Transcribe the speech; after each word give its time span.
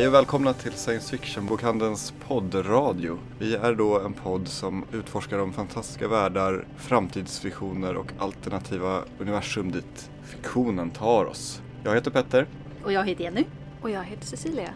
Hej 0.00 0.08
och 0.08 0.14
välkomna 0.14 0.52
till 0.52 0.72
Science 0.72 1.10
Fiction-bokhandelns 1.10 2.14
poddradio. 2.28 3.18
Vi 3.38 3.54
är 3.54 3.74
då 3.74 4.00
en 4.00 4.12
podd 4.12 4.48
som 4.48 4.84
utforskar 4.92 5.38
de 5.38 5.52
fantastiska 5.52 6.08
världar, 6.08 6.64
framtidsvisioner 6.76 7.96
och 7.96 8.12
alternativa 8.18 9.02
universum 9.18 9.72
dit 9.72 10.10
fiktionen 10.22 10.90
tar 10.90 11.24
oss. 11.24 11.62
Jag 11.84 11.94
heter 11.94 12.10
Petter. 12.10 12.46
Och 12.84 12.92
jag 12.92 13.04
heter 13.04 13.24
Jenny. 13.24 13.44
Och 13.82 13.90
jag 13.90 14.04
heter 14.04 14.26
Cecilia. 14.26 14.74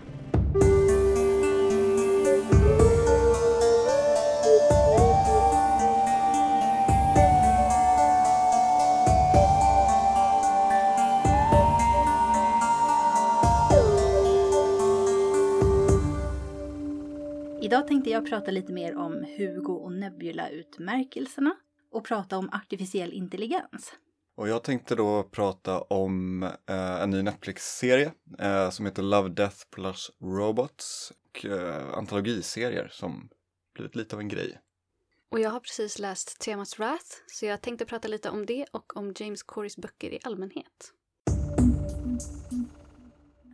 Tänkte 18.05 18.15
jag 18.15 18.27
prata 18.29 18.51
lite 18.51 18.73
mer 18.73 18.97
om 18.97 19.25
Hugo 19.39 19.73
och 19.73 19.93
Nebula-utmärkelserna 19.93 21.57
och 21.91 22.05
prata 22.05 22.39
om 22.39 22.51
artificiell 22.53 23.13
intelligens. 23.13 23.93
Och 24.37 24.49
jag 24.49 24.63
tänkte 24.63 24.95
då 24.95 25.23
prata 25.23 25.81
om 25.81 26.43
eh, 26.43 27.03
en 27.03 27.11
ny 27.11 27.23
Netflix-serie 27.23 28.13
eh, 28.39 28.71
som 28.71 28.87
heter 28.87 29.03
Love, 29.03 29.29
Death 29.29 29.57
plus 29.71 30.11
Robots 30.21 31.13
och 31.13 31.47
eh, 31.47 31.95
antologiserier 31.95 32.89
som 32.93 33.29
blivit 33.75 33.97
lite 33.97 34.17
av 34.17 34.21
en 34.21 34.29
grej. 34.29 34.61
Och 35.31 35.41
jag 35.41 35.51
har 35.51 35.61
precis 35.61 35.99
läst 35.99 36.41
Temas 36.41 36.79
Wrath, 36.79 37.07
så 37.27 37.47
jag 37.47 37.61
tänkte 37.61 37.85
prata 37.85 38.09
lite 38.09 38.31
om 38.31 38.47
det 38.47 38.67
och 38.73 38.97
om 38.97 39.13
James 39.17 39.43
Corys 39.43 39.77
böcker 39.77 40.11
i 40.15 40.19
allmänhet. 40.23 40.93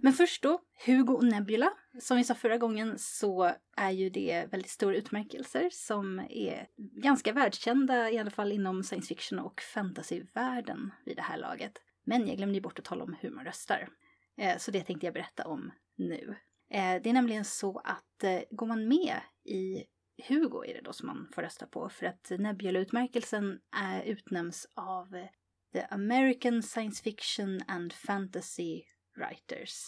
Men 0.03 0.13
först 0.13 0.43
då, 0.43 0.61
Hugo 0.87 1.13
och 1.13 1.25
Nebula. 1.25 1.73
Som 2.01 2.17
vi 2.17 2.25
sa 2.25 2.35
förra 2.35 2.59
gången 2.59 2.95
så 2.99 3.53
är 3.77 3.91
ju 3.91 4.11
det 4.11 4.47
väldigt 4.53 4.71
stora 4.71 4.97
utmärkelser 4.97 5.69
som 5.73 6.19
är 6.31 6.67
ganska 6.77 7.33
världskända, 7.33 8.11
i 8.11 8.19
alla 8.19 8.31
fall 8.31 8.53
inom 8.53 8.83
science 8.83 9.09
fiction 9.09 9.39
och 9.39 9.61
fantasyvärlden 9.61 10.91
vid 11.05 11.17
det 11.17 11.23
här 11.23 11.39
laget. 11.39 11.73
Men 12.05 12.29
jag 12.29 12.37
glömde 12.37 12.55
ju 12.55 12.61
bort 12.61 12.79
att 12.79 12.85
tala 12.85 13.05
om 13.05 13.17
hur 13.21 13.31
man 13.31 13.45
röstar. 13.45 13.89
Eh, 14.37 14.57
så 14.59 14.71
det 14.71 14.81
tänkte 14.81 15.07
jag 15.07 15.15
berätta 15.15 15.47
om 15.47 15.73
nu. 15.97 16.37
Eh, 16.71 17.03
det 17.03 17.09
är 17.11 17.13
nämligen 17.13 17.45
så 17.45 17.79
att 17.79 18.25
eh, 18.25 18.41
går 18.51 18.67
man 18.67 18.89
med 18.89 19.17
i 19.45 19.85
Hugo 20.29 20.65
är 20.65 20.75
det 20.75 20.81
då 20.85 20.93
som 20.93 21.07
man 21.07 21.29
får 21.35 21.43
rösta 21.43 21.67
på 21.67 21.89
för 21.89 22.07
att 22.07 22.31
Nebula-utmärkelsen 22.39 23.59
utnämns 24.05 24.67
av 24.75 25.27
The 25.73 25.81
American 25.91 26.63
Science 26.63 27.03
Fiction 27.03 27.61
and 27.67 27.93
Fantasy 27.93 28.83
Writers. 29.17 29.87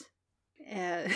Eh, 0.66 1.12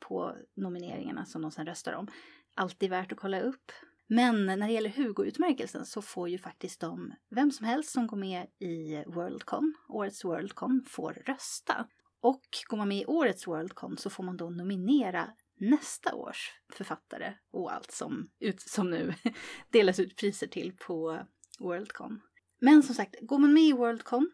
på 0.07 0.35
nomineringarna 0.55 1.25
som 1.25 1.41
de 1.41 1.51
sen 1.51 1.65
röstar 1.65 1.93
om. 1.93 2.07
Alltid 2.55 2.89
värt 2.89 3.11
att 3.11 3.17
kolla 3.17 3.41
upp. 3.41 3.71
Men 4.11 4.45
när 4.45 4.57
det 4.67 4.73
gäller 4.73 4.89
Hugo-utmärkelsen 4.89 5.85
så 5.85 6.01
får 6.01 6.29
ju 6.29 6.37
faktiskt 6.37 6.79
de, 6.79 7.13
vem 7.29 7.51
som 7.51 7.65
helst 7.65 7.91
som 7.91 8.07
går 8.07 8.17
med 8.17 8.47
i 8.59 9.03
Worldcon, 9.07 9.73
årets 9.89 10.25
Worldcon, 10.25 10.85
får 10.87 11.13
rösta. 11.25 11.87
Och 12.21 12.43
går 12.67 12.77
man 12.77 12.87
med 12.87 12.97
i 12.97 13.05
årets 13.05 13.47
Worldcon 13.47 13.97
så 13.97 14.09
får 14.09 14.23
man 14.23 14.37
då 14.37 14.49
nominera 14.49 15.29
nästa 15.59 16.15
års 16.15 16.51
författare 16.73 17.33
och 17.51 17.73
allt 17.73 17.91
som, 17.91 18.29
ut, 18.39 18.61
som 18.61 18.89
nu 18.89 19.13
delas 19.69 19.99
ut 19.99 20.15
priser 20.15 20.47
till 20.47 20.73
på 20.77 21.19
Worldcon. 21.59 22.21
Men 22.59 22.83
som 22.83 22.95
sagt, 22.95 23.15
går 23.21 23.37
man 23.37 23.53
med 23.53 23.63
i 23.63 23.73
Worldcon, 23.73 24.31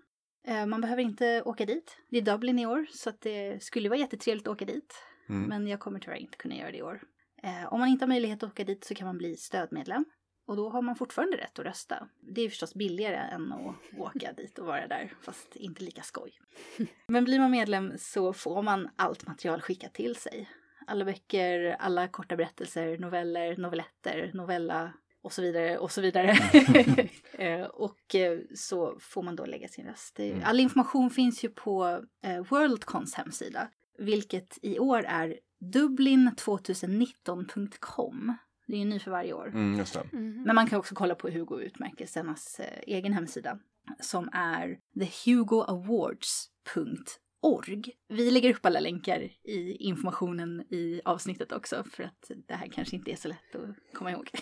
eh, 0.47 0.65
man 0.65 0.81
behöver 0.81 1.01
inte 1.01 1.41
åka 1.45 1.65
dit. 1.65 1.97
Det 2.09 2.17
är 2.17 2.21
Dublin 2.21 2.59
i 2.59 2.65
år 2.65 2.87
så 2.91 3.11
det 3.19 3.63
skulle 3.63 3.89
vara 3.89 3.99
jättetrevligt 3.99 4.47
att 4.47 4.53
åka 4.53 4.65
dit. 4.65 4.93
Mm. 5.29 5.49
Men 5.49 5.67
jag 5.67 5.79
kommer 5.79 5.99
tyvärr 5.99 6.17
inte 6.17 6.37
kunna 6.37 6.55
göra 6.55 6.71
det 6.71 6.77
i 6.77 6.83
år. 6.83 7.01
Eh, 7.45 7.73
om 7.73 7.79
man 7.79 7.89
inte 7.89 8.05
har 8.05 8.07
möjlighet 8.07 8.43
att 8.43 8.51
åka 8.51 8.63
dit 8.63 8.83
så 8.83 8.95
kan 8.95 9.07
man 9.07 9.17
bli 9.17 9.37
stödmedlem. 9.37 10.05
Och 10.47 10.55
då 10.55 10.69
har 10.69 10.81
man 10.81 10.95
fortfarande 10.95 11.37
rätt 11.37 11.59
att 11.59 11.65
rösta. 11.65 12.07
Det 12.21 12.41
är 12.41 12.49
förstås 12.49 12.73
billigare 12.73 13.15
än 13.15 13.51
att 13.51 13.75
åka 13.97 14.33
dit 14.37 14.59
och 14.59 14.67
vara 14.67 14.87
där, 14.87 15.13
fast 15.21 15.55
inte 15.55 15.83
lika 15.83 16.01
skoj. 16.01 16.31
Men 17.07 17.23
blir 17.23 17.39
man 17.39 17.51
medlem 17.51 17.93
så 17.97 18.33
får 18.33 18.61
man 18.61 18.89
allt 18.95 19.27
material 19.27 19.61
skickat 19.61 19.93
till 19.93 20.15
sig. 20.15 20.49
Alla 20.87 21.05
böcker, 21.05 21.75
alla 21.79 22.07
korta 22.07 22.35
berättelser, 22.35 22.97
noveller, 22.97 23.57
novelletter, 23.57 24.31
novella 24.33 24.93
och 25.21 25.33
så 25.33 25.41
vidare 25.41 25.77
och 25.77 25.91
så 25.91 26.01
vidare. 26.01 26.37
Eh, 27.37 27.65
och 27.65 28.15
eh, 28.15 28.39
så 28.55 28.97
får 28.99 29.23
man 29.23 29.35
då 29.35 29.45
lägga 29.45 29.67
sin 29.67 29.85
röst. 29.85 30.19
Mm. 30.19 30.41
All 30.45 30.59
information 30.59 31.09
finns 31.09 31.43
ju 31.43 31.49
på 31.49 32.03
Worldcons 32.49 33.13
hemsida, 33.13 33.67
vilket 33.97 34.59
i 34.61 34.79
år 34.79 35.05
är 35.07 35.39
dublin2019.com. 35.73 38.37
Det 38.67 38.73
är 38.73 38.79
ju 38.79 38.85
ny 38.85 38.99
för 38.99 39.11
varje 39.11 39.33
år. 39.33 39.47
Mm, 39.47 39.77
just 39.77 39.95
mm. 39.95 40.43
Men 40.43 40.55
man 40.55 40.67
kan 40.67 40.79
också 40.79 40.95
kolla 40.95 41.15
på 41.15 41.29
Hugo-utmärkelsernas 41.29 42.59
eh, 42.59 42.79
egen 42.87 43.13
hemsida 43.13 43.59
som 43.99 44.29
är 44.33 44.79
thehugoawards.org. 44.99 47.83
Vi 48.07 48.31
lägger 48.31 48.53
upp 48.53 48.65
alla 48.65 48.79
länkar 48.79 49.19
i 49.43 49.75
informationen 49.79 50.61
i 50.69 51.01
avsnittet 51.05 51.51
också 51.51 51.83
för 51.91 52.03
att 52.03 52.31
det 52.47 52.53
här 52.53 52.67
kanske 52.67 52.95
inte 52.95 53.11
är 53.11 53.15
så 53.15 53.27
lätt 53.27 53.55
att 53.55 53.75
komma 53.93 54.11
ihåg. 54.11 54.29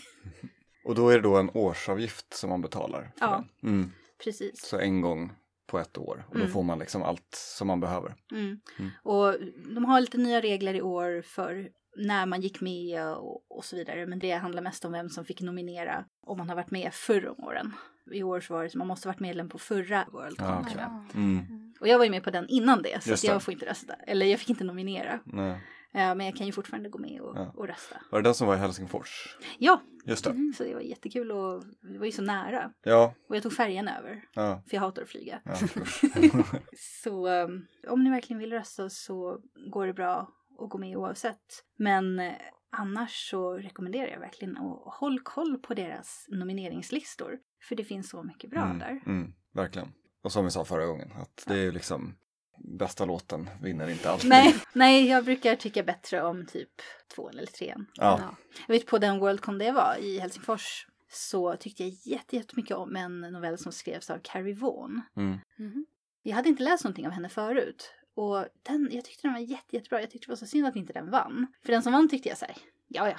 Och 0.85 0.95
då 0.95 1.09
är 1.09 1.15
det 1.15 1.21
då 1.21 1.37
en 1.37 1.49
årsavgift 1.53 2.33
som 2.33 2.49
man 2.49 2.61
betalar? 2.61 3.11
ja, 3.19 3.45
mm. 3.63 3.91
precis. 4.23 4.65
Så 4.65 4.79
en 4.79 5.01
gång 5.01 5.31
på 5.73 5.79
ett 5.79 5.97
år 5.97 6.25
och 6.27 6.35
då 6.35 6.41
mm. 6.41 6.51
får 6.51 6.63
man 6.63 6.79
liksom 6.79 7.03
allt 7.03 7.35
som 7.35 7.67
man 7.67 7.79
behöver. 7.79 8.15
Mm. 8.31 8.59
Mm. 8.79 8.91
Och 9.03 9.35
de 9.75 9.85
har 9.85 10.01
lite 10.01 10.17
nya 10.17 10.41
regler 10.41 10.73
i 10.73 10.81
år 10.81 11.21
för 11.21 11.69
när 11.97 12.25
man 12.25 12.41
gick 12.41 12.61
med 12.61 13.07
och, 13.07 13.51
och, 13.57 13.65
så 13.65 13.75
vidare. 13.75 14.05
Men 14.05 14.19
det 14.19 14.31
handlar 14.31 14.61
mest 14.61 14.85
om 14.85 14.91
vem 14.91 15.09
som 15.09 15.25
fick 15.25 15.41
nominera 15.41 16.05
om 16.27 16.37
man 16.37 16.49
har 16.49 16.55
varit 16.55 16.71
med 16.71 16.93
förra 16.93 17.31
åren. 17.31 17.73
I 18.11 18.23
år 18.23 18.41
så 18.41 18.53
var 18.53 18.63
det 18.63 18.69
så 18.69 18.77
man 18.77 18.87
måste 18.87 19.07
ha 19.07 19.13
varit 19.13 19.19
medlem 19.19 19.49
på 19.49 19.57
förra 19.57 20.05
World 20.11 20.35
ja, 20.37 20.61
okay. 20.61 20.83
mm. 21.15 21.73
Och 21.79 21.87
jag 21.87 21.97
var 21.97 22.05
ju 22.05 22.11
med 22.11 22.23
på 22.23 22.31
den 22.31 22.47
innan 22.49 22.81
det 22.81 23.03
så 23.03 23.09
Just 23.09 23.23
jag 23.23 23.43
får 23.43 23.53
inte 23.53 23.65
rösta. 23.65 23.93
Eller 23.93 24.25
jag 24.25 24.39
fick 24.39 24.49
inte 24.49 24.63
nominera. 24.63 25.19
Nej. 25.25 25.59
Ja, 25.93 26.15
men 26.15 26.25
jag 26.25 26.35
kan 26.35 26.45
ju 26.45 26.53
fortfarande 26.53 26.89
gå 26.89 26.99
med 26.99 27.21
och, 27.21 27.37
ja. 27.37 27.53
och 27.55 27.67
rösta. 27.67 27.95
Var 28.11 28.21
det 28.21 28.27
den 28.27 28.35
som 28.35 28.47
var 28.47 28.55
i 28.55 28.57
Helsingfors? 28.57 29.37
Ja, 29.57 29.81
Just 30.05 30.23
det. 30.23 30.29
Mm, 30.29 30.53
så 30.57 30.63
det 30.63 30.73
var 30.73 30.81
jättekul 30.81 31.31
och 31.31 31.63
det 31.81 31.97
var 31.97 32.05
ju 32.05 32.11
så 32.11 32.21
nära. 32.21 32.73
Ja. 32.83 33.13
Och 33.29 33.35
jag 33.35 33.43
tog 33.43 33.53
färjan 33.53 33.87
över. 33.87 34.25
Ja. 34.33 34.61
För 34.67 34.75
jag 34.75 34.81
hatar 34.81 35.01
att 35.01 35.09
flyga. 35.09 35.41
Ja, 35.45 35.55
så 37.03 37.27
um, 37.27 37.67
om 37.87 38.03
ni 38.03 38.09
verkligen 38.09 38.39
vill 38.39 38.53
rösta 38.53 38.89
så 38.89 39.39
går 39.71 39.87
det 39.87 39.93
bra 39.93 40.29
att 40.59 40.69
gå 40.69 40.77
med 40.77 40.97
oavsett. 40.97 41.65
Men 41.77 42.19
eh, 42.19 42.33
annars 42.71 43.29
så 43.29 43.57
rekommenderar 43.57 44.07
jag 44.07 44.19
verkligen 44.19 44.57
att 44.57 44.81
håll 44.85 45.19
koll 45.19 45.57
på 45.57 45.73
deras 45.73 46.25
nomineringslistor. 46.29 47.39
För 47.61 47.75
det 47.75 47.83
finns 47.83 48.09
så 48.09 48.23
mycket 48.23 48.49
bra 48.49 48.61
mm, 48.61 48.79
där. 48.79 49.01
Mm, 49.05 49.33
verkligen. 49.51 49.93
Och 50.23 50.31
som 50.31 50.45
vi 50.45 50.51
sa 50.51 50.65
förra 50.65 50.85
gången, 50.85 51.11
att 51.11 51.43
det 51.47 51.59
är 51.59 51.71
liksom 51.71 52.15
bästa 52.63 53.05
låten 53.05 53.49
vinner 53.61 53.87
inte 53.89 54.11
alltid. 54.11 54.29
Nej, 54.29 54.55
nej, 54.73 55.07
jag 55.07 55.25
brukar 55.25 55.55
tycka 55.55 55.83
bättre 55.83 56.21
om 56.21 56.45
typ 56.45 56.69
tvåan 57.15 57.37
eller 57.37 57.47
trean. 57.47 57.85
Ja. 57.93 58.19
ja. 58.21 58.35
Jag 58.67 58.75
vet 58.75 58.85
på 58.85 58.97
den 58.97 59.19
Worldcon 59.19 59.57
det 59.57 59.71
var 59.71 59.97
i 59.99 60.19
Helsingfors 60.19 60.87
så 61.11 61.55
tyckte 61.55 61.83
jag 61.83 62.23
jättemycket 62.29 62.77
om 62.77 62.95
en 62.95 63.21
novell 63.21 63.57
som 63.57 63.71
skrevs 63.71 64.09
av 64.09 64.19
Carrie 64.23 64.55
Vaughan. 64.55 65.01
Mm. 65.15 65.39
Mm. 65.59 65.85
Jag 66.23 66.35
hade 66.35 66.49
inte 66.49 66.63
läst 66.63 66.83
någonting 66.83 67.07
av 67.07 67.11
henne 67.11 67.29
förut. 67.29 67.93
Och 68.15 68.45
den, 68.63 68.89
jag 68.91 69.05
tyckte 69.05 69.27
den 69.27 69.33
var 69.33 69.39
jätte, 69.39 69.75
jättebra. 69.75 70.01
Jag 70.01 70.11
tyckte 70.11 70.27
det 70.27 70.31
var 70.31 70.35
så 70.35 70.45
synd 70.45 70.67
att 70.67 70.75
inte 70.75 70.93
den 70.93 71.11
vann. 71.11 71.47
För 71.65 71.71
den 71.71 71.83
som 71.83 71.93
vann 71.93 72.09
tyckte 72.09 72.29
jag 72.29 72.37
såhär, 72.37 72.57
ja 72.87 73.09
ja, 73.09 73.17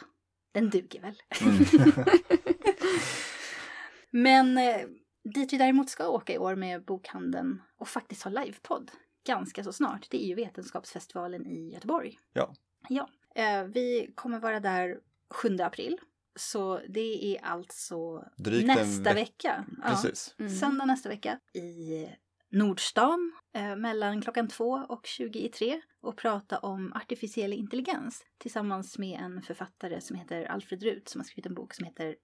den 0.53 0.71
duger 0.71 1.01
väl. 1.01 1.23
Mm. 1.41 2.05
Men 4.11 4.59
eh, 4.59 4.87
dit 5.35 5.53
vi 5.53 5.59
däremot 5.59 5.91
ska 5.91 6.09
åka 6.09 6.33
i 6.33 6.39
år 6.39 6.55
med 6.55 6.85
bokhandeln 6.85 7.63
och 7.79 7.89
faktiskt 7.89 8.23
ha 8.23 8.31
livepodd 8.31 8.91
ganska 9.25 9.65
så 9.65 9.73
snart, 9.73 10.11
det 10.11 10.25
är 10.25 10.27
ju 10.27 10.35
Vetenskapsfestivalen 10.35 11.47
i 11.47 11.73
Göteborg. 11.73 12.19
Ja. 12.33 12.55
Ja. 12.89 13.09
Eh, 13.35 13.65
vi 13.65 14.13
kommer 14.15 14.39
vara 14.39 14.61
där 14.61 15.01
7 15.31 15.57
april. 15.61 15.99
Så 16.37 16.81
det 16.89 17.37
är 17.37 17.45
alltså 17.45 18.25
Drygt 18.37 18.67
nästa 18.67 19.15
ve 19.15 19.15
vecka. 19.15 19.65
Precis. 19.83 20.35
Ja, 20.39 20.45
mm. 20.45 20.57
Söndag 20.57 20.85
nästa 20.85 21.09
vecka 21.09 21.39
i 21.53 22.07
Nordstan 22.51 23.33
eh, 23.55 23.77
mellan 23.77 24.23
klockan 24.23 24.49
två 24.49 24.87
och 24.89 25.07
20 25.07 25.39
i 25.39 25.49
tre 25.49 25.81
och 26.01 26.17
prata 26.17 26.59
om 26.59 26.93
artificiell 26.93 27.53
intelligens 27.53 28.25
tillsammans 28.39 28.99
med 28.99 29.21
en 29.21 29.43
författare 29.43 30.01
som 30.01 30.17
heter 30.17 30.45
Alfred 30.45 30.83
Rut 30.83 31.09
som 31.09 31.21
har 31.21 31.25
skrivit 31.25 31.47
en 31.47 31.55
bok 31.55 31.75
som 31.75 31.85
heter 31.85 32.17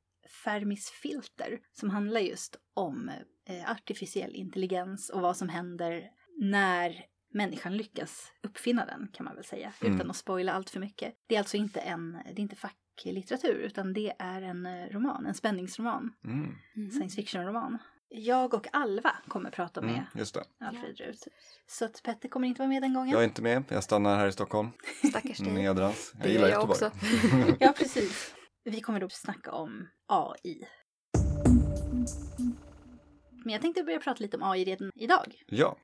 Fermis 0.45 0.91
filter 0.91 1.61
som 1.73 1.91
handlar 1.91 2.21
just 2.21 2.57
om 2.75 3.11
eh, 3.49 3.71
artificiell 3.71 4.35
intelligens 4.35 5.11
och 5.11 5.21
vad 5.21 5.37
som 5.37 5.49
händer 5.49 6.11
när 6.41 7.05
människan 7.33 7.77
lyckas 7.77 8.33
uppfinna 8.43 8.87
den 8.87 9.09
kan 9.13 9.25
man 9.25 9.35
väl 9.35 9.45
säga, 9.45 9.73
Mm. 9.83 9.95
utan 9.97 10.11
att 10.11 10.17
spoila 10.17 10.53
allt 10.53 10.71
för 10.71 10.81
mycket. 10.81 11.15
Det 11.27 11.35
är 11.35 11.39
alltså 11.39 11.57
inte 11.57 11.81
en, 11.81 12.13
det 12.13 12.31
är 12.31 12.41
inte 12.41 12.57
facklitteratur, 12.57 13.55
utan 13.55 13.93
det 13.93 14.13
är 14.19 14.43
en 14.43 14.67
eh, 14.67 14.87
roman, 14.87 15.27
en 15.27 15.35
spänningsroman, 15.35 16.13
Mm. 16.25 16.55
Mhm. 16.77 16.91
science 16.91 17.17
fiction-roman. 17.17 17.79
Jag 18.09 18.55
och 18.55 18.67
Alva 18.73 19.17
kommer 19.29 19.51
prata 19.51 19.81
med 19.81 19.91
Mm, 19.95 20.05
just 20.15 20.35
det. 20.35 20.45
Alfred 20.61 20.99
Rut. 20.99 21.29
Så 21.67 21.85
att 21.85 22.03
Petter 22.03 22.29
kommer 22.29 22.49
inte 22.49 22.59
vara 22.59 22.69
med 22.69 22.83
den 22.83 22.95
gången. 22.95 23.11
Jag 23.11 23.21
är 23.21 23.25
inte 23.25 23.43
med, 23.43 23.65
jag 23.69 23.85
stannar 23.85 24.17
här 24.17 24.27
i 24.27 24.33
Stockholm. 24.33 24.69
Stackars 25.09 25.39
dig. 25.39 25.53
Nedrans. 25.53 26.13
Jag 26.15 26.23
Det 26.23 26.33
gillar 26.33 26.49
jag 26.49 26.57
Göteborg. 26.71 26.87
också. 26.87 27.57
Ja, 27.65 27.73
precis. 27.77 28.35
Vi 28.65 28.81
kommer 28.81 29.01
då 29.01 29.09
snacka 29.09 29.53
om 29.53 29.89
AI. 30.07 30.67
Men 33.45 33.53
jag 33.53 33.63
tänkte 33.63 33.83
börja 33.83 33.99
prata 34.01 34.21
lite 34.23 34.37
om 34.37 34.43
AI 34.43 34.65
redan 34.65 34.91
idag. 34.95 35.43
ja. 35.47 35.77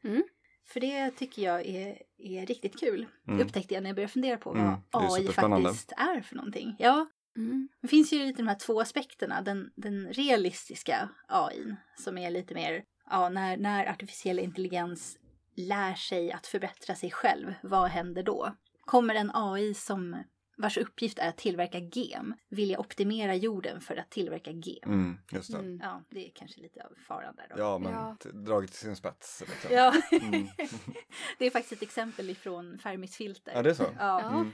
För 0.69 0.81
det 0.81 1.11
tycker 1.11 1.43
jag 1.43 1.67
är, 1.67 2.03
är 2.19 2.47
riktigt 2.47 2.81
kul. 2.81 3.07
Mm. 3.29 3.41
Upptäckte 3.41 3.75
jag 3.75 3.83
när 3.83 3.91
jag 3.91 3.97
började 3.97 4.13
fundera 4.13 4.37
på 4.37 4.51
Mm, 4.53 4.67
vad 4.91 5.03
det 5.03 5.07
är 5.07 5.29
AI 5.29 5.33
faktiskt 5.33 5.93
är 5.97 6.21
för 6.21 6.37
någonting. 6.37 6.77
Ja, 6.79 7.07
Mm. 7.37 7.69
det 7.83 7.89
finns 7.89 8.13
ju 8.13 8.19
lite 8.19 8.43
de 8.43 8.49
här 8.49 8.59
två 8.59 8.81
aspekterna. 8.81 9.43
Den, 9.43 9.71
den 9.77 10.13
realistiska 10.13 11.09
AIn 11.29 11.77
som 11.99 12.19
är 12.19 12.31
lite 12.31 12.55
mer, 12.55 12.85
ja, 13.11 13.29
när, 13.29 13.57
när 13.57 13.87
artificiell 13.87 14.39
intelligens 14.39 15.19
lär 15.57 15.95
sig 15.95 16.33
att 16.33 16.47
förbättra 16.47 16.95
sig 16.95 17.11
själv, 17.11 17.55
vad 17.63 17.89
händer 17.89 18.23
då? 18.23 18.55
Kommer 18.81 19.15
en 19.15 19.31
AI 19.35 19.75
som 19.75 20.23
vars 20.57 20.79
uppgift 20.79 21.19
är 21.19 21.29
att 21.29 21.37
tillverka 21.37 21.79
gem 21.79 22.35
vilja 22.49 22.79
optimera 22.79 23.35
jorden 23.35 23.81
för 23.81 23.97
att 23.97 24.11
tillverka 24.11 24.51
gem? 24.51 24.79
Mm, 24.93 25.19
just 25.33 25.53
det. 25.53 25.59
Mm. 25.59 25.81
Ja, 25.83 26.03
det 26.11 26.27
är 26.27 26.33
kanske 26.35 26.61
lite 26.61 26.85
av 26.85 26.93
faran 27.09 27.37
där 27.37 27.47
då. 27.51 27.55
Ja, 27.63 27.79
men 27.79 27.93
Ja. 27.93 28.17
t- 28.23 28.29
dragit 28.33 28.71
till 28.71 28.81
sin 28.81 28.97
spets. 28.97 29.41
Liksom. 29.47 29.71
Ja. 29.73 29.95
Mm. 30.13 30.47
det 31.39 31.47
är 31.47 31.51
faktiskt 31.51 31.73
ett 31.73 31.83
exempel 31.83 32.31
ifrån 32.31 32.79
Fermis 32.79 33.17
filter. 33.17 33.53
Ja, 33.55 33.63
det 33.63 33.71
är 33.71 33.75
så? 33.75 33.83
Ja, 33.83 34.21
Ja. 34.23 34.31
Mm. 34.31 34.51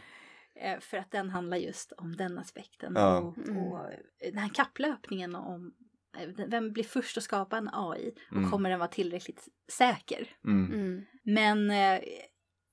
eh, 0.54 0.80
för 0.80 0.96
att 0.96 1.10
den 1.10 1.30
handlar 1.30 1.56
just 1.56 1.92
om 1.92 2.16
den 2.16 2.38
aspekten. 2.38 2.92
Ja. 2.96 3.18
Och, 3.18 3.38
Mm. 3.38 3.56
och 3.56 3.90
den 4.32 4.38
här 4.38 4.48
kapplöpningen 4.48 5.34
om 5.34 5.74
eh, 6.18 6.28
vem 6.48 6.72
blir 6.72 6.84
först 6.84 7.16
att 7.18 7.24
skapa 7.24 7.56
en 7.58 7.70
AI 7.72 8.12
och 8.30 8.36
Mm. 8.36 8.50
kommer 8.50 8.70
den 8.70 8.78
vara 8.78 8.88
tillräckligt 8.88 9.48
säker? 9.72 10.28
Mm. 10.44 10.72
Mm. 10.74 11.04
Men 11.22 11.70
eh, 11.70 12.00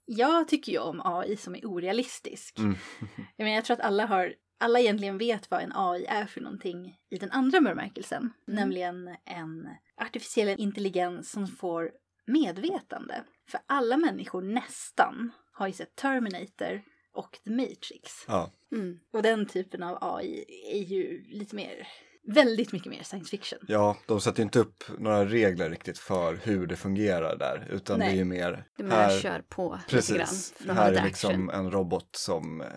jag 0.09 0.47
tycker 0.47 0.71
ju 0.71 0.79
om 0.79 1.01
AI 1.03 1.38
som 1.38 1.56
är 1.56 1.65
orealistisk. 1.65 2.59
Mm. 2.59 2.75
Jag 3.35 3.45
menar, 3.45 3.56
jag 3.56 3.65
tror 3.65 3.77
att 3.77 3.85
alla 3.85 4.06
har 4.06 4.33
alla 4.61 4.79
egentligen 4.79 5.17
vet 5.17 5.51
vad 5.51 5.61
en 5.61 5.71
AI 5.75 6.06
är 6.06 6.25
för 6.25 6.41
någonting 6.41 6.97
i 7.09 7.17
den 7.17 7.31
andra 7.31 7.61
bemärkelsen. 7.61 8.33
Nämligen 8.47 9.15
en 9.25 9.69
artificiell 9.97 10.59
intelligens 10.59 11.31
som 11.31 11.47
får 11.47 11.91
medvetande. 12.25 13.23
För 13.47 13.59
alla 13.65 13.97
människor 13.97 14.41
nästan 14.41 15.31
har 15.51 15.67
ju 15.67 15.73
sett 15.73 15.95
Terminator 15.95 16.81
och 17.13 17.39
The 17.44 17.51
Matrix. 17.51 18.25
Ja. 18.27 18.51
Mm. 18.71 19.00
Och 19.13 19.23
den 19.23 19.45
typen 19.45 19.83
av 19.83 19.97
AI 20.01 20.45
är 20.71 20.83
ju 20.83 21.23
lite 21.27 21.56
mer, 21.56 21.88
väldigt 22.34 22.72
mycket 22.72 22.92
mer 22.92 23.04
science 23.04 23.30
fiction. 23.30 23.60
ja, 23.68 23.98
de 24.06 24.22
sätter 24.22 24.40
ju 24.40 24.44
inte 24.44 24.60
upp 24.60 24.84
några 24.98 25.26
regler 25.26 25.70
riktigt 25.70 25.98
för 25.98 26.36
hur 26.44 26.68
det 26.68 26.76
fungerar 26.76 27.38
där, 27.38 27.68
utan 27.72 28.00
det 28.00 28.06
Nej. 28.06 28.14
är 28.14 28.18
ju 28.18 28.26
mer 28.26 28.64
Det 28.78 28.84
menar 28.84 29.20
kör 29.20 29.42
på 29.50 29.80
lite 29.90 30.14
grann. 30.14 30.20
Precis, 30.28 30.54
här 30.70 30.94
är 30.94 31.04
liksom 31.06 31.50
action. 31.50 31.66
en 31.66 31.72
robot 31.72 32.16
som 32.16 32.62
eh, 32.62 32.68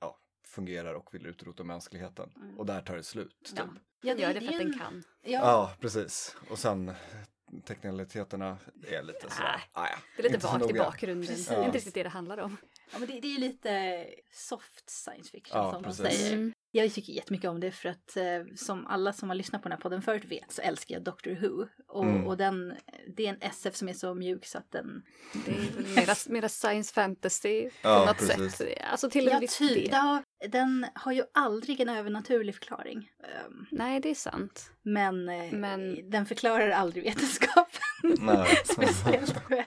ja, 0.00 0.18
fungerar 0.46 0.94
och 0.94 1.14
vill 1.14 1.26
utrota 1.26 1.64
mänskligheten. 1.64 2.30
Mm. 2.36 2.58
Och 2.58 2.66
där 2.66 2.80
tar 2.80 2.96
det 2.96 3.02
slut. 3.02 3.36
Typ. 3.44 3.58
Ja. 3.58 3.64
Ja. 4.02 4.14
Den 4.14 4.22
gör 4.22 4.34
det 4.34 4.40
för 4.40 4.52
att 4.52 4.58
den 4.58 4.78
kan. 4.78 5.02
Ja, 5.22 5.72
precis. 5.80 6.36
Och 6.50 6.58
sen 6.58 6.92
teknikaliteterna 7.66 8.58
är 8.88 9.02
lite 9.02 9.30
så. 9.30 9.42
Nej, 9.42 9.60
Ah, 9.72 9.86
ja. 9.90 9.96
Det 10.16 10.26
är 10.26 10.32
lite 10.32 10.46
vagt 10.46 10.70
i 10.70 10.74
bakgrunden. 10.74 11.26
Precis. 11.26 11.46
Det 11.48 11.54
är 11.54 11.64
inte 11.64 11.76
riktigt 11.78 11.94
det 11.94 12.02
det 12.02 12.08
handlar 12.08 12.38
om. 12.38 12.56
ja 12.92 12.98
men 12.98 13.08
det, 13.08 13.20
det 13.20 13.28
är 13.28 13.32
ju 13.32 13.38
lite 13.38 14.06
soft 14.32 14.90
science 14.90 15.30
fiction 15.30 15.58
Ja, 15.58 15.72
som 15.72 15.82
man 15.82 15.92
precis. 15.96 16.18
säger. 16.20 16.32
Mm. 16.32 16.52
Jag 16.72 16.92
tycker 16.94 17.12
jättemycket 17.12 17.50
om 17.50 17.60
det 17.60 17.70
för 17.72 17.88
att 17.88 18.16
eh, 18.16 18.54
som 18.56 18.86
alla 18.86 19.12
som 19.12 19.28
har 19.28 19.36
lyssnat 19.36 19.62
på 19.62 19.68
den 19.68 19.76
här 19.78 19.82
podden 19.82 20.02
förut 20.02 20.24
vet 20.24 20.52
så 20.52 20.62
älskar 20.62 20.94
jag 20.94 21.02
Doctor 21.04 21.30
Who. 21.30 21.66
Och, 21.88 22.04
Mm. 22.04 22.26
och 22.26 22.36
den, 22.36 22.74
det 23.16 23.26
är 23.26 23.30
en 23.30 23.38
SF 23.42 23.76
som 23.76 23.88
är 23.88 23.92
så 23.92 24.14
mjuk 24.14 24.46
så 24.46 24.58
att 24.58 24.70
den... 24.72 25.02
Det 25.46 25.50
är 25.50 25.94
mera, 25.94 26.14
mera 26.28 26.48
science 26.48 26.94
fantasy 26.94 27.62
på 27.64 27.70
Ja, 27.82 28.04
något 28.06 28.16
precis. 28.18 28.56
sätt. 28.56 28.78
Alltså 28.90 29.10
till 29.10 29.26
en 29.28 29.34
Ja, 29.34 29.38
viss 29.40 29.58
typ. 29.58 29.74
del. 29.74 29.88
Ja, 29.92 30.22
den 30.48 30.86
har 30.94 31.12
ju 31.12 31.22
aldrig 31.34 31.80
en 31.80 31.88
övernaturlig 31.88 32.54
förklaring. 32.54 33.10
Ehm, 33.24 33.66
Nej, 33.70 34.00
det 34.00 34.10
är 34.10 34.14
sant. 34.14 34.70
men, 34.82 35.28
eh, 35.28 35.52
Men- 35.52 36.10
den 36.10 36.26
förklarar 36.26 36.70
aldrig 36.70 37.04
vetenskapen 37.04 37.80
Nej. 38.20 38.46
speciellt 38.64 39.50
väl. 39.50 39.64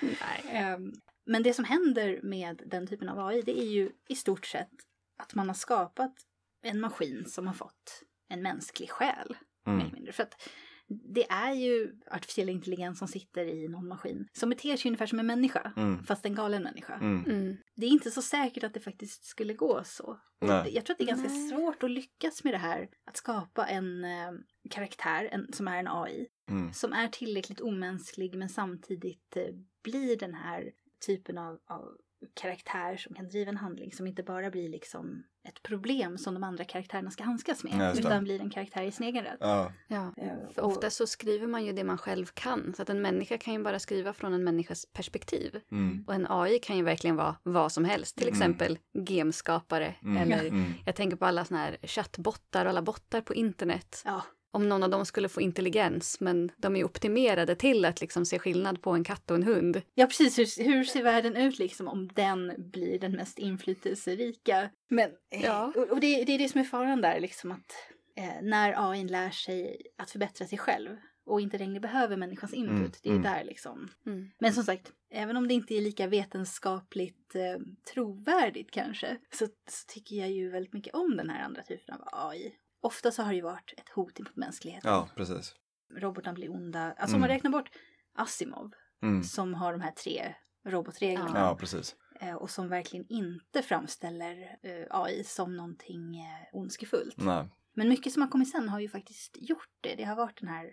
Nej. 0.00 0.44
Ehm, 0.52 0.92
men 1.26 1.42
det 1.42 1.54
som 1.54 1.64
händer 1.64 2.20
med 2.22 2.62
den 2.66 2.86
typen 2.86 3.08
av 3.08 3.26
AI 3.26 3.42
det 3.42 3.60
är 3.60 3.66
ju 3.66 3.90
i 4.08 4.16
stort 4.16 4.46
sett 4.46 4.68
att 5.16 5.34
man 5.34 5.48
har 5.48 5.54
skapat 5.54 6.14
en 6.62 6.80
maskin 6.80 7.24
som 7.26 7.46
har 7.46 7.54
fått 7.54 8.02
en 8.28 8.42
mänsklig 8.42 8.90
själ. 8.90 9.36
Mer 9.66 9.72
Mm. 9.72 9.80
eller 9.80 9.94
mindre. 9.94 10.12
För 10.12 10.22
att 10.22 10.48
det 10.86 11.30
är 11.30 11.52
ju 11.52 12.00
artificiell 12.10 12.48
intelligens 12.48 12.98
som 12.98 13.08
sitter 13.08 13.44
i 13.44 13.68
någon 13.68 13.88
maskin 13.88 14.28
som 14.32 14.50
beter 14.50 14.76
sig 14.76 14.88
ungefär 14.88 15.06
som 15.06 15.18
en 15.18 15.26
människa. 15.26 15.72
Mm. 15.76 16.04
Fast 16.04 16.26
en 16.26 16.34
galen 16.34 16.62
människa. 16.62 16.94
Mm. 16.94 17.24
Mm. 17.24 17.56
Det 17.74 17.86
är 17.86 17.90
inte 17.90 18.10
så 18.10 18.22
säkert 18.22 18.64
att 18.64 18.74
det 18.74 18.80
faktiskt 18.80 19.24
skulle 19.24 19.54
gå 19.54 19.84
så. 19.84 20.04
Och 20.40 20.48
Nej. 20.48 20.74
jag 20.74 20.84
tror 20.86 20.94
att 20.94 20.98
det 20.98 21.04
är 21.04 21.08
ganska 21.16 21.28
Nej. 21.28 21.48
svårt 21.48 21.82
att 21.82 21.90
lyckas 21.90 22.44
med 22.44 22.54
det 22.54 22.58
här. 22.58 22.88
Att 23.04 23.16
skapa 23.16 23.66
en 23.66 24.04
eh, 24.04 24.32
karaktär 24.70 25.28
en, 25.32 25.52
som 25.52 25.68
är 25.68 25.78
en 25.78 25.88
AI. 25.88 26.26
Mm. 26.50 26.72
Som 26.72 26.92
är 26.92 27.08
tillräckligt 27.08 27.60
omänsklig 27.60 28.34
men 28.34 28.48
samtidigt 28.48 29.36
eh, 29.36 29.54
blir 29.82 30.16
den 30.16 30.34
här 30.34 30.72
typen 31.06 31.38
av, 31.38 31.60
av 31.66 31.96
karaktär 32.34 32.96
som 32.96 33.14
kan 33.14 33.28
driva 33.28 33.48
en 33.50 33.56
handling 33.56 33.92
som 33.92 34.06
inte 34.06 34.22
bara 34.22 34.50
blir 34.50 34.68
liksom 34.68 35.24
ett 35.48 35.62
problem 35.62 36.18
som 36.18 36.34
de 36.34 36.44
andra 36.44 36.64
karaktärerna 36.64 37.10
ska 37.10 37.24
handskas 37.24 37.64
med. 37.64 37.72
Ja, 37.78 37.92
utan 37.98 38.24
blir 38.24 38.40
en 38.40 38.50
karaktär 38.50 38.82
i 38.82 38.92
sin 38.92 39.06
egen 39.06 39.24
rätt. 39.24 39.36
Ja. 39.40 39.72
Ja. 39.88 40.14
Eh, 40.16 40.32
För 40.54 40.62
och- 40.62 40.68
ofta 40.68 40.90
så 40.90 41.06
skriver 41.06 41.46
man 41.46 41.64
ju 41.64 41.72
det 41.72 41.84
man 41.84 41.98
själv 41.98 42.26
kan. 42.26 42.74
Så 42.76 42.82
att 42.82 42.90
en 42.90 43.02
människa 43.02 43.38
kan 43.38 43.54
ju 43.54 43.62
bara 43.62 43.78
skriva 43.78 44.12
från 44.12 44.32
en 44.34 44.44
människas 44.44 44.86
perspektiv. 44.92 45.60
Mm. 45.72 46.04
Och 46.06 46.14
en 46.14 46.26
AI 46.30 46.58
kan 46.58 46.76
ju 46.76 46.82
verkligen 46.82 47.16
vara 47.16 47.36
vad 47.42 47.72
som 47.72 47.84
helst. 47.84 48.16
Till 48.16 48.28
Mm. 48.28 48.34
exempel 48.38 48.78
gemskapare 49.08 49.94
Mm. 50.02 50.16
eller 50.16 50.44
Mm. 50.48 50.72
jag 50.86 50.94
tänker 50.96 51.16
på 51.16 51.24
alla 51.26 51.44
såna 51.44 51.60
här 51.60 51.76
chattbottar 51.82 52.64
och 52.64 52.70
alla 52.70 52.82
bottar 52.82 53.20
på 53.20 53.34
internet. 53.34 54.02
Ja, 54.04 54.22
Om 54.54 54.68
någon 54.68 54.82
av 54.82 54.90
dem 54.90 55.06
skulle 55.06 55.28
få 55.28 55.40
intelligens 55.40 56.20
men 56.20 56.50
de 56.56 56.76
är 56.76 56.84
optimerade 56.84 57.54
till 57.54 57.84
att 57.84 58.00
liksom 58.00 58.26
se 58.26 58.38
skillnad 58.38 58.82
på 58.82 58.90
en 58.90 59.04
katt 59.04 59.30
och 59.30 59.36
en 59.36 59.42
hund. 59.42 59.82
Ja, 59.94 60.06
precis. 60.06 60.38
Hur, 60.38 60.64
hur 60.64 60.84
ser 60.84 61.02
världen 61.02 61.36
ut 61.36 61.58
liksom 61.58 61.88
om 61.88 62.08
den 62.14 62.54
blir 62.70 62.98
den 62.98 63.12
mest 63.12 63.38
inflytelserika? 63.38 64.70
Men, 64.90 65.10
eh, 65.30 65.44
Ja. 65.44 65.72
och, 65.76 65.90
och 65.90 66.00
det, 66.00 66.24
det 66.24 66.32
är 66.32 66.38
det 66.38 66.48
som 66.48 66.60
är 66.60 66.64
faran 66.64 67.00
där, 67.00 67.20
liksom 67.20 67.50
att 67.52 67.72
eh, 68.16 68.42
när 68.42 68.90
AI 68.90 69.04
lär 69.04 69.30
sig 69.30 69.76
att 69.98 70.10
förbättra 70.10 70.46
sig 70.46 70.58
själv 70.58 70.96
och 71.26 71.40
inte 71.40 71.58
längre 71.58 71.80
behöver 71.80 72.16
människans 72.16 72.54
input, 72.54 72.76
Mm, 72.76 72.90
det 73.02 73.08
är 73.08 73.12
mm. 73.12 73.22
där 73.22 73.44
liksom. 73.44 73.88
Mm. 74.06 74.30
Men 74.38 74.52
som 74.52 74.64
sagt, 74.64 74.92
även 75.10 75.36
om 75.36 75.48
det 75.48 75.54
inte 75.54 75.74
är 75.74 75.80
lika 75.80 76.06
vetenskapligt 76.06 77.34
eh, 77.34 77.62
trovärdigt 77.94 78.70
kanske, 78.70 79.16
så, 79.32 79.46
så 79.46 79.86
tycker 79.88 80.16
jag 80.16 80.30
ju 80.30 80.50
väldigt 80.50 80.72
mycket 80.72 80.94
om 80.94 81.16
den 81.16 81.30
här 81.30 81.44
andra 81.44 81.62
typen 81.62 81.94
av 81.94 82.28
AI. 82.30 82.54
Ofta 82.84 83.10
så 83.10 83.22
har 83.22 83.30
det 83.30 83.36
ju 83.36 83.42
varit 83.42 83.74
ett 83.76 83.88
hot 83.88 84.18
mot 84.18 84.36
mänskligheten. 84.36 84.90
ja, 84.92 85.08
precis. 85.16 85.54
Robotarna 85.96 86.34
blir 86.34 86.50
onda. 86.52 86.80
Alltså 86.80 87.04
om 87.04 87.08
Mm. 87.10 87.20
man 87.20 87.28
räknar 87.28 87.50
bort 87.50 87.70
Asimov 88.14 88.72
Mm. 89.02 89.22
som 89.22 89.54
har 89.54 89.72
de 89.72 89.80
här 89.80 89.90
tre 89.90 90.34
robotreglerna. 90.66 91.38
Ja, 91.40 91.56
precis. 91.60 91.96
eh, 92.20 92.34
Och 92.34 92.50
som 92.50 92.68
verkligen 92.68 93.06
inte 93.08 93.62
framställer 93.62 94.56
eh, 94.62 94.86
AI 94.90 95.24
som 95.24 95.56
någonting 95.56 96.16
eh, 96.20 96.46
ondskefullt. 96.52 97.14
Nej. 97.18 97.48
Men 97.74 97.88
mycket 97.88 98.12
som 98.12 98.22
har 98.22 98.28
kommit 98.28 98.50
sen 98.50 98.68
har 98.68 98.80
ju 98.80 98.88
faktiskt 98.88 99.36
gjort 99.40 99.68
det. 99.80 99.94
Det 99.94 100.04
har 100.04 100.16
varit 100.16 100.40
den 100.40 100.48
här, 100.48 100.70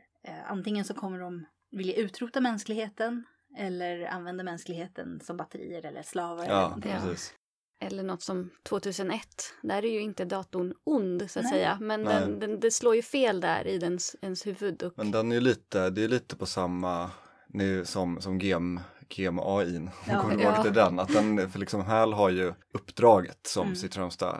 antingen 0.47 0.85
så 0.85 0.93
kommer 0.93 1.19
de 1.19 1.45
vilja 1.71 1.95
utrota 1.95 2.41
mänskligheten 2.41 3.25
eller 3.57 4.05
använda 4.05 4.43
mänskligheten 4.43 5.19
som 5.19 5.37
batterier 5.37 5.85
eller 5.85 6.03
slavar 6.03 6.43
eller 6.43 6.53
Ja, 6.55 6.61
någonting. 6.61 6.91
Ja. 6.91 6.97
precis. 6.99 7.33
Eller 7.81 8.03
något 8.03 8.21
som 8.21 8.49
2001. 8.63 9.21
Där 9.61 9.85
är 9.85 9.91
ju 9.91 10.01
inte 10.01 10.25
datorn 10.25 10.73
ond 10.83 11.31
så 11.31 11.39
att 11.39 11.43
Nej. 11.45 11.53
säga. 11.53 11.77
Men 11.81 12.03
den, 12.03 12.39
den, 12.39 12.59
det 12.59 12.71
slår 12.71 12.95
ju 12.95 13.01
fel 13.01 13.41
där 13.41 13.67
i 13.67 13.77
dens, 13.77 14.15
ens 14.21 14.47
huvud. 14.47 14.83
Och, 14.83 14.93
Men 14.95 15.11
den 15.11 15.31
är 15.31 15.35
ju 15.35 15.41
lite, 15.41 15.89
det 15.89 16.03
är 16.03 16.07
lite 16.07 16.35
på 16.35 16.45
samma 16.45 17.11
nu 17.47 17.85
som, 17.85 18.21
som 18.21 18.39
gem, 18.39 18.79
gem 19.09 19.39
AI. 19.39 19.77
Om 19.77 19.89
Ja. 20.07 20.21
kommer 20.21 20.35
tillbaka 20.35 20.57
Ja. 20.57 20.63
till 20.63 20.73
den. 20.73 20.99
Att 20.99 21.13
den, 21.13 21.51
för 21.51 21.59
liksom 21.59 21.81
HAL 21.81 22.13
har 22.13 22.29
ju 22.29 22.53
uppdraget 22.73 23.39
som 23.47 23.63
Mm. 23.63 23.75
sitt 23.75 23.95
främsta. 23.95 24.39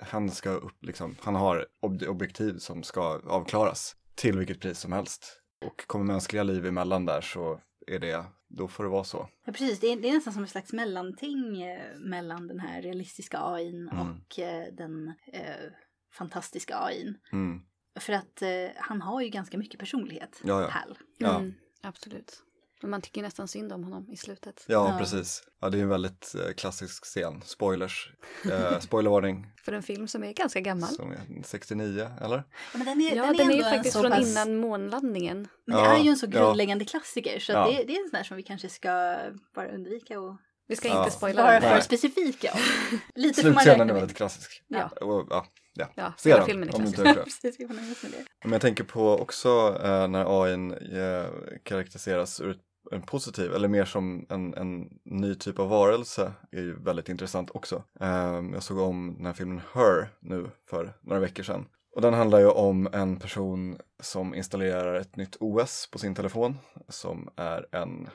Han, 0.00 0.30
ska 0.30 0.50
upp, 0.50 0.84
liksom, 0.84 1.16
han 1.20 1.34
har 1.34 1.66
ob, 1.82 2.02
objektiv 2.02 2.58
som 2.58 2.82
ska 2.82 3.20
avklaras 3.26 3.96
till 4.14 4.38
vilket 4.38 4.60
pris 4.60 4.78
som 4.78 4.92
helst. 4.92 5.36
Och 5.66 5.86
kommer 5.86 6.04
mänskliga 6.04 6.42
liv 6.42 6.66
emellan 6.66 7.04
där 7.06 7.20
så 7.20 7.60
är 7.86 7.98
det, 7.98 8.24
då 8.50 8.68
får 8.68 8.84
det 8.84 8.90
vara 8.90 9.04
så. 9.04 9.28
Ja, 9.44 9.52
precis. 9.52 9.80
Det 9.80 9.86
är, 9.86 9.96
det 10.00 10.08
är 10.08 10.12
nästan 10.12 10.32
som 10.32 10.44
ett 10.44 10.50
slags 10.50 10.72
mellanting 10.72 11.62
eh, 11.62 11.98
mellan 11.98 12.46
den 12.46 12.60
här 12.60 12.82
realistiska 12.82 13.38
AIn 13.40 13.88
Mm. 13.88 14.08
och 14.10 14.38
eh, 14.38 14.72
den 14.74 15.08
eh, 15.32 15.70
fantastiska 16.12 16.76
AIn. 16.78 17.18
Mm. 17.32 17.60
För 18.00 18.12
att 18.12 18.42
eh, 18.42 18.48
han 18.76 19.02
har 19.02 19.20
ju 19.20 19.28
ganska 19.28 19.58
mycket 19.58 19.80
personlighet, 19.80 20.40
Ja, 20.44 20.60
ja. 20.62 20.68
Hal. 20.68 20.98
Ja. 21.18 21.38
Mm, 21.38 21.54
absolut. 21.82 22.42
Men 22.82 22.90
man 22.90 23.02
tycker 23.02 23.22
nästan 23.22 23.48
synd 23.48 23.72
om 23.72 23.84
honom 23.84 24.10
i 24.10 24.16
slutet. 24.16 24.64
Ja, 24.68 24.90
Ja. 24.92 24.98
precis. 24.98 25.42
Ja, 25.60 25.70
det 25.70 25.78
är 25.78 25.82
en 25.82 25.88
väldigt 25.88 26.34
eh, 26.34 26.52
klassisk 26.52 27.04
scen. 27.04 27.42
Spoilers. 27.44 28.12
Eh, 28.52 28.78
spoilervarning. 28.78 29.46
För 29.64 29.72
en 29.72 29.82
film 29.82 30.08
som 30.08 30.24
är 30.24 30.32
ganska 30.32 30.60
gammal. 30.60 30.88
Som 30.90 31.10
är 31.12 31.18
69, 31.44 32.10
eller? 32.20 32.36
Ja, 32.36 32.78
men 32.78 32.84
den 32.86 33.00
är, 33.00 33.16
Ja, 33.16 33.22
den 33.22 33.34
är, 33.34 33.38
den 33.38 33.50
är 33.50 33.54
ju 33.56 33.62
faktiskt 33.62 33.96
från 34.00 34.10
pass- 34.10 34.30
innan 34.30 34.56
månlandningen. 34.56 35.48
Men 35.66 35.76
det 35.76 35.82
Ja, 35.84 35.96
är 35.98 36.02
ju 36.02 36.10
en 36.10 36.16
så 36.16 36.26
ja. 36.26 36.30
grundläggande 36.30 36.84
klassiker 36.84 37.38
så 37.38 37.52
Ja. 37.52 37.58
att 37.58 37.76
det, 37.76 37.84
det 37.84 37.96
är 37.96 38.02
en 38.04 38.10
sån 38.10 38.18
där 38.18 38.24
som 38.24 38.36
vi 38.36 38.42
kanske 38.42 38.68
ska 38.68 39.16
bara 39.54 39.68
undvika 39.68 40.20
och 40.20 40.36
Vi 40.66 40.76
ska 40.76 40.88
Ja. 40.88 40.98
inte 41.04 41.10
spoila 41.16 41.42
vara 41.42 41.60
för 41.60 41.80
specifika. 41.80 42.52
Lite 43.14 43.40
Slutscenen 43.40 43.90
är 43.90 43.94
väldigt 43.94 44.16
klassisk. 44.16 44.62
Ja. 44.68 44.88
Och, 44.88 45.26
ja, 45.30 45.46
ja. 45.74 45.88
Ja, 45.94 46.12
Se 46.18 46.34
den, 46.34 46.46
filmen 46.46 46.68
är 46.68 46.74
om 46.74 46.82
du 46.82 46.88
inte 46.88 47.02
har 47.02 47.08
gjort 47.14 47.42
det. 47.42 48.24
Men 48.44 48.52
jag 48.52 48.60
tänker 48.60 48.84
på 48.84 49.16
också 49.18 49.80
eh, 49.84 50.08
när 50.08 50.42
AI 50.44 50.52
eh, 50.52 51.26
karaktäriseras 51.64 52.40
ur 52.40 52.50
ett- 52.50 52.56
en 52.90 53.02
positiv 53.02 53.54
eller 53.54 53.68
mer 53.68 53.84
som 53.84 54.26
en, 54.28 54.54
en 54.54 54.98
ny 55.04 55.34
typ 55.34 55.58
av 55.58 55.68
varelse 55.68 56.32
är 56.50 56.60
ju 56.60 56.82
väldigt 56.82 57.08
intressant 57.08 57.50
också. 57.54 57.82
Eh, 58.00 58.42
jag 58.52 58.62
såg 58.62 58.78
om 58.78 59.14
den 59.16 59.26
här 59.26 59.32
filmen 59.32 59.60
Her 59.74 60.08
nu 60.20 60.50
för 60.70 60.92
några 61.00 61.20
veckor 61.20 61.42
sedan. 61.42 61.64
Och 61.96 62.02
den 62.02 62.14
handlar 62.14 62.38
ju 62.38 62.46
om 62.46 62.88
en 62.92 63.16
person 63.16 63.76
som 64.00 64.34
installerar 64.34 64.94
ett 64.94 65.16
nytt 65.16 65.36
OS 65.40 65.88
på 65.92 65.98
sin 65.98 66.14
telefon 66.14 66.58
som 66.88 67.28
är 67.36 67.66
en 67.72 68.08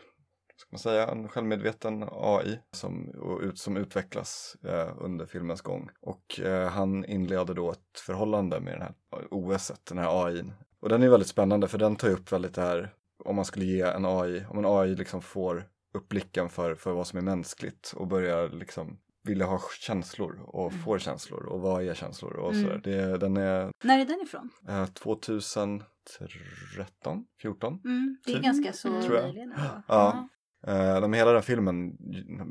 ska 0.57 0.67
man 0.71 0.79
säga, 0.79 1.07
en 1.07 1.27
självmedveten 1.27 2.05
AI 2.11 2.59
som, 2.71 3.09
ut, 3.41 3.57
som 3.57 3.77
utvecklas 3.77 4.55
eh, 4.63 4.91
under 4.97 5.25
filmens 5.25 5.61
gång. 5.61 5.89
Och 6.01 6.39
eh, 6.39 6.69
han 6.69 7.05
inleder 7.05 7.53
då 7.53 7.71
ett 7.71 7.99
förhållande 8.05 8.59
med 8.59 8.73
den 8.73 8.81
här 8.81 8.93
OSet, 9.31 9.85
den 9.85 9.97
här 9.97 10.25
AIn. 10.25 10.53
Och 10.79 10.89
den 10.89 11.03
är 11.03 11.09
väldigt 11.09 11.29
spännande 11.29 11.67
för 11.67 11.77
den 11.77 11.95
tar 11.95 12.07
ju 12.07 12.13
upp 12.13 12.31
väldigt 12.31 12.53
det 12.53 12.61
här, 12.61 12.93
om 13.25 13.35
man 13.35 13.45
skulle 13.45 13.65
ge 13.65 13.81
en 13.81 14.05
AI, 14.05 14.45
om 14.49 14.57
en 14.57 14.65
AI 14.65 14.95
liksom 14.95 15.21
får 15.21 15.67
upp 15.93 16.09
blicken 16.09 16.49
för, 16.49 16.75
för 16.75 16.91
vad 16.93 17.07
som 17.07 17.17
är 17.19 17.23
mänskligt 17.23 17.93
och 17.95 18.07
börjar 18.07 18.49
liksom 18.49 18.97
vilja 19.23 19.45
ha 19.45 19.59
känslor 19.79 20.39
och 20.43 20.71
Mm. 20.71 20.83
får 20.83 20.99
känslor 20.99 21.45
och 21.45 21.61
vad 21.61 21.83
är 21.87 21.93
känslor 21.93 22.33
och 22.33 22.51
Mm. 22.53 22.63
sådär. 22.63 22.81
Det, 22.83 23.17
den 23.17 23.37
är 23.37 23.71
När 23.83 23.99
är 23.99 24.05
den 24.05 24.21
ifrån? 24.23 24.49
eh, 24.67 24.85
2013, 24.85 27.25
14? 27.41 27.81
Mm, 27.85 28.17
det 28.25 28.31
är 28.31 28.35
Typ. 28.35 28.43
ganska 28.43 28.73
så 28.73 28.89
nyligen. 28.89 29.51
ändå. 29.51 29.83
Ja. 29.87 30.27
Eh, 30.67 31.09
hela 31.13 31.31
den 31.31 31.43
filmen 31.43 31.97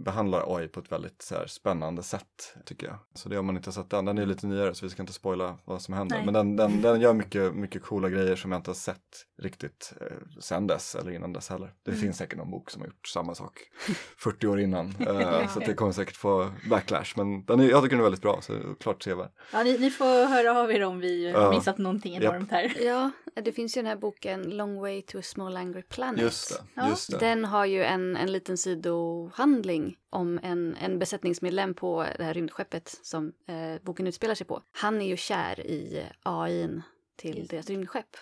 behandlar 0.04 0.56
AI 0.56 0.68
på 0.68 0.80
ett 0.80 0.92
väldigt 0.92 1.22
så 1.22 1.34
här, 1.34 1.46
spännande 1.46 2.02
sätt 2.02 2.54
tycker 2.64 2.86
jag. 2.86 2.96
Så 3.14 3.28
det 3.28 3.38
om 3.38 3.46
man 3.46 3.56
inte 3.56 3.68
har 3.68 3.72
sett 3.72 3.90
den, 3.90 4.04
den 4.04 4.18
är 4.18 4.26
lite 4.26 4.46
nyare 4.46 4.74
så 4.74 4.86
vi 4.86 4.90
ska 4.90 5.02
inte 5.02 5.12
spoila 5.12 5.58
vad 5.64 5.82
som 5.82 5.94
händer. 5.94 6.16
Nej. 6.16 6.24
Men 6.24 6.34
den, 6.34 6.56
den, 6.56 6.82
den 6.82 7.00
gör 7.00 7.12
mycket, 7.12 7.54
mycket 7.54 7.82
coola 7.82 8.08
grejer 8.08 8.36
som 8.36 8.52
jag 8.52 8.58
inte 8.58 8.70
har 8.70 8.74
sett 8.74 8.98
riktigt 9.42 9.92
eh, 10.00 10.06
sen 10.40 10.66
dess 10.66 10.94
eller 10.94 11.10
innan 11.12 11.32
dess 11.32 11.48
heller. 11.48 11.72
Det 11.84 11.90
Mm. 11.90 12.00
finns 12.02 12.16
säkert 12.16 12.38
någon 12.38 12.50
bok 12.50 12.70
som 12.70 12.82
har 12.82 12.86
gjort 12.88 13.08
samma 13.08 13.34
sak 13.34 13.58
40 14.18 14.46
år 14.46 14.60
innan. 14.60 14.94
Eh. 15.00 15.48
Så 15.54 15.60
det 15.60 15.74
kommer 15.74 15.92
säkert 15.92 16.16
få 16.16 16.50
backlash. 16.70 17.12
Men 17.16 17.44
den 17.44 17.60
är, 17.60 17.68
jag 17.70 17.82
tycker 17.82 17.96
den 17.96 18.00
är 18.00 18.04
väldigt 18.04 18.22
bra, 18.22 18.38
så 18.42 18.74
klart 18.80 19.02
sevärd. 19.02 19.30
Ja, 19.52 19.62
ni, 19.62 19.78
ni 19.78 19.90
får 19.90 20.26
höra 20.26 20.58
av 20.60 20.72
er 20.72 20.84
om 20.84 20.98
vi 21.00 21.32
har 21.32 21.42
Ja. 21.42 21.50
missat 21.50 21.78
någonting 21.78 22.16
enormt 22.16 22.50
här. 22.50 22.72
Ja, 22.84 23.10
det 23.42 23.52
finns 23.52 23.76
ju 23.76 23.82
den 23.82 23.86
här 23.86 23.96
boken 23.96 24.42
Long 24.42 24.80
way 24.80 25.02
to 25.02 25.18
a 25.18 25.22
small 25.24 25.56
angry 25.56 25.82
planet. 25.82 26.20
Just 26.20 26.48
det, 26.50 26.64
Ja. 26.74 26.88
just 26.88 27.10
det. 27.10 27.18
Den 27.18 27.44
har 27.44 27.64
ju 27.64 27.84
en, 27.84 28.03
en 28.16 28.32
liten 28.32 28.56
sidohandling 28.58 29.96
om 30.10 30.40
en, 30.42 30.76
en 30.76 30.98
besättningsmedlem 30.98 31.74
på 31.74 32.06
det 32.18 32.24
här 32.24 32.34
rymdskeppet 32.34 32.88
som 33.02 33.32
eh, 33.48 33.82
boken 33.82 34.06
utspelar 34.06 34.34
sig 34.34 34.46
på. 34.46 34.62
Han 34.72 35.02
är 35.02 35.06
ju 35.06 35.16
kär 35.16 35.60
i 35.60 36.06
AIn 36.22 36.82
till 37.16 37.38
Just 37.38 37.50
deras 37.50 37.68
rymdskepp. 37.70 38.16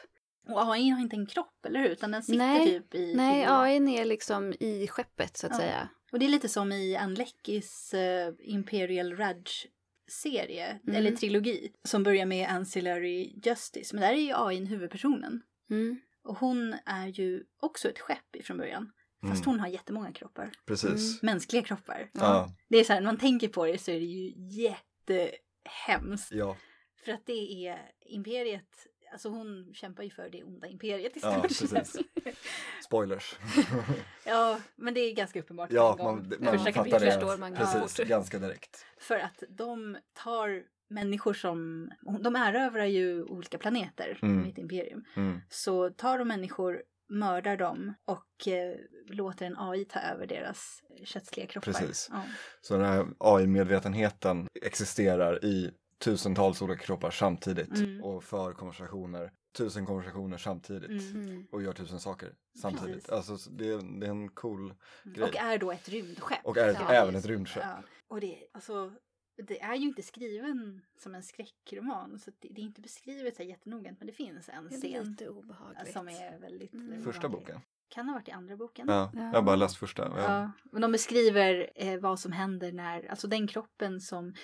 Och 0.49 0.73
AI 0.73 0.89
har 0.89 1.01
inte 1.01 1.17
en 1.17 1.27
kropp, 1.27 1.67
eller 1.67 1.81
hur? 1.81 1.89
Utan 1.89 2.11
den 2.11 2.23
sitter 2.23 2.39
Nej, 2.39 2.67
typ 2.67 2.95
i... 2.95 3.15
Nej, 3.15 3.43
i... 3.43 3.47
AIn 3.49 3.89
är 3.89 4.05
liksom 4.05 4.55
i 4.61 4.87
skeppet 4.89 5.37
så 5.37 5.47
att 5.47 5.53
Ja. 5.53 5.59
säga. 5.59 5.89
Och 6.12 6.19
det 6.19 6.25
är 6.25 6.29
lite 6.29 6.49
som 6.49 6.73
i 6.73 6.97
Ann 6.97 7.15
Leckis 7.15 7.95
eh, 7.95 8.35
Imperial 8.41 9.12
Rudge-serie, 9.17 10.81
Mm. 10.87 10.97
eller 10.97 11.11
trilogi, 11.17 11.73
som 11.85 12.03
börjar 12.03 12.27
med 12.27 12.49
Ancillary 12.49 13.35
Justice. 13.45 13.95
Men 13.97 14.01
där 14.03 14.12
är 14.12 14.17
ju 14.21 14.33
AI 14.37 14.65
huvudpersonen. 14.65 15.43
Mm. 15.71 16.01
Och 16.25 16.39
hon 16.39 16.77
är 16.87 17.07
ju 17.07 17.45
också 17.61 17.89
ett 17.89 17.99
skepp 17.99 18.37
ifrån 18.37 18.59
början. 18.59 18.93
Fast 19.29 19.45
Mm. 19.45 19.50
hon 19.50 19.61
har 19.61 19.69
jättemånga 19.69 20.12
kroppar. 20.12 20.50
Precis. 20.67 21.23
Mänskliga 21.23 21.62
kroppar. 21.62 22.09
Ja. 22.12 22.50
Det 22.69 22.79
är 22.79 22.85
så 22.85 22.93
här, 22.93 23.00
när 23.00 23.07
man 23.07 23.17
tänker 23.19 23.49
på 23.49 23.67
det 23.67 23.79
så 23.79 23.91
är 23.91 24.00
det 24.00 24.07
ju 24.07 24.33
jättehemskt. 24.37 26.33
Ja. 26.33 26.57
För 27.05 27.12
att 27.12 27.26
det 27.26 27.67
är 27.67 27.79
imperiet, 28.07 28.87
alltså 29.12 29.29
hon 29.29 29.75
kämpar 29.75 30.02
ju 30.02 30.11
för 30.11 30.29
det 30.31 30.43
onda 30.45 30.69
imperiet 30.69 31.17
i 31.17 31.21
Ja, 31.23 31.38
stort 31.38 31.50
sett. 31.52 31.71
precis. 31.71 31.97
Spoilers. 32.85 33.37
ja, 34.26 34.61
men 34.76 34.95
det 34.95 35.00
är 35.00 35.12
ganska 35.14 35.41
uppenbart 35.41 35.73
ja, 35.73 35.97
man, 35.99 36.25
Första 36.31 36.45
man 36.45 36.57
kapitlet. 36.59 36.75
fattar 36.75 37.00
det. 37.07 37.12
förstår 37.12 37.37
man 37.38 37.55
ganska 37.55 37.81
Precis, 37.81 37.97
fort. 37.97 38.07
ganska 38.09 38.38
direkt. 38.38 38.87
För 39.00 39.19
att 39.19 39.43
de 39.49 39.97
tar 40.12 40.62
människor 40.88 41.35
som, 41.35 41.91
de 42.21 42.37
erövrar 42.37 42.85
ju 42.85 43.23
olika 43.25 43.59
planeter 43.59 44.19
Mm. 44.23 44.47
i 44.47 44.50
ett 44.50 44.59
imperium. 44.59 45.05
Mm. 45.17 45.41
Så 45.49 45.91
tar 45.91 46.19
de 46.19 46.29
människor, 46.29 46.83
mördar 47.19 47.57
dem 47.57 47.95
och 48.04 48.49
eh, 48.49 48.76
låter 49.07 49.47
en 49.47 49.59
AI 49.59 49.85
ta 49.85 50.00
över 50.00 50.26
deras 50.26 50.83
kötsliga 51.04 51.47
kroppar. 51.47 51.73
Precis. 51.73 52.09
Ja. 52.12 52.23
Så 52.61 52.76
den 52.76 52.87
här 52.87 53.07
AI-medvetenheten 53.19 54.49
existerar 54.62 55.45
i 55.45 55.71
tusentals 55.99 56.62
olika 56.62 56.83
kroppar 56.83 57.11
samtidigt 57.11 57.78
Mm. 57.78 58.02
och 58.04 58.25
för 58.25 58.52
konversationer, 58.52 59.33
tusen 59.57 59.87
konversationer 59.87 60.38
samtidigt 60.38 60.90
Mm. 60.90 61.23
Mm. 61.28 61.47
och 61.52 61.62
gör 61.62 61.73
tusen 61.73 62.00
saker 62.00 62.33
samtidigt. 62.62 62.95
Precis. 62.95 63.11
Alltså 63.11 63.38
så 63.38 63.50
det, 63.50 63.69
är, 63.69 64.00
det 64.00 64.07
är 64.07 64.11
en 64.11 64.28
cool 64.28 64.75
grej. 65.04 65.25
Och 65.28 65.37
är 65.37 65.59
då 65.59 65.73
ett 65.73 65.88
rymdskepp. 65.88 66.38
Och 66.45 66.57
är 66.57 66.73
Ja. 66.73 66.92
även 66.92 67.14
ett 67.16 67.26
rymdskepp. 67.26 67.62
Ja. 67.66 67.83
Och 68.09 68.21
det, 68.21 68.38
alltså, 68.52 68.92
det 69.37 69.61
är 69.61 69.75
ju 69.75 69.83
inte 69.89 70.03
skriven 70.03 70.83
som 70.99 71.15
en 71.15 71.23
skräckroman 71.23 72.19
så 72.19 72.31
det, 72.41 72.49
det 72.49 72.61
är 72.61 72.65
inte 72.65 72.81
beskrivet 72.81 73.37
så 73.37 73.43
jättenoggrant 73.43 73.99
men 73.99 74.07
det 74.07 74.12
finns 74.12 74.49
en 74.49 74.65
Det 74.69 74.77
scen 74.77 75.05
lite 75.11 75.29
obehagligt. 75.29 75.93
som 75.93 76.09
är 76.09 76.39
väldigt 76.39 76.75
Mm. 76.75 76.93
eh, 76.93 77.01
Första 77.05 77.29
boken. 77.29 77.61
Kan 77.89 78.09
ha 78.09 78.15
varit 78.15 78.29
i 78.29 78.31
andra 78.31 78.57
boken. 78.57 78.87
Ja, 78.89 79.11
Ja. 79.15 79.21
jag 79.21 79.33
har 79.33 79.43
bara 79.43 79.57
läst 79.57 79.77
första. 79.77 80.03
Jag, 80.03 80.19
Ja, 80.19 80.53
men 80.73 80.83
de 80.83 80.93
beskriver 80.93 81.71
eh, 81.75 82.01
vad 82.01 82.21
som 82.21 82.33
händer 82.33 82.73
när, 82.73 83.07
alltså 83.11 83.29
den 83.29 83.47
kroppen 83.47 84.01
som, 84.01 84.35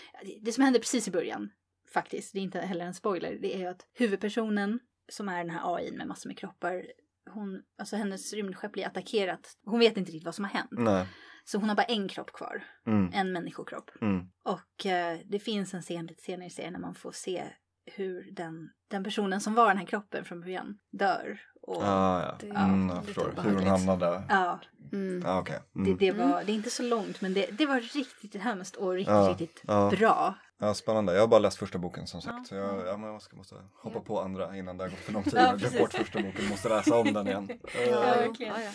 det 0.40 0.52
som 0.52 0.64
händer 0.64 0.80
precis 0.80 1.08
i 1.08 1.10
början 1.10 1.50
faktiskt, 1.92 2.32
det 2.32 2.38
är 2.38 2.42
inte 2.42 2.60
heller 2.60 2.84
en 2.84 2.94
spoiler, 2.94 3.38
det 3.42 3.54
är 3.54 3.58
ju 3.58 3.66
att 3.66 3.86
huvudpersonen 3.94 4.80
som 5.12 5.28
är 5.28 5.38
den 5.38 5.50
här 5.50 5.74
AI 5.76 5.92
med 5.92 6.06
massor 6.06 6.28
med 6.28 6.38
kroppar, 6.38 6.86
hon, 7.30 7.62
alltså 7.78 7.96
hennes 7.96 8.32
rymdskepp 8.32 8.72
blir 8.72 8.86
attackerat. 8.86 9.56
Hon 9.64 9.78
vet 9.80 9.96
inte 9.96 10.10
riktigt 10.12 10.24
vad 10.24 10.34
som 10.34 10.44
har 10.44 10.52
hänt. 10.52 10.70
Nej. 10.70 11.06
Så 11.50 11.58
hon 11.58 11.68
har 11.68 11.76
bara 11.76 11.82
en 11.86 12.08
kropp 12.08 12.32
kvar, 12.32 12.64
Mm. 12.86 13.10
en 13.14 13.32
människokropp. 13.32 13.90
Mm. 14.00 14.26
Och 14.44 14.86
eh, 14.86 15.18
det 15.24 15.38
finns 15.38 15.74
en 15.74 15.82
scen 15.82 16.06
lite 16.06 16.22
senare 16.22 16.46
i 16.46 16.50
serien 16.50 16.72
när 16.72 16.80
man 16.80 16.94
får 16.94 17.12
se 17.12 17.44
hur 17.86 18.28
den, 18.32 18.70
den 18.88 19.04
personen 19.04 19.40
som 19.40 19.54
var 19.54 19.68
den 19.68 19.78
här 19.78 19.86
kroppen 19.86 20.24
från 20.24 20.40
början 20.40 20.78
dör. 20.92 21.40
Och, 21.62 21.82
Ah, 21.84 22.22
ja. 22.22 22.36
Det 22.40 22.48
är 22.48 22.64
Mm, 22.64 22.82
lite 22.86 22.96
jag 22.96 23.04
förstår. 23.04 23.42
Hur 23.42 23.54
hon 23.54 23.66
hamnade. 23.66 24.22
ja, 24.28 24.60
Mm. 24.92 25.22
Ah, 25.26 25.42
det, 25.42 25.62
Mm. 25.80 25.96
det, 25.98 26.12
var, 26.12 26.44
det 26.44 26.52
är 26.52 26.54
inte 26.54 26.70
så 26.70 26.82
långt 26.82 27.20
men 27.20 27.34
det, 27.34 27.46
det 27.58 27.66
var 27.66 27.80
riktigt 27.80 28.42
hemskt 28.42 28.76
och 28.76 28.92
riktigt, 28.92 29.14
Ja, 29.14 29.28
riktigt 29.30 29.62
ja. 29.66 29.90
bra. 29.90 30.34
Ja, 30.58 30.74
spännande. 30.74 31.12
Jag 31.14 31.20
har 31.20 31.28
bara 31.28 31.40
läst 31.40 31.58
första 31.58 31.78
boken 31.78 32.06
som 32.06 32.22
sagt. 32.22 32.34
Ja, 32.38 32.44
Så 32.44 32.54
jag, 32.54 32.74
ja. 32.80 32.86
ja, 32.86 32.96
men 32.96 33.06
jag 33.06 33.12
måste, 33.14 33.36
måste 33.36 33.54
hoppa 33.82 33.98
Ja. 33.98 34.04
på 34.04 34.20
andra 34.20 34.56
innan 34.56 34.76
det 34.76 34.84
har 34.84 34.88
gått 34.90 34.98
för 34.98 35.12
lång 35.12 35.22
tid. 35.24 35.34
Ja, 35.36 35.56
jag 35.60 35.80
bort 35.80 35.92
första 35.94 36.22
boken, 36.22 36.48
måste 36.48 36.68
läsa 36.68 36.96
om 36.96 37.12
den 37.12 37.26
igen. 37.28 37.48
Ja, 37.90 38.00
verkligen. 38.00 38.54
Ja, 38.54 38.60
ja. 38.64 38.70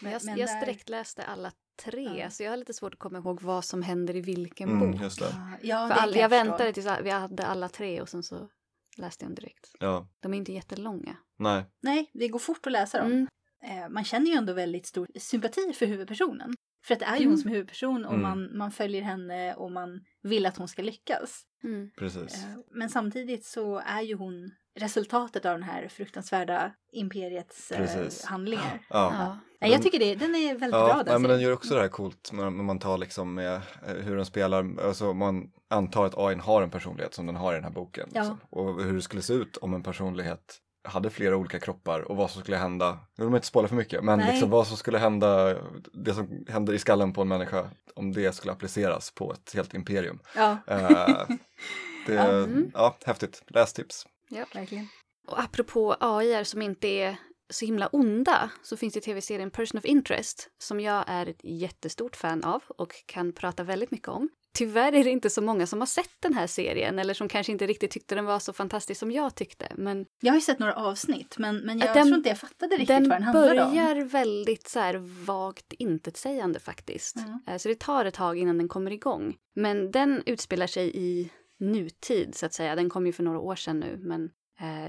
Men 0.00 0.12
jag, 0.12 0.24
Men 0.24 0.36
jag 0.36 0.50
sträckläste 0.50 1.22
alla 1.24 1.52
tre, 1.84 2.18
Ja. 2.20 2.30
så 2.30 2.42
jag 2.42 2.50
har 2.50 2.56
lite 2.56 2.74
svårt 2.74 2.92
att 2.92 2.98
komma 2.98 3.18
ihåg 3.18 3.42
vad 3.42 3.64
som 3.64 3.82
händer 3.82 4.16
i 4.16 4.20
vilken 4.20 4.68
Mm, 4.68 4.90
bok. 4.92 5.00
just 5.02 5.18
det. 5.18 5.34
Ja, 5.62 5.88
För 5.88 5.94
all, 5.94 6.16
jag 6.16 6.30
förstå. 6.30 6.44
väntade 6.44 6.72
tills 6.72 6.86
vi 7.02 7.10
hade 7.10 7.46
alla 7.46 7.68
tre 7.68 8.00
och 8.00 8.08
sen 8.08 8.22
så 8.22 8.48
läste 8.96 9.24
jag 9.24 9.30
dem 9.30 9.34
direkt. 9.34 9.70
Ja, 9.80 10.08
De 10.20 10.34
är 10.34 10.38
inte 10.38 10.52
jättelånga. 10.52 11.16
nej. 11.38 11.64
Nej, 11.82 12.10
det 12.14 12.28
går 12.28 12.38
fort 12.38 12.66
att 12.66 12.72
läsa 12.72 12.98
dem. 12.98 13.12
Mm. 13.12 13.28
Eh, 13.82 13.88
man 13.88 14.04
känner 14.04 14.26
ju 14.26 14.32
ändå 14.36 14.52
väldigt 14.52 14.86
stor 14.86 15.08
sympati 15.18 15.72
för 15.72 15.86
huvudpersonen. 15.86 16.54
För 16.86 16.94
att 16.94 17.00
det 17.00 17.06
är 17.06 17.16
ju 17.16 17.24
hon 17.24 17.26
Mm. 17.26 17.36
som 17.38 17.50
är 17.50 17.54
huvudperson 17.54 18.04
och 18.04 18.14
Mm. 18.14 18.22
man, 18.22 18.58
man 18.58 18.72
följer 18.72 19.02
henne 19.02 19.54
och 19.54 19.72
man 19.72 20.00
vill 20.22 20.46
att 20.46 20.56
hon 20.56 20.68
ska 20.68 20.82
lyckas. 20.82 21.42
Mm. 21.64 21.90
Precis. 21.98 22.34
Eh, 22.44 22.50
Men 22.70 22.88
samtidigt 22.90 23.44
så 23.44 23.78
är 23.78 24.00
ju 24.00 24.14
hon 24.14 24.50
resultatet 24.78 25.44
av 25.44 25.52
den 25.52 25.62
här 25.62 25.88
fruktansvärda 25.88 26.72
imperiets 26.92 27.72
eh, 27.72 27.78
Precis. 27.78 28.24
handlingar. 28.24 28.80
Ja. 28.90 29.14
Ja. 29.18 29.38
Nej, 29.60 29.70
jag 29.70 29.82
tycker 29.82 29.98
det, 29.98 30.14
den 30.14 30.34
är 30.34 30.48
väldigt 30.48 30.70
bra 30.70 30.88
Ja, 30.88 30.96
den 30.96 31.04
nej, 31.06 31.18
men 31.18 31.30
den 31.30 31.40
gör 31.40 31.52
också 31.52 31.74
det 31.74 31.80
här 31.80 31.88
coolt 31.88 32.30
när 32.32 32.50
man 32.50 32.78
tar 32.78 32.98
liksom 32.98 33.34
med 33.34 33.54
eh, 33.86 33.94
hur 33.94 34.16
den 34.16 34.26
spelar, 34.26 34.80
alltså 34.84 35.14
man 35.14 35.50
antar 35.70 36.06
att 36.06 36.18
AI 36.18 36.34
har 36.34 36.62
en 36.62 36.70
personlighet 36.70 37.14
som 37.14 37.26
den 37.26 37.36
har 37.36 37.52
i 37.52 37.54
den 37.54 37.64
här 37.64 37.70
boken. 37.70 38.08
Ja. 38.12 38.20
liksom. 38.20 38.40
Och 38.50 38.82
hur 38.82 38.92
det 38.92 39.02
skulle 39.02 39.22
se 39.22 39.32
ut 39.32 39.56
om 39.56 39.74
en 39.74 39.82
personlighet 39.82 40.58
hade 40.84 41.10
flera 41.10 41.36
olika 41.36 41.60
kroppar 41.60 42.00
och 42.00 42.16
vad 42.16 42.30
som 42.30 42.40
skulle 42.40 42.56
hända, 42.56 42.92
nu 42.92 43.24
vill 43.24 43.30
man 43.30 43.36
inte 43.36 43.46
spoila 43.46 43.68
för 43.68 43.76
mycket, 43.76 44.04
men 44.04 44.18
Nej. 44.18 44.32
liksom 44.32 44.50
vad 44.50 44.66
som 44.66 44.76
skulle 44.76 44.98
hända, 44.98 45.56
det 45.92 46.14
som 46.14 46.44
händer 46.48 46.72
i 46.72 46.78
skallen 46.78 47.12
på 47.12 47.22
en 47.22 47.28
människa, 47.28 47.70
om 47.94 48.12
det 48.12 48.34
skulle 48.34 48.52
appliceras 48.52 49.10
på 49.10 49.32
ett 49.32 49.54
helt 49.54 49.74
imperium. 49.74 50.18
Ja, 50.36 50.56
Eh, 50.66 51.26
det, 52.06 52.18
mm. 52.18 52.70
ja, 52.74 52.96
häftigt, 53.06 53.42
lästips. 53.46 54.06
Ja. 54.28 54.44
verkligen. 54.54 54.88
Och 55.26 55.40
apropå 55.40 55.96
AI 56.00 56.44
som 56.44 56.62
inte 56.62 56.88
är 56.88 57.16
så 57.50 57.64
himla 57.64 57.86
onda 57.86 58.50
så 58.62 58.76
finns 58.76 58.94
det 58.94 59.00
tv-serien 59.00 59.50
Person 59.50 59.78
of 59.78 59.84
Interest 59.84 60.48
som 60.58 60.80
jag 60.80 61.04
är 61.06 61.26
ett 61.26 61.40
jättestort 61.42 62.16
fan 62.16 62.44
av 62.44 62.62
och 62.68 62.92
kan 63.06 63.32
prata 63.32 63.62
väldigt 63.64 63.90
mycket 63.90 64.08
om. 64.08 64.28
Tyvärr 64.54 64.92
är 64.92 65.04
det 65.04 65.10
inte 65.10 65.30
så 65.30 65.42
många 65.42 65.66
som 65.66 65.78
har 65.80 65.86
sett 65.86 66.10
den 66.20 66.34
här 66.34 66.46
serien 66.46 66.98
eller 66.98 67.14
som 67.14 67.28
kanske 67.28 67.52
inte 67.52 67.66
riktigt 67.66 67.90
tyckte 67.90 68.14
den 68.14 68.24
var 68.24 68.38
så 68.38 68.52
fantastisk 68.52 68.98
som 69.00 69.12
jag 69.12 69.34
tyckte. 69.34 69.72
Men 69.76 70.06
Jag 70.20 70.32
har 70.32 70.36
ju 70.36 70.40
sett 70.40 70.58
några 70.58 70.74
avsnitt 70.74 71.34
men, 71.38 71.56
men 71.56 71.78
jag 71.78 71.94
Den- 71.96 72.06
tror 72.06 72.16
inte 72.16 72.28
jag 72.28 72.38
fattade 72.38 72.72
riktigt 72.74 72.88
den 72.88 73.08
vad 73.08 73.16
den 73.18 73.22
handlade 73.22 73.62
om. 73.64 73.70
börjar 73.70 74.04
väldigt 74.04 74.68
så 74.68 74.78
här 74.80 75.24
vagt 75.24 75.72
intetsägande 75.72 76.60
faktiskt. 76.60 77.16
Mm. 77.16 77.58
Så 77.58 77.68
det 77.68 77.78
tar 77.80 78.04
ett 78.04 78.14
tag 78.14 78.38
innan 78.38 78.58
den 78.58 78.68
kommer 78.68 78.90
igång. 78.90 79.36
Men 79.54 79.90
den 79.90 80.22
utspelar 80.26 80.66
sig 80.66 80.90
i 80.94 81.30
nutid 81.60 82.34
så 82.34 82.46
att 82.46 82.52
säga. 82.54 82.74
Den 82.74 82.90
kom 82.90 83.06
ju 83.06 83.12
för 83.12 83.22
några 83.22 83.38
år 83.40 83.56
sedan 83.56 83.80
nu 83.80 83.96
men 84.02 84.30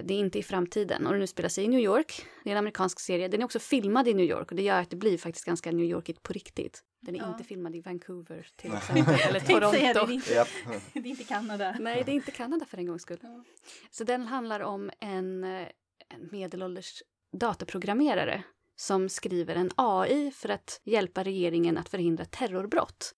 det 0.03 0.13
är 0.13 0.19
inte 0.19 0.39
i 0.39 0.43
framtiden. 0.43 1.07
Och 1.07 1.13
den 1.13 1.21
utspelar 1.21 1.49
sig 1.49 1.63
i 1.63 1.67
New 1.67 1.79
York. 1.79 2.25
Det 2.43 2.49
är 2.49 2.51
en 2.51 2.57
amerikansk 2.57 2.99
serie. 2.99 3.27
Den 3.27 3.41
är 3.41 3.45
också 3.45 3.59
filmad 3.59 4.07
i 4.07 4.13
New 4.13 4.25
York 4.25 4.49
och 4.51 4.55
det 4.55 4.61
gör 4.63 4.81
att 4.81 4.89
det 4.89 4.95
blir 4.95 5.17
faktiskt 5.17 5.45
ganska 5.45 5.71
New 5.71 5.85
Yorkigt 5.85 6.23
på 6.23 6.33
riktigt. 6.33 6.83
Den 7.01 7.15
är 7.15 7.19
Ja. 7.19 7.29
inte 7.31 7.43
filmad 7.43 7.75
i 7.75 7.81
Vancouver 7.81 8.47
till 8.55 8.73
exempel, 8.73 9.15
eller 9.29 9.39
tänkte 9.45 9.69
säga 9.69 9.93
det, 9.93 9.99
Toronto. 9.99 10.25
det 10.27 10.33
är 10.35 10.43
inte, 10.73 10.89
det 10.93 10.99
är 10.99 11.07
inte 11.07 11.23
Kanada. 11.23 11.75
Nej, 11.79 12.03
det 12.05 12.11
är 12.11 12.15
inte 12.15 12.31
Kanada 12.31 12.65
för 12.65 12.77
en 12.77 12.85
gångs 12.87 13.01
skull. 13.01 13.19
Ja. 13.21 13.43
Så 13.91 14.03
den 14.03 14.27
handlar 14.27 14.59
om 14.59 14.91
en, 14.99 15.43
eh, 15.43 15.67
en 16.09 16.29
medelålders 16.31 17.03
dataprogrammerare 17.39 18.43
som 18.75 19.09
skriver 19.09 19.55
en 19.55 19.71
AI 19.75 20.31
för 20.31 20.49
att 20.49 20.81
hjälpa 20.83 21.23
regeringen 21.23 21.77
att 21.77 21.89
förhindra 21.89 22.25
terrorbrott. 22.25 23.13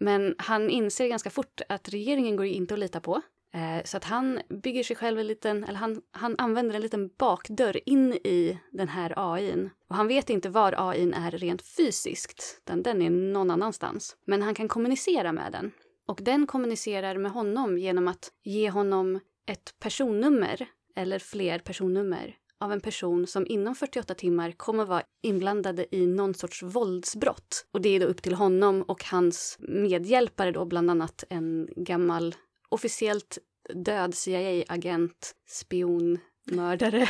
Men 0.00 0.34
han 0.38 0.70
inser 0.70 1.06
ganska 1.08 1.30
fort 1.30 1.60
att 1.68 1.88
regeringen 1.88 2.36
går 2.36 2.46
inte 2.46 2.74
att 2.74 2.80
lita 2.80 3.00
på. 3.00 3.20
Eh, 3.54 3.84
så 3.84 3.96
att 3.96 4.04
han 4.04 4.40
bygger 4.48 4.82
sig 4.82 4.96
själv 4.96 5.18
en 5.18 5.26
liten, 5.26 5.64
eller 5.64 5.78
han, 5.78 6.02
han 6.10 6.34
använder 6.38 6.74
en 6.74 6.82
liten 6.82 7.10
bakdörr 7.18 7.88
in 7.88 8.12
i 8.12 8.58
den 8.70 8.88
här 8.88 9.14
AIn. 9.16 9.70
Och 9.88 9.96
han 9.96 10.08
vet 10.08 10.30
inte 10.30 10.48
var 10.48 10.74
AIn 10.90 11.14
är 11.14 11.30
rent 11.30 11.62
fysiskt, 11.62 12.60
utan 12.64 12.82
den 12.82 13.02
är 13.02 13.10
någon 13.10 13.50
annanstans. 13.50 14.16
Men 14.24 14.42
han 14.42 14.54
kan 14.54 14.68
kommunicera 14.68 15.32
med 15.32 15.52
den. 15.52 15.72
Och 16.06 16.18
den 16.22 16.46
kommunicerar 16.46 17.16
med 17.18 17.32
honom 17.32 17.78
genom 17.78 18.08
att 18.08 18.32
ge 18.42 18.70
honom 18.70 19.20
ett 19.46 19.74
personnummer 19.80 20.66
eller 20.96 21.18
fler 21.18 21.58
personnummer 21.58 22.36
av 22.60 22.72
en 22.72 22.80
person 22.80 23.26
som 23.26 23.46
inom 23.46 23.74
48 23.74 24.14
timmar 24.14 24.52
kommer 24.52 24.84
vara 24.84 25.02
inblandade 25.22 25.96
i 25.96 26.06
någon 26.06 26.34
sorts 26.34 26.62
våldsbrott. 26.62 27.66
Och 27.72 27.80
det 27.80 27.88
är 27.88 28.00
då 28.00 28.06
upp 28.06 28.22
till 28.22 28.34
honom 28.34 28.82
och 28.82 29.04
hans 29.04 29.56
medhjälpare 29.60 30.50
då, 30.50 30.64
bland 30.64 30.90
annat 30.90 31.24
en 31.28 31.68
gammal 31.76 32.34
officiellt 32.72 33.38
död 33.74 34.14
CIA-agent, 34.14 35.34
spion, 35.46 36.18
mördare. 36.50 37.08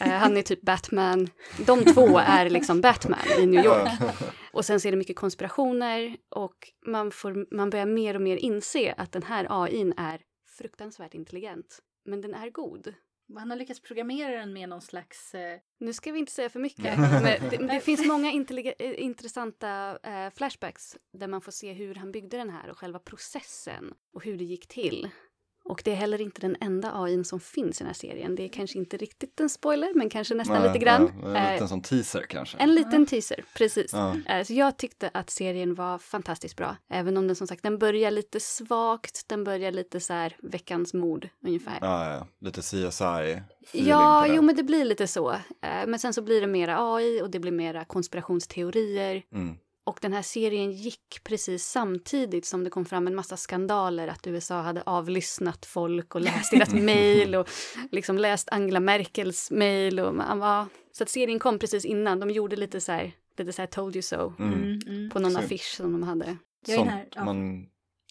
Eh, 0.00 0.08
Han 0.08 0.36
är 0.36 0.42
typ 0.42 0.62
Batman. 0.62 1.28
De 1.66 1.84
två 1.84 2.18
är 2.18 2.50
liksom 2.50 2.80
Batman 2.80 3.18
i 3.38 3.46
New 3.46 3.64
York. 3.64 3.88
Och 4.52 4.64
sen 4.64 4.80
så 4.80 4.88
är 4.88 4.92
det 4.92 4.98
mycket 4.98 5.16
konspirationer 5.16 6.16
och 6.28 6.56
man, 6.86 7.10
får, 7.10 7.54
man 7.54 7.70
börjar 7.70 7.86
mer 7.86 8.14
och 8.14 8.22
mer 8.22 8.36
inse 8.36 8.94
att 8.96 9.12
den 9.12 9.22
här 9.22 9.46
AIn 9.64 9.94
är 9.96 10.20
fruktansvärt 10.58 11.14
intelligent. 11.14 11.78
Men 12.04 12.20
den 12.20 12.34
är 12.34 12.50
god. 12.50 12.94
Han 13.36 13.50
har 13.50 13.56
lyckats 13.56 13.80
programmera 13.80 14.38
den 14.38 14.52
med 14.52 14.68
någon 14.68 14.80
slags... 14.80 15.34
Eh, 15.34 15.58
Nu 15.78 15.92
ska 15.92 16.12
vi 16.12 16.18
inte 16.18 16.32
säga 16.32 16.50
för 16.50 16.60
mycket, 16.60 16.98
men 16.98 17.22
det, 17.22 17.56
det 17.72 17.80
finns 17.80 18.06
många 18.06 18.32
eh, 18.78 19.04
intressanta 19.04 19.98
eh, 20.02 20.30
flashbacks 20.34 20.96
där 21.12 21.28
man 21.28 21.40
får 21.40 21.52
se 21.52 21.72
hur 21.72 21.94
han 21.94 22.12
byggde 22.12 22.36
den 22.36 22.50
här 22.50 22.70
och 22.70 22.78
själva 22.78 22.98
processen 22.98 23.94
och 24.12 24.24
hur 24.24 24.38
det 24.38 24.44
gick 24.44 24.66
till. 24.66 25.10
Och 25.70 25.82
det 25.84 25.90
är 25.90 25.94
heller 25.96 26.20
inte 26.20 26.40
den 26.40 26.56
enda 26.60 26.92
AIn 27.02 27.24
som 27.24 27.40
finns 27.40 27.80
i 27.80 27.84
den 27.84 27.86
här 27.86 27.94
serien. 27.94 28.34
Det 28.34 28.42
är 28.44 28.48
kanske 28.48 28.78
inte 28.78 28.96
riktigt 28.96 29.40
en 29.40 29.48
spoiler, 29.48 29.92
men 29.94 30.10
kanske 30.10 30.34
nästan 30.34 30.62
lite 30.62 30.78
grann. 30.78 31.12
Ja, 31.22 31.28
en 31.28 31.36
Eh, 31.36 31.52
liten 31.52 31.68
sån 31.68 31.82
teaser 31.82 32.22
kanske. 32.28 32.58
en 32.58 32.74
liten 32.74 33.06
teaser, 33.06 33.44
precis. 33.56 33.92
Ja. 33.92 34.16
Eh, 34.28 34.44
Så 34.44 34.52
jag 34.54 34.76
tyckte 34.76 35.10
att 35.14 35.30
serien 35.30 35.74
var 35.74 35.98
fantastiskt 35.98 36.56
bra. 36.56 36.76
Även 36.90 37.16
om 37.16 37.26
den 37.26 37.36
som 37.36 37.46
sagt, 37.46 37.62
den 37.62 37.78
börjar 37.78 38.10
lite 38.10 38.40
svagt. 38.40 39.28
Den 39.28 39.44
börjar 39.44 39.72
lite 39.72 40.00
så 40.00 40.12
här 40.12 40.36
veckans 40.42 40.94
mord 40.94 41.28
ungefär. 41.46 41.78
Ja, 41.80 42.04
Ja, 42.10 42.14
ja, 42.14 42.26
lite 42.46 42.60
CSI. 42.62 43.40
det. 43.72 44.34
jo 44.34 44.42
men 44.42 44.56
det 44.56 44.62
blir 44.62 44.84
lite 44.84 45.06
så. 45.06 45.30
Eh, 45.32 45.86
Men 45.86 45.98
sen 45.98 46.14
så 46.14 46.22
blir 46.22 46.40
det 46.40 46.46
mera 46.46 46.94
AI 46.94 47.22
och 47.22 47.30
det 47.30 47.38
blir 47.40 47.52
mera 47.52 47.84
konspirationsteorier. 47.84 49.22
Mm. 49.34 49.56
Och 49.84 49.98
den 50.02 50.12
här 50.12 50.22
serien 50.22 50.72
gick 50.72 51.20
precis 51.24 51.64
samtidigt 51.66 52.46
som 52.46 52.64
det 52.64 52.70
kom 52.70 52.84
fram 52.84 53.06
en 53.06 53.14
massa 53.14 53.36
skandaler 53.36 54.08
att 54.08 54.26
USA 54.26 54.60
hade 54.62 54.82
avlyssnat 54.86 55.66
folk 55.66 56.14
och 56.14 56.20
läst 56.20 56.50
deras 56.50 56.72
mejl 56.74 57.34
och 57.34 57.48
liksom 57.90 58.18
läst 58.18 58.48
Angela 58.52 58.80
Merkels 58.80 59.50
mejl. 59.50 60.00
Var... 60.00 60.66
Så 60.92 61.02
att 61.02 61.08
serien 61.08 61.38
kom 61.38 61.58
precis 61.58 61.84
innan. 61.84 62.20
De 62.20 62.30
gjorde 62.30 62.56
lite 62.56 62.80
så 62.80 62.92
här, 62.92 63.12
lite 63.38 63.52
så 63.52 63.62
här 63.62 63.66
told 63.66 63.96
you 63.96 64.02
so 64.02 64.32
Mm. 64.38 64.54
mm, 64.54 64.80
mm. 64.86 65.10
på 65.10 65.18
någon 65.18 65.32
Så- 65.32 65.38
affisch 65.38 65.74
som 65.76 65.92
de 65.92 66.02
hade. 66.02 66.36
Sånt, 66.66 66.90
här, 66.90 67.08
ja. 67.14 67.24
man, 67.24 67.66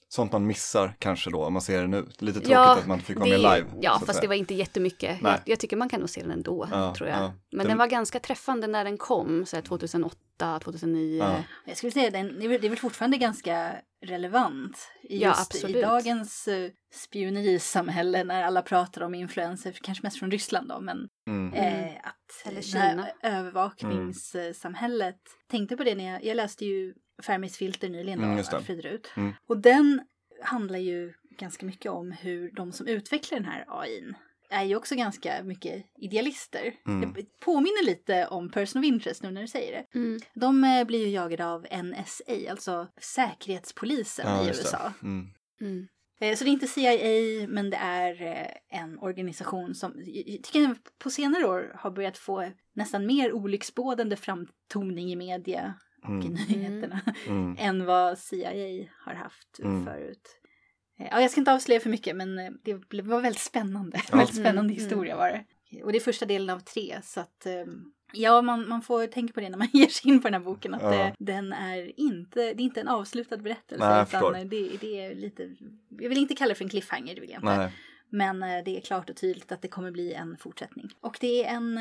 sånt 0.09 0.31
man 0.31 0.47
missar 0.47 0.95
kanske 0.99 1.29
då 1.29 1.43
om 1.45 1.53
man 1.53 1.61
ser 1.61 1.81
det 1.81 1.87
nu. 1.87 2.05
Lite 2.17 2.33
tråkigt 2.39 2.49
Ja, 2.51 2.77
att 2.77 2.87
man 2.87 2.97
inte 2.97 3.05
fick 3.07 3.17
vara 3.17 3.29
Det- 3.29 3.41
med 3.41 3.55
live. 3.55 3.67
Ja, 3.81 3.91
fast 3.91 4.05
säga. 4.05 4.21
det 4.21 4.27
var 4.27 4.35
inte 4.35 4.53
jättemycket. 4.53 5.21
Nej. 5.21 5.31
Jag, 5.31 5.41
jag 5.45 5.59
tycker 5.59 5.77
man 5.77 5.89
kan 5.89 5.99
nog 5.99 6.09
se 6.09 6.21
den 6.21 6.31
ändå, 6.31 6.67
Ja, 6.71 6.95
tror 6.95 7.09
jag. 7.09 7.19
ja. 7.19 7.33
Men 7.51 7.57
Den- 7.59 7.67
den 7.67 7.77
var 7.77 7.87
ganska 7.87 8.19
träffande 8.19 8.67
när 8.67 8.83
den 8.83 8.97
kom, 8.97 9.45
så 9.45 9.55
här 9.55 9.63
2008, 9.63 10.15
2009. 10.39 11.17
Ja. 11.17 11.43
Jag 11.65 11.77
skulle 11.77 11.91
säga 11.91 12.09
den, 12.09 12.39
det 12.39 12.45
är 12.45 12.49
väl- 12.49 12.61
det 12.61 12.67
är 12.67 12.69
väl 12.69 12.79
fortfarande 12.79 13.17
ganska 13.17 13.75
relevant 14.05 14.91
i 15.03 15.17
Ja, 15.21 15.27
just 15.29 15.41
absolut. 15.41 15.75
i 15.75 15.81
dagens 15.81 16.47
uh, 16.47 16.69
spionerisamhälle 16.93 18.23
när 18.23 18.43
alla 18.43 18.61
pratar 18.61 19.01
om 19.01 19.15
influenser, 19.15 19.71
kanske 19.81 20.03
mest 20.05 20.19
från 20.19 20.31
Ryssland 20.31 20.69
då, 20.69 20.79
men 20.79 21.07
Mm. 21.27 21.53
eh, 21.53 21.95
att 22.03 22.45
Eller 22.51 22.61
Kina. 22.61 23.07
övervakningssamhället. 23.23 25.19
Tänkte 25.51 25.77
på 25.77 25.83
det 25.83 25.95
när 25.95 26.11
jag, 26.11 26.23
jag 26.25 26.35
läste 26.35 26.65
ju 26.65 26.93
Fermis 27.23 27.57
filter 27.57 27.89
nyligen 27.89 28.23
Mm, 28.23 28.39
av 28.53 28.61
Fridrut. 28.61 29.11
Mm. 29.17 29.33
Och 29.47 29.57
den 29.57 30.01
handlar 30.43 30.79
ju 30.79 31.13
ganska 31.37 31.65
mycket 31.65 31.91
om 31.91 32.11
hur 32.11 32.51
de 32.51 32.71
som 32.71 32.87
utvecklar 32.87 33.39
den 33.39 33.47
här 33.49 33.65
AIn 33.67 34.13
är 34.49 34.63
ju 34.63 34.75
också 34.75 34.95
ganska 34.95 35.43
mycket 35.43 35.85
idealister. 35.97 36.73
Mm. 36.87 37.13
Det 37.13 37.39
påminner 37.39 37.85
lite 37.85 38.27
om 38.27 38.49
Person 38.51 38.79
of 38.79 38.85
Interest 38.85 39.23
nu 39.23 39.31
när 39.31 39.41
du 39.41 39.47
säger 39.47 39.71
det. 39.71 39.99
Mm. 39.99 40.19
De 40.33 40.63
eh, 40.63 40.83
blir 40.83 40.99
ju 41.05 41.09
jagade 41.11 41.45
av 41.47 41.67
NSA, 41.83 42.49
alltså 42.51 42.87
Säkerhetspolisen 43.01 44.25
Ja, 44.27 44.43
i 44.43 44.47
just 44.47 44.59
det. 44.63 44.67
USA. 44.67 44.93
Mm. 45.03 45.27
Mm. 45.61 45.87
Eh, 46.21 46.35
Så 46.35 46.43
det 46.43 46.49
är 46.49 46.51
inte 46.51 46.67
CIA, 46.67 47.47
men 47.47 47.69
det 47.69 47.77
är 47.77 48.21
eh, 48.21 48.79
en 48.81 48.99
organisation 48.99 49.75
som 49.75 49.93
jag 50.05 50.43
tycker 50.43 50.59
jag 50.59 50.77
på 51.03 51.09
senare 51.09 51.45
år 51.45 51.71
har 51.75 51.91
börjat 51.91 52.17
få 52.17 52.51
nästan 52.73 53.05
mer 53.05 53.33
olycksbådande 53.33 54.15
framtoning 54.15 55.11
i 55.11 55.15
media 55.15 55.73
och 56.03 56.09
i 56.23 56.27
Mm. 56.27 56.33
nyheterna 56.33 57.01
Mm. 57.27 57.55
än 57.59 57.85
vad 57.85 58.17
CIA 58.17 58.87
har 59.05 59.13
haft 59.13 59.59
Mm. 59.63 59.85
förut. 59.85 60.38
Eh, 60.99 61.07
Ja, 61.11 61.21
jag 61.21 61.31
ska 61.31 61.41
inte 61.41 61.53
avslöja 61.53 61.79
för 61.79 61.89
mycket, 61.89 62.15
men 62.15 62.39
eh, 62.39 62.51
det 62.89 63.01
var 63.01 63.21
väldigt 63.21 63.41
spännande. 63.41 64.01
Ja. 64.11 64.17
väldigt 64.17 64.35
spännande 64.35 64.73
Mm, 64.73 64.83
historia 64.83 65.15
var 65.15 65.29
det. 65.29 65.43
Och 65.83 65.91
det 65.91 65.97
är 65.97 65.99
första 65.99 66.25
delen 66.25 66.49
av 66.49 66.59
tre, 66.59 66.99
så 67.03 67.19
att 67.19 67.45
ehm, 67.45 67.91
Ja, 68.13 68.41
man, 68.41 68.69
man 68.69 68.81
får 68.81 69.07
tänka 69.07 69.33
på 69.33 69.39
det 69.39 69.49
när 69.49 69.57
man 69.57 69.67
ger 69.73 69.87
sig 69.87 70.11
in 70.11 70.21
på 70.21 70.27
den 70.27 70.33
här 70.33 70.41
boken. 70.41 70.73
Att 70.73 70.81
Ja. 70.81 70.93
eh, 71.07 71.13
den 71.19 71.53
är 71.53 71.99
inte, 71.99 72.39
det 72.39 72.61
är 72.61 72.65
inte 72.65 72.81
en 72.81 72.87
avslutad 72.87 73.37
berättelse. 73.37 73.85
Nej, 73.89 73.97
jag 74.11 74.29
utan 74.31 74.49
det, 74.49 74.69
det 74.81 74.99
är 75.01 75.15
lite, 75.15 75.55
jag 75.89 76.09
vill 76.09 76.17
inte 76.17 76.35
kalla 76.35 76.49
det 76.49 76.55
för 76.55 76.63
en 76.63 76.69
cliffhanger, 76.69 77.15
det 77.15 77.21
vill 77.21 77.29
jag 77.29 77.37
inte. 77.39 77.57
Nej. 77.57 77.71
Men 78.09 78.39
det 78.39 78.77
är 78.77 78.81
klart 78.81 79.09
och 79.09 79.15
tydligt 79.15 79.51
att 79.51 79.61
det 79.61 79.67
kommer 79.67 79.91
bli 79.91 80.13
en 80.13 80.37
fortsättning. 80.37 80.89
Och 81.01 81.17
det 81.21 81.45
är 81.45 81.55
en 81.55 81.79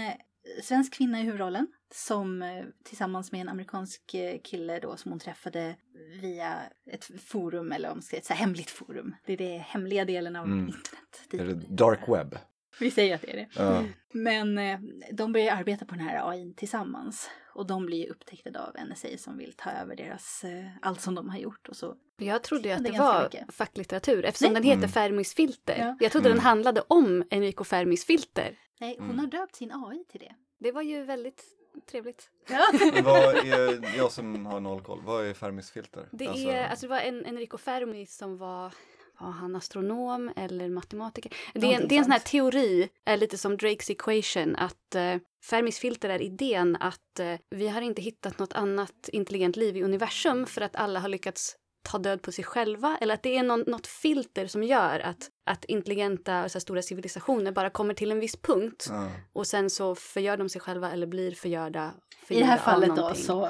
svensk 0.63 0.95
kvinna 0.95 1.21
i 1.21 1.23
huvudrollen 1.23 1.67
som 1.95 2.43
eh, 2.43 2.65
tillsammans 2.85 3.33
med 3.33 3.41
en 3.41 3.49
amerikansk 3.49 4.15
eh, 4.15 4.39
kille 4.45 4.79
då 4.81 4.97
som 4.97 5.13
hon 5.13 5.19
träffade 5.19 5.77
via 6.21 6.63
ett 6.91 7.05
forum, 7.27 7.73
eller 7.73 7.89
om 7.91 7.97
man 7.97 8.03
ska 8.03 8.11
säga 8.11 8.19
ett 8.21 8.27
så 8.27 8.33
här 8.33 8.41
hemligt 8.41 8.71
forum. 8.71 9.15
Det 9.27 9.33
är 9.33 9.37
det 9.37 9.59
hemliga 9.59 10.05
delen 10.05 10.37
av 10.37 10.45
Mm. 10.45 10.59
internet. 10.59 11.23
Är 11.33 11.45
det 11.55 11.61
Typ. 11.61 11.69
dark 11.69 12.01
web? 12.09 12.39
Vi 12.81 12.91
säger 12.91 13.15
att 13.15 13.21
det 13.23 13.33
är 13.33 13.37
det. 13.37 13.49
Ja. 13.57 13.85
Men 14.13 14.59
eh, 14.59 14.79
de 15.13 15.33
börjar 15.33 15.57
arbeta 15.57 15.85
på 15.85 15.95
den 15.95 16.05
här 16.05 16.31
AI 16.31 16.55
tillsammans. 16.57 17.31
Och 17.55 17.67
de 17.67 17.87
blir 17.87 17.99
ju 17.99 18.07
upptäckta 18.11 18.61
av 18.67 18.77
NSA 18.91 19.09
som 19.19 19.39
vill 19.39 19.53
ta 19.57 19.71
över 19.71 19.97
deras, 19.97 20.45
eh, 20.45 20.67
allt 20.83 21.01
som 21.01 21.15
de 21.15 21.29
har 21.31 21.39
gjort. 21.39 21.69
Och 21.69 21.77
så 21.77 21.95
Jag 22.17 22.43
trodde 22.43 22.69
ju 22.69 22.75
att 22.75 22.85
Det 22.85 22.91
det, 22.91 22.99
var 22.99 23.23
mycket. 23.23 23.55
facklitteratur 23.55 24.25
eftersom 24.25 24.53
Nej. 24.53 24.63
den 24.63 24.63
heter 24.71 24.79
Mm. 24.79 24.89
Fermis 24.89 25.35
filter. 25.35 25.77
Ja. 25.79 25.97
Jag 26.01 26.13
trodde 26.13 26.29
Mm. 26.29 26.37
den 26.37 26.45
handlade 26.45 26.81
om 26.89 27.25
Enrico 27.31 27.65
Fermis 27.65 28.05
filter. 28.07 28.59
Nej, 28.81 28.97
hon 28.99 29.07
Mm. 29.07 29.19
har 29.19 29.27
döpt 29.27 29.57
sin 29.57 29.73
AI 29.73 30.05
till 30.09 30.21
det. 30.21 30.35
Det 30.59 30.73
var 30.73 30.83
ju 30.83 31.03
väldigt 31.03 31.45
trevligt. 31.91 32.31
Ja. 32.49 32.67
Vad 33.05 33.35
är, 33.47 33.97
jag 33.97 34.13
som 34.13 34.47
har 34.47 34.61
noll 34.61 34.81
koll, 34.83 35.01
vad 35.05 35.27
är 35.27 35.35
Fermis 35.35 35.71
filter? 35.71 36.09
Det, 36.13 36.25
är, 36.25 36.69
alltså 36.69 36.87
det 36.87 36.91
var 36.91 37.01
en 37.01 37.27
Enrico 37.27 37.59
Fermi 37.59 38.07
som 38.07 38.39
var, 38.39 38.73
var 39.21 39.31
han 39.31 39.57
astronom 39.57 40.33
eller 40.37 40.69
matematiker? 40.69 41.33
Det 41.55 41.67
är, 41.75 41.81
en, 41.81 41.89
det 41.89 41.95
är 41.95 41.99
en 41.99 42.05
sån 42.05 42.13
här 42.13 42.19
teori, 42.19 42.89
är 43.05 43.17
lite 43.17 43.39
som 43.39 43.57
Drakes 43.57 43.91
equation, 43.91 44.57
att 44.57 44.95
eh, 44.95 45.17
Fermis 45.45 45.79
filter 45.79 46.09
är 46.09 46.23
idén 46.23 46.77
att 46.81 47.19
eh, 47.21 47.35
vi 47.51 47.69
har 47.69 47.81
inte 47.81 48.03
hittat 48.03 48.39
något 48.39 48.53
annat 48.53 49.09
intelligent 49.13 49.57
liv 49.57 49.77
i 49.77 49.83
universum 49.83 50.47
för 50.47 50.61
att 50.61 50.77
alla 50.77 51.01
har 51.01 51.09
lyckats 51.09 51.57
ta 51.91 51.99
död 51.99 52.23
på 52.23 52.33
sig 52.33 52.45
själva 52.45 52.99
eller 53.01 53.15
att 53.15 53.23
det 53.23 53.37
är 53.37 53.43
någon, 53.43 53.61
något 53.67 53.87
filter 53.87 54.47
som 54.47 54.63
gör 54.63 55.01
att, 55.01 55.31
att 55.47 55.65
intelligenta 55.65 56.49
så 56.49 56.61
stora 56.61 56.83
civilisationer 56.83 57.53
bara 57.53 57.71
kommer 57.71 57.95
till 57.95 58.11
en 58.13 58.21
viss 58.21 58.37
punkt 58.37 58.87
Ja. 58.91 59.11
och 59.33 59.47
sen 59.47 59.71
så 59.71 59.95
förgör 59.95 60.37
de 60.37 60.49
sig 60.49 60.61
själva 60.61 60.93
eller 60.93 61.07
blir 61.07 61.33
förgörda. 61.33 61.93
I 62.29 62.39
det 62.39 62.45
här 62.45 62.57
förgörda 62.59 62.87
fallet 62.87 62.97
då 62.97 63.15
så 63.15 63.45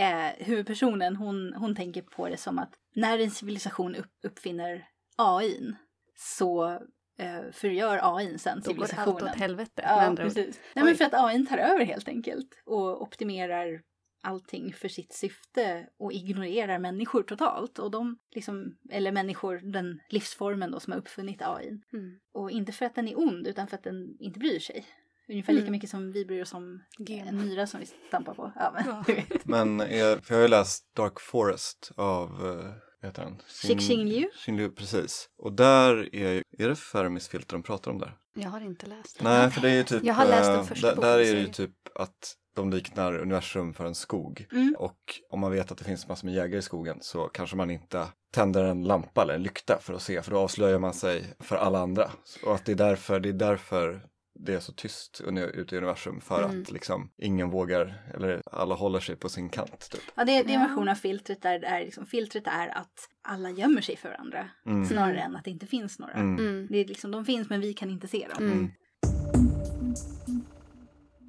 eh, 0.00 0.44
huvudpersonen 0.46 1.16
hon, 1.16 1.54
hon 1.54 1.76
tänker 1.76 2.02
på 2.02 2.28
det 2.28 2.36
som 2.36 2.58
att 2.58 2.70
när 2.94 3.18
en 3.18 3.30
civilisation 3.30 3.94
upp, 3.96 4.10
uppfinner 4.26 4.84
AIn 5.16 5.76
så 6.16 6.70
eh, 7.18 7.40
förgör 7.52 8.16
AIn 8.16 8.38
sen 8.38 8.60
Då 8.64 8.72
går 8.72 8.82
allt 8.82 8.90
civilisationen. 8.90 9.28
åt 9.32 9.38
helvete 9.38 9.82
Ja, 9.86 10.14
precis. 10.16 10.60
Nej, 10.74 10.84
men 10.84 10.94
för 10.94 11.04
att 11.04 11.14
AIn 11.14 11.46
tar 11.46 11.58
över 11.58 11.84
helt 11.84 12.08
enkelt 12.08 12.48
och 12.66 13.02
optimerar 13.02 13.80
allting 14.24 14.72
för 14.72 14.88
sitt 14.88 15.12
syfte 15.12 15.86
och 15.98 16.12
ignorerar 16.12 16.78
människor 16.78 17.22
totalt. 17.22 17.78
Och 17.78 17.90
de, 17.90 18.18
liksom, 18.34 18.76
eller 18.90 19.12
människor, 19.12 19.60
den 19.72 20.00
livsformen 20.08 20.70
då 20.70 20.80
som 20.80 20.92
har 20.92 21.00
uppfunnit 21.00 21.42
AIn. 21.42 21.82
Mm. 21.92 22.18
Och 22.34 22.50
inte 22.50 22.72
för 22.72 22.86
att 22.86 22.94
den 22.94 23.08
är 23.08 23.18
ond 23.18 23.46
utan 23.46 23.66
för 23.66 23.76
att 23.76 23.84
den 23.84 24.16
inte 24.20 24.38
bryr 24.38 24.58
sig. 24.60 24.86
Ungefär 25.28 25.52
lika 25.52 25.62
Mm. 25.62 25.72
mycket 25.72 25.90
som 25.90 26.12
vi 26.12 26.24
bryr 26.24 26.42
oss 26.42 26.54
om 26.54 26.82
Gen. 26.98 27.28
en 27.28 27.36
myra 27.46 27.66
som 27.66 27.80
vi 27.80 27.86
stampar 28.08 28.34
på. 28.34 28.52
Ja, 28.56 28.72
men, 28.74 28.84
Ja. 28.86 29.24
Men 29.44 29.80
är, 29.80 30.16
för 30.20 30.34
jag 30.34 30.36
har 30.36 30.42
ju 30.42 30.48
läst 30.48 30.94
Dark 30.96 31.20
Forest 31.20 31.92
av, 31.96 32.28
eh, 32.46 33.06
heter 33.06 33.22
han? 33.22 33.38
Xing 33.46 33.78
Xing 33.78 34.04
Liu. 34.08 34.28
Xing 34.34 34.56
Liu, 34.56 34.68
precis. 34.70 35.28
Och 35.38 35.52
där 35.52 36.14
är 36.14 36.32
ju, 36.32 36.42
är 36.58 36.68
det 36.68 36.76
Fermisfilter 36.76 37.52
de 37.56 37.62
pratar 37.62 37.90
om 37.90 37.98
där? 37.98 38.16
Jag 38.34 38.50
har 38.50 38.60
inte 38.60 38.86
läst 38.86 39.18
det. 39.18 39.24
Nej, 39.24 39.50
för 39.50 39.60
det 39.60 39.70
är 39.70 39.74
ju 39.76 39.84
typ, 39.84 40.04
Jag 40.04 40.14
har 40.14 40.26
läst 40.26 40.50
den 40.50 40.60
eh, 40.60 40.64
första 40.64 40.86
där, 40.88 40.96
boken 40.96 41.10
där 41.10 41.18
är 41.18 41.34
det 41.34 41.40
ju 41.40 41.48
typ 41.48 41.70
att 41.94 42.34
de 42.54 42.70
liknar 42.70 43.14
universum 43.18 43.74
för 43.74 43.84
en 43.86 43.94
skog. 43.94 44.46
Mm. 44.52 44.74
Och 44.78 44.98
om 45.30 45.40
man 45.40 45.52
vet 45.52 45.72
att 45.72 45.78
det 45.78 45.84
finns 45.84 46.08
massor 46.08 46.26
med 46.26 46.34
jägare 46.34 46.58
i 46.58 46.62
skogen 46.62 46.98
så 47.00 47.24
kanske 47.28 47.56
man 47.56 47.70
inte 47.70 48.06
tänder 48.34 48.64
en 48.64 48.84
lampa 48.84 49.22
eller 49.22 49.34
en 49.34 49.42
lykta 49.42 49.78
för 49.80 49.94
att 49.94 50.02
se, 50.02 50.22
för 50.22 50.30
då 50.30 50.38
avslöjar 50.38 50.78
man 50.78 50.94
sig 50.94 51.24
för 51.40 51.56
alla 51.56 51.78
andra. 51.78 52.10
Och 52.46 52.54
att 52.54 52.64
det 52.64 52.72
är 52.72 52.76
därför 52.76 53.20
det 53.20 53.28
är, 53.28 53.32
därför 53.32 54.06
det 54.38 54.54
är 54.54 54.60
så 54.60 54.72
tyst 54.72 55.20
ute 55.54 55.74
i 55.74 55.78
universum, 55.78 56.20
för 56.20 56.42
Mm. 56.44 56.62
att 56.62 56.70
liksom 56.70 57.10
ingen 57.18 57.50
vågar, 57.50 58.02
eller 58.14 58.42
alla 58.52 58.74
håller 58.74 59.00
sig 59.00 59.16
på 59.16 59.28
sin 59.28 59.48
kant. 59.48 59.90
Typ. 59.90 60.00
Ja, 60.14 60.24
det, 60.24 60.32
är- 60.38 60.44
det 60.44 60.50
är 60.54 60.54
en 60.58 60.68
version 60.68 60.88
av 60.88 60.94
filtret 60.94 61.42
där 61.42 61.58
det 61.58 61.66
är 61.66 61.80
liksom, 61.84 62.06
filtret 62.06 62.46
är 62.46 62.68
att 62.78 62.92
alla 63.22 63.50
gömmer 63.50 63.80
sig 63.80 63.96
för 63.96 64.08
varandra. 64.08 64.48
Mm. 64.66 64.86
Snarare 64.86 65.20
än 65.20 65.36
att 65.36 65.44
det 65.44 65.50
inte 65.50 65.66
finns 65.66 65.98
några. 65.98 66.12
Mm. 66.12 66.38
Mm. 66.38 66.66
Det 66.70 66.78
är 66.78 66.84
liksom, 66.84 67.10
de 67.10 67.24
finns 67.24 67.50
men 67.50 67.60
vi 67.60 67.74
kan 67.74 67.90
inte 67.90 68.08
se 68.08 68.26
dem. 68.34 68.44
Mm. 68.44 68.70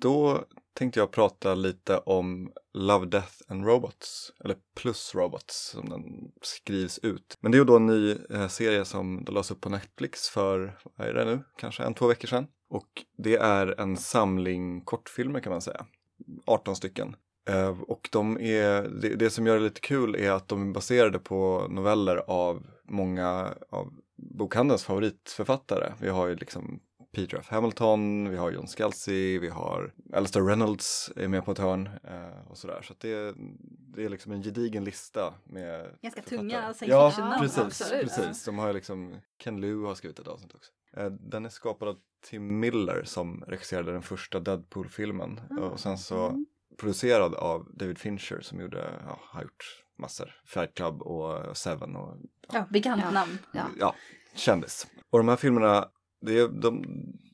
Då 0.02 0.46
tänkte 0.76 1.00
jag 1.00 1.12
prata 1.12 1.56
lite 1.56 1.98
om 1.98 2.52
Love, 2.74 3.06
Death 3.06 3.34
and 3.48 3.66
Robots, 3.66 4.34
eller 4.44 4.56
Plus 4.76 5.16
Robots 5.16 5.70
som 5.70 5.90
den 5.90 6.32
skrivs 6.42 7.00
ut. 7.00 7.38
Men 7.40 7.52
det 7.52 7.56
är 7.56 7.60
ju 7.60 7.66
då 7.66 7.76
en 7.76 7.86
ny 7.86 8.18
eh, 8.30 8.48
serie 8.48 8.86
som 8.86 9.26
lades 9.28 9.52
upp 9.52 9.62
på 9.62 9.70
Netflix 9.70 10.30
för, 10.30 10.80
vad 10.84 11.08
är 11.08 11.14
det 11.14 11.26
nu, 11.26 11.40
kanske 11.58 11.84
en, 11.84 11.94
två 11.94 12.08
veckor 12.08 12.28
sedan. 12.28 12.48
Och 12.70 13.06
det 13.18 13.36
är 13.36 13.80
en 13.80 13.98
samling 13.98 14.82
kortfilmer 14.82 15.40
kan 15.40 15.52
man 15.52 15.62
säga, 15.62 15.86
18 16.46 16.76
stycken. 16.76 17.16
Eh, 17.50 17.82
och 17.82 18.10
de 18.12 18.40
är, 18.40 18.82
det, 18.82 19.16
det 19.16 19.30
som 19.30 19.48
gör 19.48 19.58
det 19.58 19.64
lite 19.64 19.82
kul 19.82 20.16
är 20.16 20.32
att 20.32 20.48
de 20.48 20.70
är 20.70 20.74
baserade 20.74 21.20
på 21.20 21.68
noveller 21.70 22.18
av 22.28 22.66
många 22.84 23.54
av 23.70 23.94
bokhandelns 24.16 24.84
favoritförfattare. 24.84 25.94
Vi 26.02 26.10
har 26.10 26.28
ju 26.28 26.36
liksom 26.36 26.80
Peter 27.16 27.38
F. 27.38 27.48
Hamilton, 27.50 28.30
vi 28.30 28.38
har 28.38 28.52
John 28.52 28.68
Scalzi, 28.68 29.38
vi 29.40 29.50
har 29.50 29.94
Alistair 30.14 30.44
Reynolds 30.44 31.12
är 31.16 31.28
med 31.28 31.46
på 31.46 31.52
ett 31.52 31.58
hörn 31.58 31.90
eh, 32.04 32.52
och 32.52 32.58
sådär. 32.58 32.82
Så 32.82 32.94
att 32.94 33.00
det, 33.00 33.10
är, 33.14 33.34
det 33.96 34.06
är 34.06 34.10
liksom 34.10 34.32
en 34.32 34.44
gedigen 34.44 34.84
lista 34.84 35.34
med 35.44 35.98
Ganska 36.02 36.22
författare. 36.22 36.38
tunga 36.38 36.74
science 36.74 36.86
Ja, 36.86 37.10
fiction-namn 37.12 37.42
precis, 37.42 37.58
absolut. 37.60 38.02
precis. 38.04 38.46
De 38.46 38.58
har 38.58 38.74
liksom, 38.74 39.16
Ken 39.44 39.62
Liu 39.62 39.84
har 39.86 39.96
skrivit 39.96 40.20
ett 40.20 40.28
avsnitt 40.28 40.56
också. 40.56 40.72
Eh, 40.98 41.06
den 41.06 41.46
är 41.46 41.50
skapad 41.50 41.88
av 41.88 41.96
Tim 42.26 42.60
Miller 42.60 43.04
som 43.06 43.44
regisserade 43.48 43.92
den 43.92 44.02
första 44.02 44.40
Deadpool-filmen 44.40 45.40
och 45.62 45.80
sen 45.80 45.98
så 45.98 46.28
Mm. 46.28 46.46
producerad 46.78 47.36
av 47.36 47.68
David 47.74 47.98
Fincher 47.98 48.40
som 48.42 48.60
gjorde, 48.60 48.90
ja, 49.08 49.20
har 49.22 49.42
gjort 49.42 49.84
massor. 49.98 50.42
Fight 50.46 50.74
Club 50.74 51.02
och 51.02 51.58
Seven 51.58 51.96
och 51.96 52.18
Ja, 52.52 52.66
bekant 52.70 53.02
Ja. 53.06 53.12
namn. 53.12 53.38
Ja. 53.52 53.64
ja, 53.80 53.96
kändis. 54.36 54.88
Och 55.10 55.20
de 55.20 55.28
här 55.28 55.36
filmerna, 55.36 55.90
det 56.26 56.40
är, 56.40 56.48
de 56.48 56.84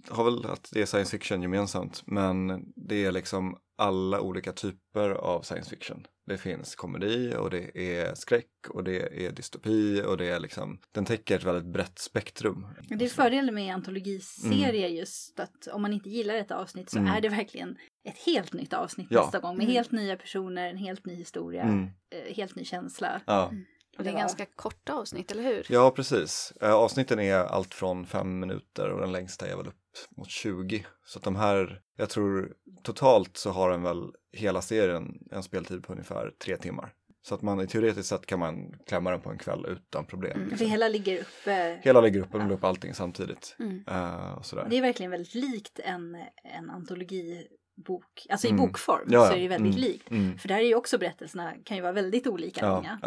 har 0.10 0.24
väl 0.24 0.46
att 0.46 0.70
det 0.74 0.82
är 0.82 0.86
science 0.86 1.12
fiction 1.18 1.42
gemensamt, 1.42 2.04
men 2.06 2.64
det 2.76 3.06
är 3.06 3.12
liksom 3.12 3.58
alla 3.78 4.22
olika 4.22 4.52
typer 4.52 5.10
av 5.10 5.42
science 5.42 5.70
fiction. 5.70 6.08
Det 6.26 6.38
finns 6.38 6.76
komedi 6.76 7.34
och 7.38 7.50
det 7.50 7.78
är 7.98 8.16
skräck 8.16 8.48
och 8.70 8.84
det 8.84 9.26
är 9.26 9.32
dystopi 9.32 10.02
och 10.08 10.18
det 10.18 10.26
är 10.30 10.40
liksom, 10.40 10.80
den 10.92 11.06
täcker 11.06 11.36
ett 11.36 11.44
väldigt 11.44 11.74
brett 11.74 12.00
spektrum. 12.00 12.68
Det 12.90 13.06
är 13.06 13.10
fördelen 13.10 13.56
med 13.56 13.74
antologiserier 13.76 14.88
just 14.90 15.40
att 15.40 15.68
om 15.68 15.82
man 15.82 15.94
inte 15.94 16.10
gillar 16.10 16.36
ett 16.36 16.52
avsnitt 16.52 16.90
så 16.90 17.00
Mm. 17.00 17.14
är 17.14 17.22
det 17.22 17.30
verkligen 17.30 17.76
ett 18.04 18.18
helt 18.26 18.54
nytt 18.54 18.74
avsnitt 18.74 19.08
Ja. 19.10 19.22
nästa 19.24 19.40
gång 19.40 19.58
med 19.58 19.64
Mm. 19.64 19.76
helt 19.76 19.92
nya 19.92 20.16
personer, 20.18 20.70
en 20.70 20.78
helt 20.78 21.06
ny 21.06 21.16
historia, 21.16 21.64
Mm. 21.64 21.84
eh, 21.84 22.36
helt 22.36 22.56
ny 22.56 22.66
känsla. 22.66 23.22
Ja. 23.26 23.52
Och 24.02 24.06
det 24.06 24.10
är 24.10 24.14
Ja. 24.14 24.20
ganska 24.20 24.46
korta 24.56 24.94
avsnitt, 24.94 25.32
eller 25.32 25.44
hur? 25.44 25.66
ja, 25.70 25.92
precis. 25.92 26.54
Eh, 26.62 26.74
avsnitten 26.74 27.20
är 27.20 27.36
allt 27.38 27.74
från 27.74 28.06
fem 28.06 28.40
minuter 28.40 28.90
och 28.90 29.02
den 29.02 29.12
längsta 29.12 29.48
är 29.48 29.56
väl 29.56 29.68
upp 29.68 29.76
mot 30.18 30.30
20. 30.30 30.86
Så 31.06 31.20
att 31.20 31.24
de 31.24 31.36
här, 31.36 31.82
jag 31.98 32.10
tror 32.10 32.54
totalt 32.84 33.38
så 33.38 33.52
har 33.52 33.70
den 33.72 33.84
väl 33.84 34.12
hela 34.38 34.62
serien 34.62 35.20
en 35.32 35.44
speltid 35.44 35.84
på 35.84 35.92
ungefär 35.94 36.32
tre 36.44 36.58
timmar. 36.58 36.94
Så 37.24 37.36
att 37.36 37.42
man 37.42 37.62
i 37.62 37.68
teoretiskt 37.68 38.10
sett 38.10 38.26
kan 38.26 38.40
man 38.40 38.74
klämma 38.88 39.12
den 39.12 39.22
på 39.22 39.30
en 39.30 39.38
kväll 39.38 39.66
utan 39.70 40.06
problem. 40.06 40.32
Mm. 40.32 40.44
För 40.44 40.52
liksom. 40.52 40.68
hela 40.70 40.88
ligger 40.88 41.22
uppe. 41.22 41.80
Hela 41.84 42.02
ligger 42.02 42.20
upp 42.22 42.34
och 42.34 42.40
de 42.40 42.48
la 42.48 42.54
upp 42.54 42.64
allting 42.64 42.94
samtidigt. 42.94 43.56
Mm. 43.60 43.84
Eh, 43.88 44.32
och 44.32 44.46
sådär. 44.46 44.68
Det 44.70 44.78
är 44.78 44.82
verkligen 44.82 45.12
väldigt 45.12 45.36
likt 45.36 45.80
en, 45.80 46.16
en 46.44 46.70
antologibok. 46.70 48.28
Alltså 48.30 48.48
i 48.48 48.50
Mm. 48.50 48.66
bokform 48.66 49.08
Ja, 49.10 49.28
så 49.28 49.34
är 49.34 49.40
det 49.40 49.48
väldigt 49.48 49.76
mm, 49.78 49.90
likt. 49.92 50.12
Mm. 50.12 50.38
För 50.38 50.48
där 50.48 50.56
är 50.58 50.62
ju 50.62 50.76
också 50.76 50.98
berättelserna 50.98 51.54
kan 51.66 51.78
ju 51.78 51.84
vara 51.84 51.94
väldigt 51.94 52.28
olika 52.28 52.66
Ja, 52.66 52.76
långa. 52.76 53.00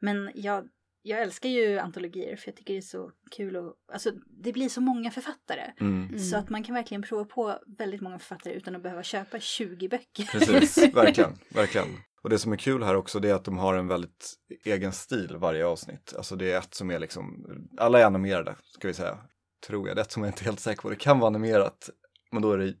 Men 0.00 0.30
jag, 0.34 0.68
jag 1.02 1.22
älskar 1.22 1.48
ju 1.48 1.78
antologier 1.78 2.36
för 2.36 2.48
jag 2.48 2.56
tycker 2.56 2.74
det 2.74 2.80
är 2.80 2.82
så 2.82 3.10
kul 3.30 3.56
och 3.56 3.74
alltså 3.92 4.10
det 4.26 4.52
blir 4.52 4.68
så 4.68 4.80
många 4.80 5.10
författare. 5.10 5.72
mm. 5.80 6.06
Mm. 6.06 6.18
Så 6.18 6.36
att 6.36 6.50
man 6.50 6.62
kan 6.62 6.74
verkligen 6.74 7.02
prova 7.02 7.24
på 7.24 7.58
väldigt 7.78 8.00
många 8.00 8.18
författare 8.18 8.54
utan 8.54 8.76
att 8.76 8.82
behöva 8.82 9.02
köpa 9.02 9.40
20 9.40 9.88
böcker. 9.88 10.24
Precis, 10.24 10.78
verkligen, 10.94 11.38
verkligen. 11.48 11.88
Och 12.22 12.30
det 12.30 12.38
som 12.38 12.52
är 12.52 12.56
kul 12.56 12.82
här 12.82 12.94
också 12.94 13.20
det 13.20 13.30
är 13.30 13.34
att 13.34 13.44
de 13.44 13.58
har 13.58 13.74
en 13.74 13.88
väldigt 13.88 14.34
egen 14.64 14.92
stil 14.92 15.36
varje 15.36 15.66
avsnitt. 15.66 16.14
Alltså 16.16 16.36
det 16.36 16.52
är 16.52 16.58
ett 16.58 16.74
som 16.74 16.90
är 16.90 16.98
liksom, 16.98 17.46
alla 17.78 18.00
är 18.00 18.04
animerade 18.04 18.54
ska 18.64 18.88
vi 18.88 18.94
säga. 18.94 19.18
Tror 19.66 19.88
jag, 19.88 19.96
det 19.96 20.00
är 20.00 20.04
ett 20.04 20.12
som 20.12 20.22
jag 20.22 20.30
inte 20.30 20.42
är 20.42 20.44
helt 20.44 20.60
säker 20.60 20.82
på. 20.82 20.90
Det 20.90 20.96
kan 20.96 21.18
vara 21.18 21.26
animerat, 21.26 21.90
men 22.30 22.42
då 22.42 22.52
är 22.52 22.58
det 22.58 22.74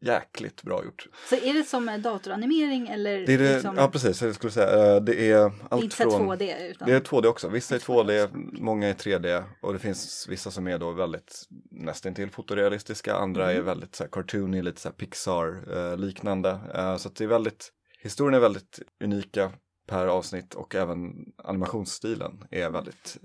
jäkligt 0.00 0.62
bra 0.62 0.84
gjort. 0.84 1.06
Så 1.28 1.34
är 1.34 1.54
det 1.54 1.64
som 1.64 2.00
datoranimering 2.02 2.88
eller 2.88 3.26
Det 3.26 3.34
är 3.34 3.38
det, 3.38 3.52
liksom, 3.54 3.76
ja 3.76 3.88
precis, 3.90 4.22
jag 4.22 4.34
skulle 4.34 4.50
säga. 4.50 4.94
Eh, 4.96 5.02
Det 5.02 5.30
är 5.30 5.36
är 5.38 5.52
allt 5.70 5.84
inte 5.84 5.96
från... 5.96 6.28
2D 6.30 6.70
utan 6.70 6.88
Det 6.88 6.94
är 6.94 7.00
2D 7.00 7.26
också, 7.26 7.48
vissa 7.48 7.74
är 7.74 7.78
Det 7.78 7.84
är 7.84 7.88
2D 7.88 8.28
2D, 8.32 8.60
många 8.60 8.88
är 8.88 8.94
3D 8.94 9.44
och 9.60 9.72
det 9.72 9.78
finns 9.78 10.26
vissa 10.28 10.50
som 10.50 10.66
är 10.68 10.78
då 10.78 10.90
väldigt 10.90 11.42
nästan 11.70 12.14
till 12.14 12.30
fotorealistiska, 12.30 13.14
andra 13.14 13.52
är 13.52 13.56
Mhm. 13.56 13.64
väldigt 13.66 13.94
så 13.94 14.04
här 14.04 14.10
cartoony, 14.10 14.62
lite 14.62 14.80
så 14.80 14.88
här 14.88 14.94
Pixar 14.94 15.48
eh. 15.92 15.96
Eh, 16.74 16.96
så 16.96 17.08
att 17.08 17.16
det 17.16 17.24
är 17.24 17.28
väldigt, 17.28 17.68
historien 18.02 18.34
är 18.34 18.40
väldigt 18.40 18.80
unika 19.04 19.52
per 19.86 20.06
avsnitt 20.06 20.54
och 20.54 20.74
även 20.74 21.12
animationsstilen 21.44 22.44
är 22.50 22.70
väldigt 22.70 23.16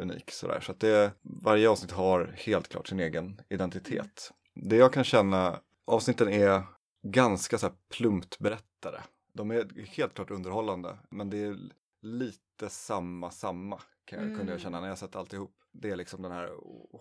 unik 0.00 0.30
sådär. 0.30 0.60
Så 0.60 0.72
att 0.72 0.80
det, 0.80 1.10
varje 1.42 1.68
avsnitt 1.68 1.92
har 1.92 2.34
helt 2.36 2.68
klart 2.68 2.88
sin 2.88 3.00
egen 3.00 3.40
identitet. 3.50 4.30
Det 4.54 4.76
jag 4.76 4.92
kan 4.92 5.04
känna, 5.04 5.58
avsnitten 5.84 6.28
är 6.28 6.62
ganska 7.02 7.58
så 7.58 7.66
här 7.66 7.74
plumpt 7.90 8.38
berättade. 8.38 9.02
De 9.32 9.50
är 9.50 9.84
helt 9.86 10.14
klart 10.14 10.30
underhållande, 10.30 10.98
men 11.10 11.30
det 11.30 11.44
är 11.44 11.56
lite 12.02 12.68
samma, 12.68 13.30
samma 13.30 13.80
kan 14.04 14.18
jag, 14.18 14.26
kunde 14.28 14.40
jag 14.40 14.48
Mm. 14.48 14.58
känna 14.58 14.80
när 14.80 14.88
jag 14.88 14.98
sett 14.98 15.16
alltihop. 15.16 15.54
Det 15.72 15.90
är 15.90 15.96
liksom 15.96 16.22
den 16.22 16.32
här 16.32 16.50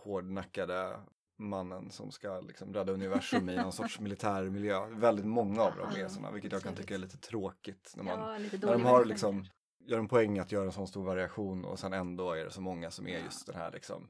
hårdnackade 0.06 1.00
mannen 1.38 1.92
som 1.92 2.12
ska 2.12 2.40
liksom 2.40 2.74
rädda 2.74 2.94
universum 2.94 3.50
i 3.50 3.56
någon 3.56 3.72
sorts 3.72 4.00
militär 4.00 4.44
miljö. 4.50 4.86
Väldigt 4.90 5.26
många 5.26 5.62
av 5.62 5.76
dem 5.78 5.90
är 5.96 6.08
sådana, 6.08 6.32
vilket 6.32 6.52
jag 6.52 6.62
kan 6.64 6.76
tycka 6.76 6.94
är 6.94 6.98
lite 6.98 7.18
tråkigt. 7.18 7.94
När 7.96 8.04
man, 8.04 8.20
ja, 8.20 8.38
när 8.62 8.72
de 8.74 8.86
har 8.86 9.06
liksom, 9.06 9.46
gör 9.80 10.00
en 10.00 10.08
poäng 10.08 10.40
att 10.40 10.52
göra 10.52 10.66
en 10.66 10.72
sån 10.72 10.88
stor 10.88 11.04
variation 11.04 11.66
och 11.66 11.80
sen 11.80 11.94
ändå 11.94 12.32
är 12.34 12.44
det 12.46 12.52
så 12.52 12.62
många 12.62 12.92
som 12.92 13.08
är 13.08 13.20
just 13.20 13.46
den 13.48 13.56
här 13.56 13.72
liksom 13.72 14.08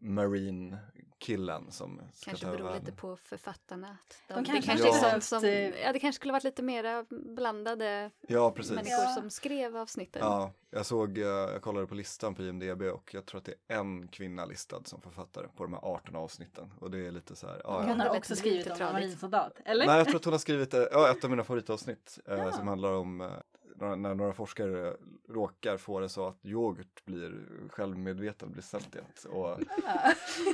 marine 0.00 0.76
killen 1.18 1.70
som 1.70 2.00
ska 2.12 2.30
Kanske 2.30 2.46
beror 2.46 2.64
världen. 2.64 2.80
lite 2.80 2.92
på 2.92 3.16
författarna. 3.16 3.88
Att 3.88 4.22
De 4.28 4.34
det 4.34 4.44
kanske 4.50 4.66
kanske 4.70 4.88
är 4.88 4.92
har 4.92 5.10
sånt 5.10 5.24
som, 5.24 5.44
eh, 5.44 5.80
ja, 5.80 5.92
det 5.92 5.98
kanske 6.00 6.16
skulle 6.16 6.32
varit 6.32 6.44
lite 6.44 6.62
mera 6.62 7.04
blandade 7.10 8.10
Ja, 8.28 8.50
precis. 8.50 8.72
människor 8.72 9.04
Ja. 9.04 9.14
som 9.14 9.30
skrev 9.30 9.76
avsnitten. 9.76 10.22
Ja, 10.24 10.52
jag 10.70 10.86
såg, 10.86 11.18
eh, 11.18 11.24
jag 11.26 11.62
kollade 11.62 11.86
på 11.86 11.94
listan 11.94 12.34
på 12.34 12.42
IMDB 12.42 12.82
och 12.82 13.14
jag 13.14 13.26
tror 13.26 13.38
att 13.38 13.44
det 13.44 13.54
är 13.68 13.78
en 13.78 14.08
kvinna 14.08 14.44
listad 14.44 14.84
som 14.84 15.00
författare 15.00 15.46
på 15.56 15.62
de 15.64 15.72
här 15.72 15.80
18 15.84 16.16
avsnitten. 16.16 16.72
Och 16.80 16.90
det 16.90 17.06
är 17.06 17.10
lite 17.10 17.36
så 17.36 17.46
här, 17.46 17.60
ja, 17.64 17.82
Hon 17.82 17.98
ja. 17.98 18.04
har 18.08 18.16
också 18.16 18.36
skrivit 18.36 18.66
om 18.66 18.72
en 18.72 18.92
marinsoldat, 18.92 19.52
eller? 19.64 19.86
Nej, 19.86 19.96
jag 19.96 20.06
tror 20.06 20.16
att 20.16 20.24
hon 20.24 20.34
har 20.34 20.38
skrivit 20.38 20.74
eh, 20.74 20.82
ja, 20.92 21.10
ett 21.10 21.24
av 21.24 21.30
mina 21.30 21.44
favoritavsnitt 21.44 22.18
eh, 22.28 22.34
Ja. 22.38 22.52
som 22.52 22.68
handlar 22.68 22.92
om 22.92 23.30
när, 23.78 24.14
några 24.14 24.32
forskare 24.32 24.96
råkar 25.28 25.76
få 25.76 26.00
det 26.00 26.08
så 26.08 26.26
att 26.28 26.44
yoghurt 26.44 27.04
blir 27.04 27.44
självmedveten, 27.70 28.52
blir 28.52 28.62
sentient 28.62 29.24
och 29.24 29.58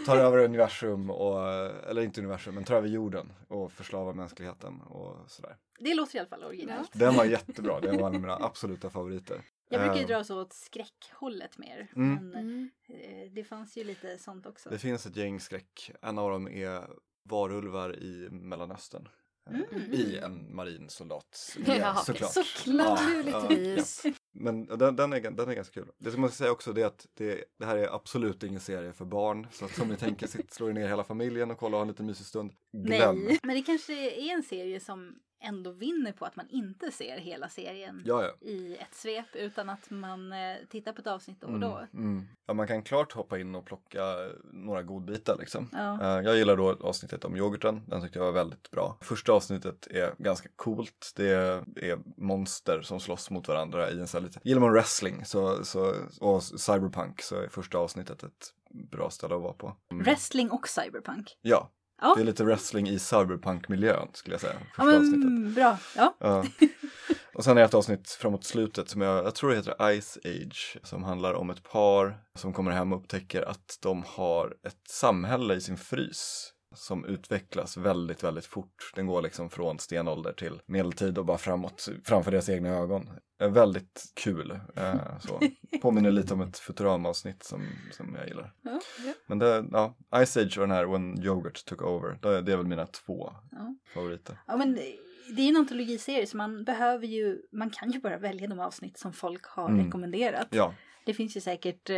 tar 0.07 0.17
över 0.17 0.39
universum, 0.39 1.11
och, 1.11 1.41
eller 1.91 2.03
inte 2.03 2.21
universum, 2.21 2.55
men 2.55 2.65
tar 2.65 2.77
över 2.77 2.89
jorden 2.89 3.33
och 3.49 3.73
förslavar 3.73 4.13
mänskligheten 4.15 4.81
och 4.81 5.31
sådär. 5.31 5.57
Det 5.79 5.95
låter 5.95 6.17
i 6.17 6.19
alla 6.19 6.29
fall 6.29 6.45
originellt. 6.45 6.91
Den 6.93 7.15
var 7.15 7.25
jättebra, 7.25 7.81
den 7.81 7.97
var 8.01 8.09
en 8.09 8.15
av 8.15 8.21
mina 8.21 8.35
absoluta 8.37 8.91
favoriter. 8.91 9.43
Jag 9.69 9.81
brukar 9.81 9.97
ju 9.97 10.03
Eh, 10.03 10.07
dra 10.09 10.25
så 10.25 10.41
åt 10.41 10.53
skräckhållet 10.53 11.59
mer. 11.59 11.89
Mm. 11.97 12.29
Men 12.31 12.41
Mm. 12.45 12.71
eh, 12.89 13.33
det 13.33 13.45
fanns 13.45 13.77
ju 13.77 13.85
lite 13.85 14.19
sånt 14.19 14.47
också. 14.47 14.71
Det 14.71 14.79
finns 14.79 15.07
ett 15.07 15.17
gäng 15.17 15.41
skräck, 15.41 15.91
en 16.03 16.19
av 16.19 16.31
dem 16.31 16.49
är 16.49 16.87
varulvar 17.25 17.97
i 17.97 18.29
Mellanöstern. 18.31 19.09
Mm. 19.51 19.93
I 19.93 20.19
en 20.19 20.55
marin 20.55 20.89
soldat 20.89 21.57
Ja, 21.67 21.95
såklart. 22.07 22.33
såklart. 22.33 23.01
Naturligtvis. 23.01 24.07
Men 24.33 24.67
den, 24.67 24.97
den, 24.97 25.13
är, 25.13 25.21
den 25.31 25.49
är 25.49 25.55
ganska 25.55 25.75
kul. 25.81 25.89
Det 25.99 26.11
som 26.11 26.23
jag 26.23 26.33
ska 26.33 26.39
säga 26.39 26.53
också 26.53 26.79
är 26.79 26.87
att 26.87 27.07
det, 27.15 27.45
det 27.59 27.67
här 27.67 27.77
är 27.77 27.95
absolut 27.95 28.43
ingen 28.43 28.61
serie 28.61 28.93
för 28.93 29.05
barn. 29.05 29.47
Så 29.53 29.65
att 29.65 29.75
som 29.75 29.89
ni 29.89 29.97
tänker, 29.97 30.27
sitt, 30.27 30.53
slår 30.53 30.73
ner 30.73 30.89
hela 30.89 31.05
familjen 31.05 31.51
och 31.51 31.59
kolla 31.59 31.77
och 31.77 31.79
ha 31.79 31.83
en 31.83 31.89
liten 31.89 32.07
mysig 32.07 32.27
stund. 32.27 32.53
Glöm! 32.73 33.25
Nej, 33.25 33.39
men 33.43 33.57
det 33.57 33.63
kanske 33.63 34.11
är 34.11 34.35
en 34.35 34.43
serie 34.43 34.81
som 34.81 35.19
ändå 35.43 35.71
vinner 35.71 36.13
på 36.13 36.25
att 36.25 36.37
man 36.37 36.47
inte 36.49 36.91
ser 36.91 37.19
hela 37.19 37.49
serien 37.49 38.03
Ja, 38.05 38.23
ja. 38.23 38.47
i 38.49 38.77
ett 38.77 38.95
svep 38.95 39.27
utan 39.35 39.71
att 39.71 39.91
man 39.91 40.33
eh, 40.33 40.57
tittar 40.69 40.93
på 40.93 41.01
ett 41.01 41.07
avsnitt 41.07 41.41
då 41.41 41.47
och 41.47 41.61
då. 41.61 41.87
Mm, 41.93 42.07
mm. 42.07 42.25
ja, 42.47 42.55
man 42.55 42.67
kan 42.67 42.83
klart 42.83 43.13
hoppa 43.13 43.39
in 43.39 43.55
och 43.55 43.67
plocka 43.67 44.03
några 44.53 44.83
godbitar 44.83 45.37
liksom. 45.39 45.69
Ja. 45.73 46.03
Eh, 46.03 46.25
Jag 46.25 46.37
gillar 46.37 46.57
då 46.57 46.77
avsnittet 46.81 47.25
om 47.25 47.37
yoghurten, 47.37 47.83
den 47.87 48.03
tyckte 48.03 48.19
jag 48.19 48.25
var 48.27 48.33
väldigt 48.33 48.71
bra. 48.71 48.99
Första 49.01 49.33
avsnittet 49.33 49.87
är 49.87 50.15
ganska 50.19 50.49
coolt, 50.57 51.13
det 51.17 51.29
är 51.77 51.99
monster 52.17 52.83
som 52.83 53.01
slåss 53.01 53.31
mot 53.31 53.49
varandra 53.49 53.91
i 53.91 54.01
en 54.01 54.07
sån 54.09 54.21
här 54.21 54.27
lite, 54.29 54.41
gillar 54.45 54.61
man 54.61 54.73
wrestling 54.73 55.25
så, 55.25 55.65
så, 55.65 55.95
och 56.21 56.43
cyberpunk 56.43 57.23
så 57.23 57.37
är 57.37 57.49
första 57.49 57.79
avsnittet 57.79 58.23
ett 58.23 58.55
bra 58.91 59.11
ställe 59.11 59.35
att 59.35 59.43
vara 59.43 59.53
på. 59.53 59.77
Mm. 59.91 60.05
Wrestling 60.05 60.51
och 60.51 60.69
cyberpunk. 60.69 61.39
Ja, 61.43 61.71
Ja. 62.03 62.15
det 62.17 62.23
är 62.23 62.25
lite 62.25 62.45
wrestling 62.45 62.88
i 62.88 62.99
cyberpunk-miljön 62.99 64.09
skulle 64.12 64.35
jag 64.35 64.41
säga. 64.41 64.55
Ja, 64.77 64.97
avsnittet. 64.97 65.19
men, 65.19 65.55
bra. 65.55 65.79
Ja. 65.97 66.15
Ja. 66.19 66.45
Och 67.35 67.45
sen 67.45 67.57
är 67.57 67.61
det 67.61 67.67
ett 67.67 67.75
avsnitt 67.75 68.11
framåt 68.11 68.45
slutet 68.45 68.88
som 68.88 69.01
jag, 69.01 69.25
jag 69.25 69.35
tror 69.35 69.51
det 69.51 69.57
heter 69.57 70.01
Ice 70.01 70.19
Age, 70.25 70.79
som 70.83 71.03
handlar 71.03 71.35
om 71.35 71.51
ett 71.51 71.62
par 71.62 72.19
som 72.35 72.53
kommer 72.53 72.71
hem 72.71 72.93
och 72.93 72.99
upptäcker 72.99 73.43
att 73.43 73.79
de 73.83 74.05
har 74.07 74.57
ett 74.67 74.88
samhälle 74.88 75.55
i 75.55 75.61
sin 75.61 75.77
frys 75.77 76.53
som 76.75 77.05
utvecklas 77.05 77.77
väldigt, 77.77 78.25
väldigt 78.25 78.47
fort. 78.47 78.93
Den 78.95 79.07
går 79.07 79.23
liksom 79.23 79.51
från 79.51 79.79
stenålder 79.79 80.33
till 80.33 80.61
medeltid 80.67 81.19
och 81.19 81.25
bara 81.27 81.39
framåt 81.39 81.89
framför 82.05 82.31
deras 82.31 82.49
egna 82.49 82.69
ögon. 82.69 83.09
Eh, 83.41 83.51
Väldigt 83.51 84.13
kul. 84.15 84.51
Eh, 84.77 85.19
så. 85.21 85.41
Påminner 85.83 86.11
lite 86.11 86.35
om 86.35 86.41
ett 86.41 86.59
Futurama-avsnitt 86.59 87.43
som, 87.43 87.63
som 87.93 88.15
jag 88.19 88.29
gillar. 88.29 88.53
Ja, 88.63 88.81
ja. 89.07 89.13
Men 89.27 89.39
det, 89.39 89.65
ja, 89.73 89.97
Ice 90.27 90.37
Age 90.37 90.59
och 90.59 90.69
den 90.69 90.71
här 90.71 90.85
When 90.87 91.23
Yogurt 91.25 91.65
Took 91.65 91.83
Over, 91.83 92.19
det, 92.23 92.41
det 92.43 92.53
är 92.53 92.57
väl 92.57 92.67
mina 92.67 92.87
två 92.87 93.33
Ja. 93.51 93.75
favoriter. 93.95 94.39
Ja, 94.47 94.57
men 94.57 94.79
det 95.37 95.43
är 95.43 95.49
en 95.49 95.57
antologiserie 95.57 96.27
så 96.27 96.37
man 96.37 96.65
behöver 96.65 97.07
ju, 97.07 97.43
man 97.53 97.71
kan 97.71 97.91
ju 97.91 98.01
bara 98.01 98.19
välja 98.19 98.49
de 98.49 98.61
avsnitt 98.61 98.99
som 98.99 99.13
folk 99.13 99.45
har 99.47 99.69
Mm. 99.69 99.85
rekommenderat. 99.85 100.47
Ja, 100.51 100.75
Det 101.07 101.15
finns 101.15 101.37
ju 101.37 101.41
säkert 101.41 101.91
eh, 101.91 101.97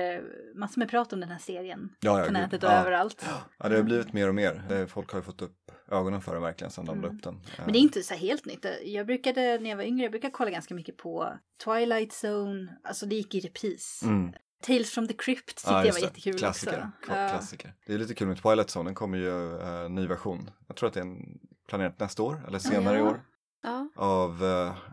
massor 0.55 0.79
med 0.79 0.89
prat 0.89 1.13
om 1.13 1.21
den 1.21 1.29
här 1.29 1.39
serien 1.39 1.95
ja, 2.01 2.19
ja 2.21 2.27
på 2.27 2.33
nätet 2.33 2.63
och 2.65 2.71
ja. 2.71 2.75
överallt. 2.75 3.25
Ja, 3.59 3.69
det 3.69 3.77
har 3.77 3.83
blivit 3.83 4.13
mer 4.13 4.29
och 4.29 4.35
mer. 4.35 4.63
Det, 4.69 4.87
folk 4.87 5.11
har 5.11 5.19
ju 5.19 5.23
fått 5.23 5.43
upp 5.43 5.71
ögonen 5.91 6.21
för 6.23 6.33
den 6.35 6.43
verkligen 6.43 6.71
sedan 6.71 6.85
de 6.85 7.01
la 7.01 7.07
Mm. 7.07 7.17
upp 7.17 7.23
den. 7.23 7.41
Men 7.59 7.73
det 7.73 7.79
är 7.79 7.81
inte 7.81 8.03
så 8.03 8.15
helt 8.15 8.45
nytt. 8.47 8.67
Jag 8.85 9.07
brukade, 9.07 9.59
när 9.59 9.71
jag 9.71 9.77
var 9.77 9.85
yngre, 9.85 10.03
jag 10.03 10.11
brukade 10.13 10.31
kolla 10.31 10.51
ganska 10.51 10.75
mycket 10.75 10.97
på 10.97 11.33
Twilight 11.65 12.13
Zone. 12.25 12.77
Alltså 12.85 13.07
det 13.07 13.15
gick 13.15 13.35
i 13.35 13.41
repris. 13.41 14.01
Mm. 14.05 14.33
Tales 14.63 14.91
from 14.91 15.09
the 15.09 15.15
Crypt 15.15 15.47
tyckte 15.49 15.71
Ja, 15.71 15.85
jag 15.87 15.93
var 15.93 16.01
det. 16.01 16.07
jättekul 16.07 16.39
klassiker. 16.39 16.91
också. 16.99 17.13
Klassiker. 17.13 17.75
Det 17.87 17.95
är 17.95 17.99
lite 17.99 18.15
kul 18.15 18.29
med 18.29 18.43
Twilight 18.43 18.69
Zone, 18.77 18.89
den 18.89 18.95
kommer 18.95 19.19
ju 19.19 19.61
eh, 19.61 19.89
ny 19.91 20.07
version. 20.07 20.51
Jag 20.67 20.77
tror 20.77 20.87
att 20.89 20.95
det 20.95 21.01
är 21.01 21.05
en, 21.05 21.39
planerat 21.69 22.01
nästa 22.01 22.23
år 22.23 22.45
eller 22.49 22.59
senare 22.59 22.99
i 22.99 23.03
år. 23.03 23.21
Ja. 23.65 23.89
Av 23.97 24.45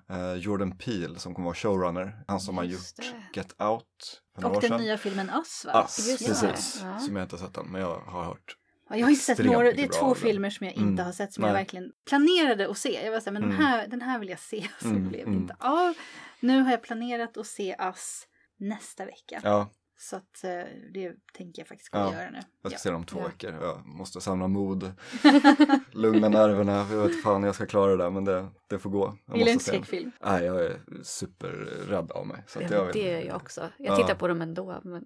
eh, 0.10 0.34
Jordan 0.36 0.78
Peele 0.78 1.20
som 1.20 1.36
kommer 1.36 1.46
vara 1.46 1.56
showrunner. 1.56 2.24
Han 2.28 2.40
som 2.40 2.58
har 2.58 2.64
Just 2.64 3.00
gjort 3.04 3.14
det. 3.34 3.40
Get 3.40 3.62
Out 3.62 4.22
för 4.36 4.42
några 4.42 4.52
Och 4.52 4.58
år 4.58 4.62
den 4.62 4.70
sedan. 4.70 4.82
nya 4.82 4.98
filmen 4.98 5.30
Us 5.30 5.66
va? 5.66 5.82
Us, 5.84 6.08
Just 6.10 6.28
precis. 6.28 6.74
det, 6.82 6.88
ja. 6.88 7.00
Som 7.00 7.16
jag 7.16 7.26
inte 7.26 7.36
har 7.36 7.48
sett 7.48 7.58
än, 7.58 7.66
men 7.68 7.82
jag 7.82 8.00
har 8.00 8.24
hört. 8.24 8.58
Ja, 8.90 8.98
jag 8.98 9.06
har 9.06 9.10
inte 9.12 9.24
sett 9.24 9.34
extremt 9.40 9.54
några, 9.54 9.64
det 9.66 9.72
är 9.72 9.76
mycket 9.76 9.92
bra 9.92 10.00
två 10.00 10.06
av 10.08 10.14
den. 10.14 10.22
filmer 10.24 10.50
som 10.50 10.66
jag 10.68 10.74
inte 10.76 10.88
Mm. 10.94 11.06
har 11.06 11.12
sett 11.12 11.34
som 11.34 11.42
Nej. 11.42 11.50
jag 11.50 11.54
verkligen 11.58 11.92
planerade 12.10 12.70
att 12.70 12.78
se. 12.78 13.06
Jag 13.06 13.12
var 13.12 13.20
såhär, 13.20 13.32
men 13.34 13.44
Mm. 13.44 13.56
de 13.58 13.64
här, 13.64 13.88
den 13.88 14.02
här 14.02 14.20
vill 14.20 14.30
jag 14.30 14.40
se. 14.40 14.68
Så 14.82 14.88
Mm, 14.88 15.10
blev 15.10 15.26
det 15.26 15.32
mm. 15.32 15.42
inte 15.42 15.56
av. 15.60 15.94
Nu 16.40 16.62
har 16.62 16.72
jag 16.72 16.84
planerat 16.84 17.38
att 17.38 17.48
se 17.48 17.76
Us 17.80 18.28
nästa 18.60 19.06
vecka. 19.06 19.42
Ja, 19.44 19.70
Så 20.04 20.16
att 20.16 20.44
eh, 20.44 20.50
det 20.94 21.14
tänker 21.38 21.62
jag 21.62 21.68
faktiskt 21.68 21.90
gå 21.90 22.00
Ja, 22.00 22.14
göra 22.14 22.30
nu. 22.30 22.40
jag 22.62 22.72
ska 22.72 22.76
Ja. 22.76 22.78
se 22.80 22.90
den 22.90 22.96
om 22.96 23.06
två 23.06 23.20
Ja. 23.20 23.28
veckor. 23.28 23.54
Jag 23.62 23.86
måste 23.86 24.22
samla 24.22 24.48
mod, 24.48 24.92
lugna 25.92 26.30
nerverna. 26.30 26.88
Jag 26.92 27.08
vet 27.08 27.24
fan 27.24 27.44
jag 27.44 27.56
ska 27.56 27.66
klara 27.66 27.92
det 27.92 28.04
där, 28.04 28.10
men 28.10 28.26
det, 28.26 28.48
det 28.70 28.80
får 28.80 28.90
gå. 28.90 29.18
Jag 29.26 29.34
Vill 29.34 29.46
du 29.46 29.52
den. 29.52 29.60
skräckfilm? 29.60 30.12
Nej, 30.26 30.44
jag 30.46 30.66
är 30.66 30.78
superrädd 31.04 32.12
av 32.12 32.28
mig. 32.28 32.44
Så 32.48 32.62
Ja, 32.62 32.68
jag 32.72 32.94
det 32.94 33.14
är 33.14 33.26
jag 33.28 33.36
också. 33.36 33.70
Jag 33.78 33.94
Ja. 33.94 33.96
tittar 33.98 34.16
på 34.16 34.28
dem 34.28 34.42
ändå. 34.42 34.82
Men... 34.84 35.04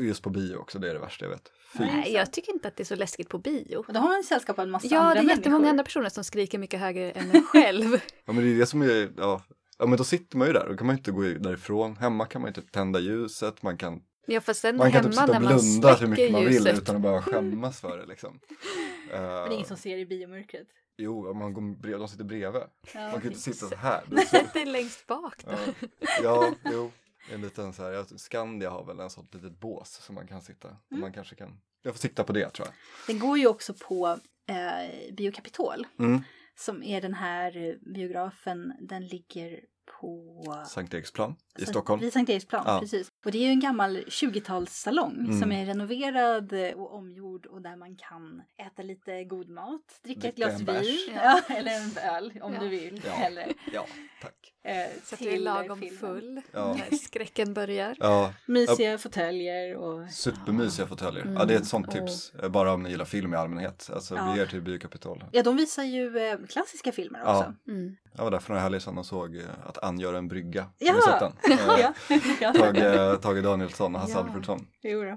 Just 0.00 0.22
på 0.22 0.30
bio 0.30 0.56
också, 0.56 0.78
det 0.78 0.90
är 0.90 0.94
det 0.94 1.00
värsta 1.00 1.24
jag 1.24 1.30
vet. 1.30 1.52
Fy. 1.78 1.84
Nej, 1.84 2.12
jag 2.12 2.32
tycker 2.32 2.52
inte 2.52 2.68
att 2.68 2.76
det 2.76 2.82
är 2.82 2.84
så 2.84 2.96
läskigt 2.96 3.28
på 3.28 3.38
bio. 3.38 3.76
Och 3.76 3.92
då 3.92 4.00
har 4.00 4.08
man 4.08 4.16
en 4.16 4.24
sällskap 4.24 4.58
av 4.58 4.62
en 4.64 4.70
massa 4.70 4.86
Ja, 4.90 4.98
andra 5.00 5.14
det 5.14 5.20
är 5.20 5.36
jättemånga 5.36 5.58
människor. 5.58 5.70
andra 5.70 5.84
personer 5.84 6.08
som 6.08 6.24
skriker 6.24 6.58
mycket 6.58 6.80
högre 6.80 7.10
än 7.10 7.30
en 7.30 7.42
själv. 7.42 7.84
Ja, 8.24 8.32
men 8.32 8.44
det 8.44 8.50
är 8.54 8.58
det 8.58 8.66
som 8.66 8.82
är, 8.82 9.12
ja. 9.16 9.42
Ja 9.78 9.86
men 9.86 9.98
då 9.98 10.04
sitter 10.04 10.36
man 10.36 10.46
ju 10.46 10.52
där, 10.52 10.68
då 10.68 10.76
kan 10.76 10.86
man 10.86 10.96
inte 10.96 11.10
gå 11.12 11.22
därifrån. 11.22 11.96
Hemma 11.96 12.24
kan 12.26 12.40
man 12.40 12.48
inte 12.48 12.62
tända 12.62 13.00
ljuset, 13.00 13.62
man 13.62 13.76
kan, 13.76 14.00
Ja, 14.26 14.40
fast 14.40 14.60
sen 14.60 14.76
man 14.76 14.92
kan 14.92 15.02
hemma 15.02 15.08
typ 15.12 15.14
sitta 15.20 15.26
när 15.26 15.36
och 15.36 15.42
man 15.42 15.56
blunda 15.58 15.94
hur 15.94 16.06
mycket 16.06 16.32
man 16.32 16.44
vill 16.44 16.52
ljuset. 16.52 16.78
utan 16.78 16.96
att 16.96 17.02
behöva 17.02 17.22
skämmas 17.32 17.80
för 17.80 17.98
det 17.98 18.06
liksom. 18.06 18.40
Men 19.10 19.22
det 19.22 19.28
är 19.28 19.46
Eh, 19.48 19.54
ingen 19.54 19.66
som 19.66 19.76
ser 19.76 19.98
i 19.98 20.06
biomörkret. 20.06 20.68
Jo, 20.96 21.30
om 21.30 21.38
man 21.38 21.54
går 21.54 21.80
brev, 21.80 21.98
de 21.98 22.08
sitter 22.08 22.24
bredvid. 22.24 22.62
Ja, 22.94 23.00
Man 23.00 23.10
kan 23.12 23.20
ju 23.22 23.28
inte 23.28 23.40
sitta 23.40 23.66
så 23.68 23.74
här. 23.76 24.02
Det 24.52 24.62
är 24.62 24.66
längst 24.66 25.06
bak 25.06 25.44
då. 25.44 25.50
Ja, 25.50 26.08
ja 26.22 26.52
jo. 26.72 26.90
En 27.32 27.40
liten 27.40 27.72
så 27.72 27.82
här, 27.82 27.90
jag- 27.90 28.20
Skandia 28.20 28.70
har 28.70 28.84
väl 28.84 29.00
en 29.00 29.10
sånt 29.10 29.34
litet 29.34 29.60
bås 29.60 29.90
som 29.90 30.14
man 30.14 30.26
kan 30.26 30.42
sitta. 30.42 30.68
Mm. 30.68 31.00
Man 31.00 31.12
kanske 31.12 31.34
kan, 31.34 31.60
jag 31.82 31.94
får 31.94 31.98
sikta 32.00 32.24
på 32.24 32.32
det 32.32 32.50
tror 32.50 32.66
jag. 32.68 32.74
Den 33.06 33.18
går 33.28 33.38
ju 33.38 33.46
också 33.46 33.74
på 33.74 34.18
eh, 34.48 35.14
Biokapitol. 35.14 35.86
Mm. 35.98 36.20
Som 36.54 36.82
är 36.82 37.00
den 37.00 37.14
här 37.14 37.56
eh, 37.56 37.74
biografen, 37.94 38.72
den 38.80 39.06
ligger 39.06 39.60
på... 40.00 40.42
Sankt 40.68 40.94
Eriksplan 40.94 41.34
i 41.58 41.66
Stockholm. 41.66 42.00
Vid 42.00 42.12
Sankt 42.12 42.30
Eriksplan, 42.30 42.62
Ja. 42.66 42.80
precis. 42.80 43.08
Och 43.24 43.32
det 43.32 43.38
är 43.38 43.42
ju 43.42 43.48
en 43.50 43.60
gammal 43.60 43.96
20-talssalong 44.08 45.18
Mm. 45.18 45.40
som 45.40 45.52
är 45.52 45.66
renoverad 45.66 46.52
eh, 46.52 46.70
och 46.80 46.94
omgjord 46.94 47.46
och 47.46 47.62
där 47.62 47.76
man 47.76 47.96
kan 47.96 48.42
äta 48.66 48.82
lite 48.82 49.24
god 49.24 49.48
mat, 49.48 49.80
dricka 50.04 50.28
ett 50.28 50.36
Dricka 50.36 50.50
glas 50.50 50.60
vin, 50.84 51.10
Ja. 51.14 51.40
ja. 51.48 51.54
eller 51.54 51.70
en 51.72 52.14
öl 52.14 52.32
om 52.42 52.54
Ja. 52.54 52.60
du 52.60 52.68
vill. 52.68 53.02
Ja. 53.06 53.24
Eller, 53.24 53.52
Ja, 53.72 53.86
tack. 54.22 54.52
eh, 54.64 54.74
Så 55.04 55.14
att 55.14 55.18
du 55.20 55.28
är 55.30 55.38
lagom 55.38 55.78
filmen. 55.80 55.98
full 55.98 56.40
Ja. 56.52 56.76
när 56.90 56.96
skräcken 57.02 57.54
börjar. 57.54 57.96
Ja, 58.00 58.32
Mysiga 58.46 58.98
fåtöljer 58.98 59.76
och... 59.76 60.10
supermysiga 60.10 60.86
fåtöljer. 60.86 61.22
Mm. 61.22 61.34
Ja, 61.34 61.44
det 61.44 61.54
är 61.54 61.58
ett 61.58 61.66
sånt 61.66 61.86
Åh. 61.88 61.94
tips. 61.94 62.34
Eh, 62.34 62.48
Bara 62.48 62.72
om 62.72 62.82
ni 62.82 62.90
gillar 62.90 63.04
film 63.04 63.34
i 63.34 63.36
allmänhet. 63.36 63.90
Alltså, 63.94 64.14
Ja. 64.16 64.24
bege 64.30 64.42
er 64.42 64.46
till 64.46 64.62
Biokapitol. 64.62 65.24
Ja, 65.32 65.42
de 65.42 65.56
visar 65.56 65.82
ju 65.84 66.18
eh, 66.18 66.38
klassiska 66.48 66.92
filmer 66.92 67.20
Ja. 67.24 67.38
också. 67.38 67.54
Mm. 67.68 67.96
Jag 68.16 68.24
var 68.24 68.30
där 68.30 68.38
för 68.38 68.48
några 68.50 68.62
helger 68.62 68.78
sedan 68.78 68.98
och 68.98 69.06
såg 69.06 69.36
eh, 69.36 69.42
att 69.66 69.78
Ann 69.84 69.98
gör 70.00 70.14
en 70.14 70.28
brygga. 70.28 70.62
Har 70.62 70.70
Ja. 70.78 70.92
du 70.94 71.00
sett 71.02 71.20
den? 71.20 71.32
Eh, 71.50 71.58
ja, 71.66 71.92
ja. 72.40 72.52
Tage, 72.52 73.20
Tage 73.22 73.42
Danielsson 73.42 73.94
och 73.94 74.00
Hasse 74.00 74.12
Ja. 74.12 74.18
Alfredsson. 74.24 74.66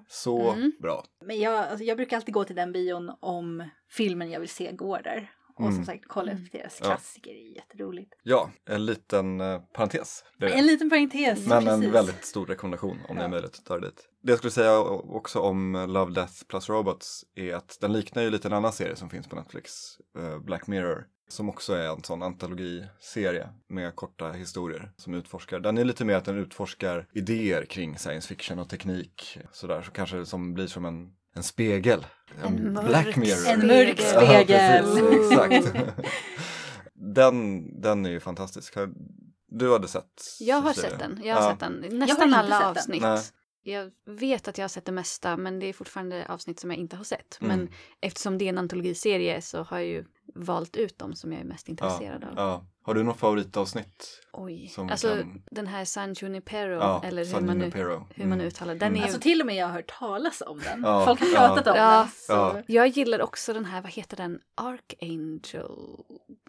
Så 0.07 0.51
Mm. 0.51 0.71
bra. 0.81 1.03
Men 1.25 1.39
jag, 1.39 1.53
alltså, 1.53 1.83
jag 1.83 1.97
brukar 1.97 2.17
alltid 2.17 2.33
gå 2.33 2.43
till 2.43 2.55
den 2.55 2.71
bion 2.71 3.11
om 3.19 3.69
filmen 3.91 4.29
jag 4.31 4.39
vill 4.39 4.49
se 4.49 4.71
går 4.71 5.01
där. 5.03 5.31
Och 5.57 5.63
som 5.63 5.73
Mm. 5.73 5.85
sagt 5.85 6.03
kolla 6.07 6.31
Mm. 6.31 6.43
efter 6.43 6.57
deras 6.59 6.79
Ja. 6.81 6.85
klassiker, 6.85 7.31
det 7.31 7.39
är 7.39 7.55
jätteroligt. 7.55 8.13
Ja, 8.23 8.49
en 8.69 8.85
liten 8.85 9.41
eh, 9.41 9.59
parentes. 9.73 10.23
Det 10.39 10.45
är 10.45 10.49
det. 10.49 10.55
En 10.55 10.65
liten 10.65 10.89
parentes. 10.89 11.47
Men 11.47 11.63
precis. 11.65 11.85
en 11.85 11.91
väldigt 11.91 12.25
stor 12.25 12.45
rekommendation 12.45 12.97
om 13.09 13.15
det 13.15 13.21
är 13.21 13.25
Ja. 13.25 13.29
möjligt 13.29 13.55
att 13.59 13.65
ta 13.65 13.79
det 13.79 13.87
dit. 13.87 14.07
Det 14.23 14.31
jag 14.31 14.37
skulle 14.37 14.51
säga 14.51 14.79
också 14.79 15.39
om 15.39 15.85
Love, 15.89 16.11
Death 16.13 16.33
plus 16.47 16.69
Robots 16.69 17.25
är 17.35 17.53
att 17.55 17.77
den 17.81 17.93
liknar 17.93 18.23
ju 18.23 18.29
lite 18.29 18.47
en 18.47 18.53
annan 18.53 18.73
serie 18.73 18.95
som 18.95 19.09
finns 19.09 19.27
på 19.27 19.35
Netflix, 19.35 19.71
eh, 20.19 20.39
Black 20.39 20.67
Mirror, 20.67 21.05
som 21.27 21.49
också 21.49 21.73
är 21.73 21.87
en 21.87 22.03
sån 22.03 22.23
antologiserie 22.23 23.49
med 23.67 23.95
korta 23.95 24.31
historier 24.31 24.91
som 24.97 25.13
utforskar. 25.13 25.59
Den 25.59 25.77
är 25.77 25.83
lite 25.83 26.05
mer 26.05 26.15
att 26.15 26.25
den 26.25 26.37
utforskar 26.37 27.07
idéer 27.13 27.65
kring 27.65 27.97
science 27.97 28.27
fiction 28.27 28.59
och 28.59 28.69
teknik, 28.69 29.37
sådär, 29.51 29.81
så 29.81 29.91
kanske 29.91 30.25
som 30.25 30.53
blir 30.53 30.67
som 30.67 30.85
en, 30.85 31.13
en 31.35 31.43
spegel. 31.43 32.05
En 32.43 32.73
mörk 32.73 32.85
Black 32.87 33.15
Mirror. 33.15 33.47
En 33.47 33.67
mörk 33.67 33.99
spegel. 33.99 34.85
Ja, 34.85 34.99
precis, 34.99 35.31
exakt. 35.31 35.89
den, 36.93 37.81
den 37.81 38.05
är 38.05 38.09
ju 38.09 38.19
fantastisk. 38.19 38.75
Du 39.47 39.71
hade 39.71 39.87
sett? 39.87 40.21
Jag 40.39 40.61
har 40.61 40.73
sett 40.73 40.99
den. 40.99 41.21
Jag 41.23 41.35
har 41.35 41.41
Ja. 41.41 41.49
sett 41.51 41.59
den. 41.59 41.99
Nästan 41.99 42.33
alla 42.33 42.69
avsnitt. 42.69 43.01
Nej. 43.01 43.19
Jag 43.67 43.91
vet 44.05 44.47
att 44.47 44.57
jag 44.57 44.63
har 44.63 44.69
sett 44.69 44.85
det 44.85 44.91
mesta 44.91 45.37
men 45.37 45.59
det 45.59 45.65
är 45.65 45.73
fortfarande 45.73 46.25
avsnitt 46.29 46.59
som 46.59 46.71
jag 46.71 46.79
inte 46.79 46.95
har 46.95 47.03
sett. 47.03 47.37
Mm. 47.41 47.57
Men 47.57 47.69
eftersom 48.01 48.37
det 48.37 48.45
är 48.45 48.49
en 48.49 48.57
antologiserie 48.57 49.41
så 49.41 49.63
har 49.63 49.77
jag 49.77 49.87
ju 49.87 50.05
valt 50.35 50.75
ut 50.77 50.99
dem 50.99 51.15
som 51.15 51.31
jag 51.31 51.41
är 51.41 51.45
mest 51.45 51.69
intresserad 51.69 52.23
av. 52.23 52.33
Ja. 52.35 52.65
Har 52.83 52.93
du 52.93 53.03
något 53.03 53.17
favoritavsnitt? 53.19 54.21
Oj, 54.33 54.67
Som 54.67 54.89
alltså 54.89 55.07
kan- 55.15 55.43
den 55.51 55.67
här 55.67 55.85
San 55.85 56.13
Junipero, 56.13 56.73
Ja, 56.79 57.01
eller 57.05 57.25
hur 57.25 57.31
San 57.31 57.45
man, 57.45 57.57
nu, 57.57 57.63
Junipero. 57.63 58.07
hur 58.15 58.25
man 58.25 58.33
Mm. 58.33 58.47
uttalar 58.47 58.75
den. 58.75 58.81
Mm. 58.87 58.93
är 58.93 58.97
ju, 58.97 59.03
Alltså 59.03 59.19
till 59.21 59.39
och 59.41 59.45
med 59.47 59.55
jag 59.55 59.65
har 59.67 59.73
hört 59.73 59.99
talas 59.99 60.41
om 60.45 60.59
den. 60.59 60.81
Ja, 60.83 61.05
Folk 61.05 61.19
har 61.19 61.27
ja. 61.27 61.33
pratat 61.47 61.67
om 61.67 61.73
Ja. 61.77 61.97
den. 61.99 62.07
Så. 62.07 62.33
Ja. 62.33 62.61
Jag 62.67 62.87
gillar 62.87 63.21
också 63.21 63.53
den 63.53 63.65
här, 63.65 63.81
vad 63.81 63.91
heter 63.91 64.17
den, 64.17 64.39
Archangel. 64.55 65.71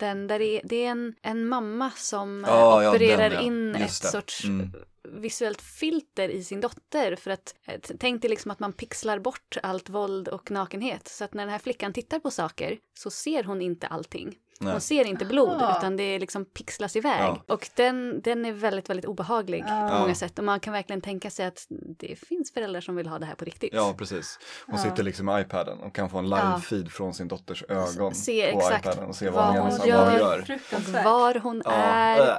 Den 0.01 0.27
där 0.27 0.39
det 0.39 0.45
är, 0.45 0.61
det 0.65 0.85
är 0.85 0.91
en, 0.91 1.15
en 1.23 1.49
mamma 1.49 1.91
som 1.91 2.45
eh, 2.45 2.51
Ja, 2.51 2.83
ja, 2.83 2.91
opererar 2.91 3.31
den, 3.31 3.33
ja. 3.33 3.41
in 3.41 3.75
ett 3.75 4.03
det. 4.03 4.09
sorts 4.09 4.45
Mm. 4.45 4.73
visuellt 5.03 5.63
filter 5.63 6.29
i 6.29 6.45
sin 6.45 6.61
dotter 6.61 7.17
för 7.17 7.31
att 7.31 7.55
eh, 7.65 7.81
tänk 7.99 8.23
dig 8.23 8.31
liksom 8.31 8.51
att 8.51 8.61
man 8.61 8.73
pixlar 8.73 9.19
bort 9.19 9.57
allt 9.63 9.89
våld 9.89 10.29
och 10.29 10.51
nakenhet 10.51 11.09
så 11.09 11.25
att 11.25 11.35
när 11.35 11.43
den 11.43 11.53
här 11.53 11.59
flickan 11.59 11.93
tittar 11.93 12.19
på 12.19 12.31
saker 12.31 12.79
så 12.95 13.11
ser 13.11 13.45
hon 13.45 13.63
inte 13.63 13.87
allting. 13.87 14.37
Nej. 14.61 14.73
Hon 14.73 14.81
ser 14.81 15.05
inte 15.05 15.25
blod 15.25 15.49
Aha. 15.63 15.79
utan 15.79 15.97
det 15.97 16.19
liksom 16.19 16.45
pixlas 16.45 16.97
iväg. 16.97 17.21
Ja. 17.21 17.43
Och 17.55 17.69
den, 17.75 18.21
den 18.23 18.45
är 18.45 18.53
väldigt, 18.53 18.91
väldigt 18.91 19.05
obehaglig 19.07 19.63
på 19.63 19.69
Ja. 19.71 19.99
många 20.01 20.15
sätt. 20.15 20.39
Och 20.39 20.45
man 20.45 20.61
kan 20.61 20.73
verkligen 20.73 21.01
tänka 21.01 21.31
sig 21.31 21.47
att 21.47 21.67
det 21.99 22.17
finns 22.29 22.53
föräldrar 22.53 22.81
som 22.81 22.97
vill 22.97 23.07
ha 23.07 23.19
det 23.19 23.27
här 23.27 23.35
på 23.35 23.45
riktigt. 23.45 23.71
Ja, 23.73 23.95
precis. 23.99 24.39
Hon 24.67 24.77
Ja. 24.77 24.83
sitter 24.83 25.03
liksom 25.03 25.27
med 25.27 25.41
iPaden 25.47 25.79
och 25.79 25.95
kan 25.95 26.11
få 26.11 26.19
en 26.19 26.27
live-feed 26.35 26.89
från 26.89 27.15
sin 27.15 27.29
dotters 27.29 27.65
ögon 27.69 28.15
se 28.15 28.53
på 28.53 28.59
exakt 28.59 28.87
iPaden 28.87 29.05
och 29.09 29.17
se 29.17 29.31
vad 29.31 29.35
vad 29.55 29.63
hon 29.63 29.73
hon 29.79 29.89
gör. 29.89 29.97
Vad 29.99 30.09
hon 30.11 30.19
gör. 30.19 30.59
Och 30.77 31.05
var 31.05 31.35
hon 31.35 31.63
är. 31.67 32.39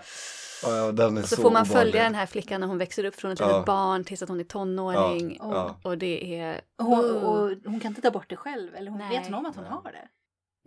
Ja, 0.63 0.91
den 0.91 1.17
är 1.17 1.21
Och 1.21 1.29
så, 1.29 1.35
så 1.35 1.41
får 1.41 1.51
man 1.51 1.61
obehaglig. 1.61 1.91
följa 1.91 2.03
den 2.03 2.15
här 2.15 2.25
flickan 2.25 2.61
när 2.61 2.67
hon 2.67 2.77
växer 2.77 3.03
upp 3.05 3.15
från 3.15 3.31
ett 3.31 3.39
Ja. 3.39 3.47
litet 3.47 3.65
barn 3.65 4.03
tills 4.03 4.21
att 4.23 4.29
hon 4.29 4.39
är 4.39 4.43
tonåring. 4.43 5.37
Ja. 5.39 5.53
Ja. 5.53 5.89
Och 5.89 5.97
det 5.97 6.39
är... 6.39 6.61
Hon, 6.77 7.15
och 7.15 7.49
hon 7.65 7.79
kan 7.79 7.89
inte 7.91 8.01
ta 8.01 8.11
bort 8.11 8.29
det 8.29 8.35
själv. 8.35 8.75
Eller 8.75 8.91
hon, 8.91 8.99
Nej. 8.99 9.09
vet 9.17 9.25
hon 9.25 9.33
om 9.35 9.45
att 9.45 9.55
hon 9.55 9.63
Nej. 9.63 9.73
har 9.83 9.91
det? 9.91 10.07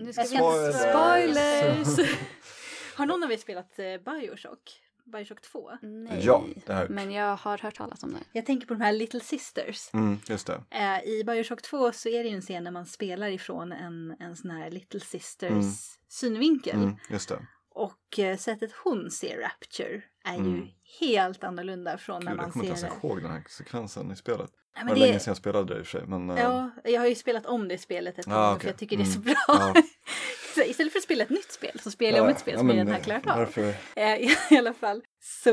Nu 0.00 0.12
ska 0.12 0.22
vi 0.22 0.28
Spoilers. 0.28 0.76
Spoilers! 0.76 2.10
Har 2.94 3.06
någon 3.06 3.24
av 3.24 3.32
er 3.32 3.36
spelat 3.36 3.78
eh, 3.78 3.84
Bioshock? 3.96 4.80
Bioshock 5.04 5.40
2? 5.40 5.70
Nej. 5.82 6.20
Ja. 6.24 6.44
Men 6.88 7.10
jag 7.12 7.36
har 7.36 7.58
hört 7.58 7.74
talas 7.74 8.02
om 8.02 8.12
det. 8.12 8.18
Jag 8.32 8.46
tänker 8.46 8.66
på 8.66 8.74
de 8.74 8.80
här 8.80 8.92
Little 8.92 9.20
Sisters. 9.20 9.90
Mm, 9.94 10.18
just 10.28 10.46
det. 10.46 10.62
Eh, 10.70 11.02
I 11.04 11.24
Bioshock 11.24 11.62
2 11.62 11.92
så 11.92 12.08
är 12.08 12.22
det 12.22 12.28
ju 12.28 12.34
en 12.34 12.42
scen 12.42 12.64
när 12.64 12.70
man 12.70 12.86
spelar 12.86 13.28
ifrån 13.28 13.72
en, 13.72 14.16
en 14.20 14.36
sån 14.36 14.50
här 14.50 14.70
Little 14.70 15.00
Sisters 15.00 15.50
Mm. 15.50 15.62
synvinkel. 16.08 16.76
Mm, 16.76 16.96
just 17.10 17.28
det. 17.28 17.46
Och 17.74 18.18
eh, 18.18 18.36
sättet 18.36 18.72
hon 18.84 19.10
ser 19.10 19.38
Rapture 19.38 20.02
är 20.30 20.36
ju 20.36 20.40
Mm. 20.54 20.66
helt 21.00 21.44
annorlunda 21.44 21.98
från 21.98 22.24
när 22.24 22.30
Gud, 22.30 22.38
jag 22.38 22.42
man 22.44 22.50
kommer 22.52 22.64
inte 22.64 22.76
ser 22.80 22.86
ens 22.86 23.00
det. 23.02 23.06
ihåg 23.08 23.22
den 23.22 23.30
här 23.30 23.42
sekvensen 23.48 24.12
i 24.12 24.16
spelet. 24.16 24.38
Nej, 24.40 24.48
Det 24.74 24.84
men 24.84 24.88
var 24.88 24.96
länge 25.00 25.12
det 25.12 25.20
sedan 25.20 25.30
jag 25.30 25.36
spelade 25.36 25.74
det 25.74 25.78
i 25.80 25.82
och 25.82 25.86
för 25.86 25.98
sig. 25.98 26.06
Men, 26.08 26.30
eh, 26.30 26.40
ja, 26.42 26.70
jag 26.84 27.00
har 27.00 27.06
ju 27.08 27.14
spelat 27.14 27.46
om 27.46 27.68
det 27.68 27.78
spelet 27.78 28.18
ett 28.18 28.26
par 28.26 28.32
Ah, 28.32 28.36
gånger 28.36 28.50
okej. 28.56 28.60
för 28.62 28.68
jag 28.68 28.78
tycker 28.78 28.96
det 28.96 29.02
är 29.02 29.04
så 29.04 29.20
Mm. 29.20 29.24
bra. 29.24 29.36
Ja. 29.46 29.74
så 30.54 30.60
istället 30.62 30.92
för 30.92 30.98
att 30.98 31.04
spela 31.04 31.24
ett 31.24 31.30
nytt 31.30 31.52
spel 31.52 31.80
så 31.80 31.90
spelar 31.90 32.10
jag 32.18 32.18
ja, 32.18 32.22
om 32.22 32.28
ett 32.28 32.40
spel 32.40 32.54
ja, 32.54 32.58
som 32.58 32.68
jag 32.68 32.74
redan 32.76 32.88
har 32.88 32.98
eh, 32.98 33.02
klarat 33.04 33.26
av. 33.26 33.38
Varför? 33.38 33.74
Eh, 33.96 34.14
i 34.50 34.58
alla 34.58 34.74
fall. 34.74 35.02
Så 35.22 35.50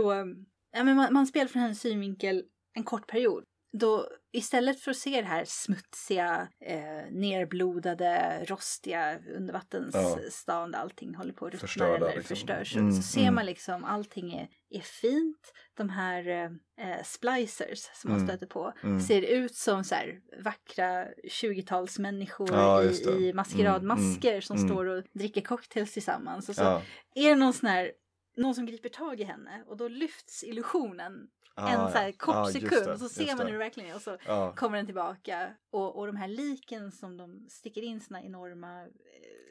ja, 0.74 0.84
men 0.84 0.96
man, 0.96 1.13
man 1.13 1.28
spelar 1.28 1.48
från 1.48 1.62
hennes 1.62 1.80
synvinkel 1.82 2.44
en 2.74 2.84
kort 2.84 3.08
period. 3.08 3.44
Då 3.80 4.10
istället 4.32 4.80
för 4.80 4.92
att 4.92 4.98
se 4.98 5.22
det 5.22 5.28
här 5.28 5.46
smutsiga, 5.46 6.48
eh, 6.60 7.12
nerblodade, 7.12 8.46
rostiga 8.48 9.20
undervattensstan 9.36 10.72
där 10.72 10.80
allting 10.80 11.16
håller 11.16 11.34
på 11.34 11.46
att 11.46 11.52
ruttna 11.54 11.68
Förstörda, 11.68 11.96
eller 11.96 12.08
liksom. 12.18 12.36
förstörs. 12.36 12.74
Så, 12.74 12.80
Mm, 12.80 12.92
så 12.92 13.02
ser 13.02 13.22
mm. 13.22 13.36
man 13.36 13.46
liksom 13.46 13.84
allting 13.84 14.34
är, 14.34 14.48
är 14.70 14.82
fint. 14.82 15.54
De 15.74 15.90
här 15.90 16.28
eh, 16.28 16.90
eh, 16.92 17.04
splicers 17.04 17.80
som 17.94 18.12
man 18.12 18.20
Mm, 18.20 18.28
stöter 18.28 18.48
på 18.48 18.74
mm. 18.84 19.00
ser 19.02 19.22
ut 19.22 19.56
som 19.56 19.84
så 19.84 19.96
här 19.96 20.20
vackra 20.44 21.06
20-talsmänniskor 21.24 22.50
Ja, 22.52 22.84
i, 22.84 23.28
i 23.28 23.34
maskeradmasker 23.34 24.32
Mm, 24.32 24.42
som 24.42 24.58
mm. 24.58 24.70
står 24.70 24.86
och 24.86 25.04
dricker 25.13 25.42
cocktails 25.42 25.94
tillsammans. 25.94 26.50
Och 26.50 26.56
så 26.56 26.62
Ja. 26.63 26.82
är 27.16 27.30
det 27.30 27.36
någon 27.36 27.54
sån 27.54 27.70
här 27.70 27.92
någon 28.38 28.56
som 28.56 28.66
griper 28.66 28.90
tag 28.90 29.20
i 29.20 29.24
henne 29.24 29.63
och 29.68 29.78
då 29.78 29.88
lyfts 29.88 30.44
illusionen 30.44 31.28
Ah, 31.58 31.70
en 31.70 31.91
så 31.91 31.98
här 31.98 32.12
kort 32.12 32.36
Ah, 32.36 32.46
sekund 32.46 32.86
det, 32.86 32.91
och 32.93 33.00
så 33.00 33.10
ser 33.10 33.36
man 33.38 33.46
hur 33.46 33.54
det 33.54 33.60
verkligen 33.60 33.89
är 33.89 33.96
och 33.96 34.02
så 34.02 34.17
Ja. 34.26 34.54
kommer 34.56 34.78
den 34.78 34.86
tillbaka 34.86 35.50
och, 35.72 35.96
och 36.00 36.08
de 36.08 36.15
här 36.15 36.28
liken 36.28 36.91
som 36.91 37.17
de 37.17 37.46
sticker 37.50 37.82
in 37.82 38.02
sina 38.02 38.24
enorma 38.24 38.82
eh, 38.82 38.88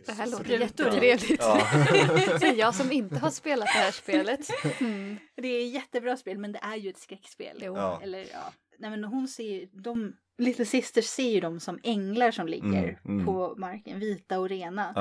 Det 0.07 0.12
här 0.12 0.27
låter 0.31 0.59
jättetrevligt. 0.61 1.40
Ja. 1.42 1.61
Jag 2.57 2.75
som 2.75 2.92
inte 2.92 3.19
har 3.19 3.31
spelat 3.31 3.66
det 3.66 3.79
här 3.79 3.90
spelet. 3.92 4.40
Mm. 4.81 5.16
Det 5.37 5.49
är 5.49 5.66
ett 5.66 5.73
jättebra 5.75 6.16
spel 6.16 6.38
men 6.38 6.53
det 6.53 6.59
är 6.62 6.77
ju 6.77 6.90
ett 6.90 6.99
skräckspel. 6.99 7.59
Ja. 7.62 8.01
Eller 8.03 8.19
ja, 8.19 8.53
nej 8.79 8.90
men 8.90 9.05
hon 9.05 9.29
ser 9.29 9.45
ju, 9.45 9.66
de, 9.73 10.16
Little 10.38 10.64
Sisters 10.64 11.05
ser 11.07 11.31
ju 11.31 11.40
dem 11.40 11.61
som 11.61 11.79
änglar 11.83 12.31
som 12.31 12.47
ligger 12.49 12.83
Mm, 12.83 12.97
mm. 13.05 13.27
på 13.27 13.55
marken, 13.59 14.01
vita 14.01 14.38
och 14.38 14.49
rena. 14.49 14.92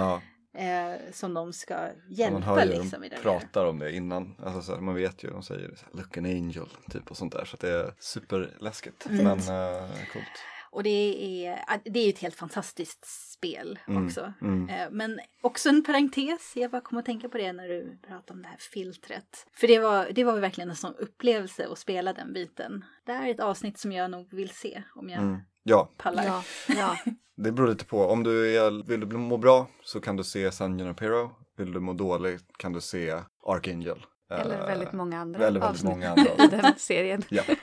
Ja. 0.57 0.63
Eh, 0.63 0.99
som 1.11 1.33
de 1.33 1.53
ska 1.53 1.73
Ja, 1.73 1.89
hjälpa 2.07 2.33
man 2.33 2.43
hör 2.43 2.65
ju 2.65 2.71
liksom. 2.71 3.01
de 3.01 3.09
pratar 3.09 3.65
om 3.65 3.79
det 3.79 3.95
innan. 3.95 4.35
Alltså, 4.43 4.61
så 4.61 4.73
här, 4.73 4.81
man 4.81 4.95
vet 4.95 5.23
ju, 5.23 5.29
de 5.29 5.43
säger 5.43 5.75
så 5.75 5.85
här, 5.85 5.97
look 5.97 6.17
an 6.17 6.25
angel 6.25 6.67
typ 6.91 7.11
och 7.11 7.17
sånt 7.17 7.33
där. 7.33 7.45
Så 7.45 7.57
det 7.57 7.69
är 7.69 7.93
superläskigt. 7.99 9.05
Mm. 9.05 9.23
Men 9.23 9.39
uh, 9.39 9.89
coolt. 10.13 10.54
Och 10.75 10.83
det 10.83 11.45
är, 11.47 11.59
det 11.83 11.99
är 11.99 12.03
ju 12.03 12.09
ett 12.09 12.19
helt 12.19 12.35
fantastiskt 12.35 13.05
spel 13.31 13.79
Mm, 13.88 14.05
också. 14.05 14.33
mm. 14.41 14.69
Eh, 14.69 14.88
Men 14.91 15.19
också 15.41 15.69
en 15.69 15.83
parentes, 15.83 16.53
jag 16.55 16.71
bara 16.71 16.81
kom 16.81 16.97
att 16.97 17.05
tänka 17.05 17.29
på 17.29 17.38
det 17.38 17.53
när 17.53 17.67
du 17.67 17.97
pratade 18.07 18.33
om 18.33 18.41
det 18.41 18.47
här 18.47 18.57
filtret. 18.57 19.47
För 19.53 19.67
det 19.67 19.79
var, 19.79 20.09
det 20.11 20.23
var 20.23 20.39
verkligen 20.39 20.69
en 20.69 20.75
sån 20.75 20.95
upplevelse 20.95 21.67
att 21.71 21.79
spela 21.79 22.13
den 22.13 22.33
biten. 22.33 22.85
Det 23.05 23.11
här 23.13 23.27
är 23.27 23.31
ett 23.31 23.39
avsnitt 23.39 23.77
som 23.77 23.91
jag 23.91 24.11
nog 24.11 24.33
vill 24.33 24.49
se 24.49 24.83
om 24.95 25.09
jag 25.09 25.19
Mm. 25.21 25.38
Ja, 25.63 25.89
pallar. 25.97 26.23
Ja, 26.25 26.43
ja. 26.67 26.97
det 27.35 27.51
beror 27.51 27.67
lite 27.67 27.85
på. 27.85 28.05
Om 28.05 28.23
du 28.23 28.55
är, 28.57 28.88
vill 28.88 29.09
du 29.09 29.17
må 29.17 29.38
bra 29.38 29.67
så 29.83 29.99
kan 30.01 30.15
du 30.17 30.23
se 30.23 30.51
San 30.51 30.79
Junipero. 30.79 31.31
Vill 31.57 31.71
du 31.73 31.79
må 31.79 31.93
dåligt 31.93 32.57
kan 32.57 32.73
du 32.73 32.81
se 32.81 33.21
Archangel. 33.47 34.05
Eller 34.29 34.59
Eh, 34.59 34.65
väldigt 34.65 34.93
många 34.93 35.19
andra 35.19 35.39
väldigt, 35.39 35.63
väldigt 35.63 35.75
avsnitt 35.75 35.91
många 35.91 36.09
andra 36.09 36.43
i 36.45 36.47
den 36.47 36.73
serien. 36.77 37.23
Ja, 37.29 37.43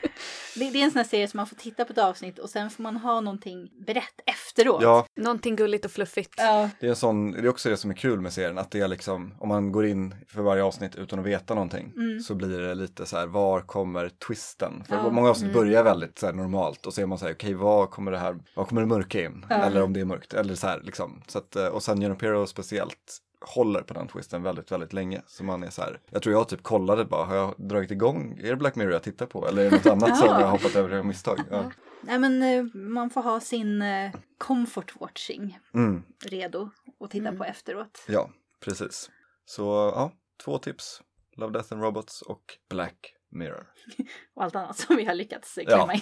Det, 0.57 0.71
det 0.71 0.81
är 0.81 0.85
en 0.85 0.91
sån 0.91 0.99
här 0.99 1.05
serie 1.05 1.29
som 1.29 1.37
man 1.39 1.47
får 1.47 1.57
titta 1.57 1.85
på 1.85 1.93
ett 1.93 1.99
avsnitt 1.99 2.39
och 2.39 2.51
sen 2.51 2.71
får 2.71 2.83
man 2.83 2.97
ha 2.97 3.21
någonting 3.21 3.71
berätt 3.87 4.21
efteråt. 4.27 4.83
ja 4.83 5.07
Någonting 5.17 5.57
gulligt 5.57 5.85
och 5.85 5.91
fluffigt. 5.91 6.35
Ja. 6.37 6.71
det, 6.81 6.87
är 6.87 6.91
en 6.91 6.97
sån, 6.97 7.31
det 7.33 7.39
är 7.39 7.49
också 7.49 7.69
det 7.69 7.77
som 7.77 7.91
är 7.91 7.95
kul 7.95 8.21
med 8.21 8.33
serien. 8.33 8.59
Att 8.59 8.71
det 8.71 8.81
är 8.81 8.89
liksom, 8.89 9.35
om 9.41 9.49
man 9.49 9.73
går 9.73 9.87
in 9.87 10.15
för 10.29 10.43
varje 10.43 10.63
avsnitt 10.63 10.97
utan 10.97 11.19
att 11.19 11.25
veta 11.27 11.55
någonting 11.55 11.93
Mm. 11.97 12.21
så 12.21 12.35
blir 12.35 12.59
det 12.59 12.75
lite 12.75 13.07
så 13.07 13.17
här, 13.17 13.27
var 13.27 13.61
kommer 13.61 14.09
twisten? 14.27 14.85
För 14.89 14.95
Ja. 14.97 15.11
många 15.11 15.31
avsnitt 15.31 15.51
Mm. 15.55 15.65
börjar 15.65 15.83
väldigt 15.85 16.19
så 16.19 16.27
här, 16.27 16.33
normalt 16.33 16.87
och 16.87 16.95
så 16.95 17.01
är 17.01 17.07
man 17.07 17.19
så 17.19 17.25
här, 17.27 17.33
okej 17.35 17.55
vad 17.55 17.91
kommer 17.91 18.11
det 18.13 18.19
här, 18.19 18.37
vad 18.57 18.69
kommer 18.69 18.81
det 18.81 18.87
mörka 18.89 19.25
in? 19.25 19.47
Ja. 19.51 19.57
Eller 19.57 19.83
om 19.83 19.93
det 19.93 20.01
är 20.01 20.05
mörkt, 20.05 20.35
eller 20.35 20.55
så 20.55 20.67
här 20.67 20.81
liksom. 20.85 21.23
Så 21.27 21.39
att, 21.39 21.57
eh, 21.57 21.67
och 21.67 21.83
San 21.83 22.03
Junipero 22.03 22.47
speciellt 22.47 23.19
håller 23.43 23.83
på 23.83 23.95
den 23.95 24.09
twisten 24.09 24.43
väldigt, 24.43 24.73
väldigt 24.73 24.93
länge. 24.93 25.23
Så 25.27 25.45
man 25.45 25.63
är 25.63 25.71
så 25.71 25.83
här, 25.83 26.01
jag 26.11 26.23
tror 26.23 26.33
jag 26.35 26.49
typ 26.49 26.63
kollade 26.63 27.05
bara, 27.05 27.25
har 27.25 27.37
jag 27.37 27.55
dragit 27.59 27.91
igång, 27.91 28.39
är 28.43 28.49
det 28.51 28.57
Black 28.57 28.75
Mirror 28.77 28.93
jag 28.93 29.03
tittar 29.03 29.27
på? 29.27 29.49
Eller 29.49 29.65
är 29.65 29.71
det 29.71 29.77
något 29.77 29.87
annat 29.87 30.17
som 30.19 30.27
Ja. 30.27 30.41
jag 30.41 30.47
har 30.47 30.53
hoppat 30.53 30.77
över 30.77 30.97
av 30.99 31.07
misstag? 31.07 31.41
Ja. 31.51 31.71
Nej 32.01 32.19
men 32.19 32.43
eh, 32.43 32.65
man 32.75 33.11
får 33.11 33.23
ha 33.23 33.41
sin 33.41 33.83
eh, 33.83 34.11
comfort 34.39 35.01
watching 35.01 35.59
Mm, 35.75 36.03
redo 36.25 36.71
att 37.01 37.11
titta 37.11 37.29
Mm. 37.29 37.39
på 37.39 37.45
efteråt. 37.45 38.05
ja, 38.09 38.31
precis. 38.61 39.11
Så 39.45 39.63
ja, 39.95 40.13
två 40.45 40.59
tips. 40.59 41.03
Love, 41.37 41.53
Death 41.53 41.73
and 41.73 41.83
Robots 41.83 42.23
och 42.23 42.43
Black 42.71 43.15
Mirror. 43.31 43.67
Och 44.35 44.43
allt 44.45 44.57
annat 44.57 44.77
som 44.79 44.97
vi 44.97 45.05
har 45.05 45.15
lyckats 45.15 45.59
eh, 45.59 45.65
Ja. 45.69 45.77
klämma 45.77 45.95
in. 45.95 46.01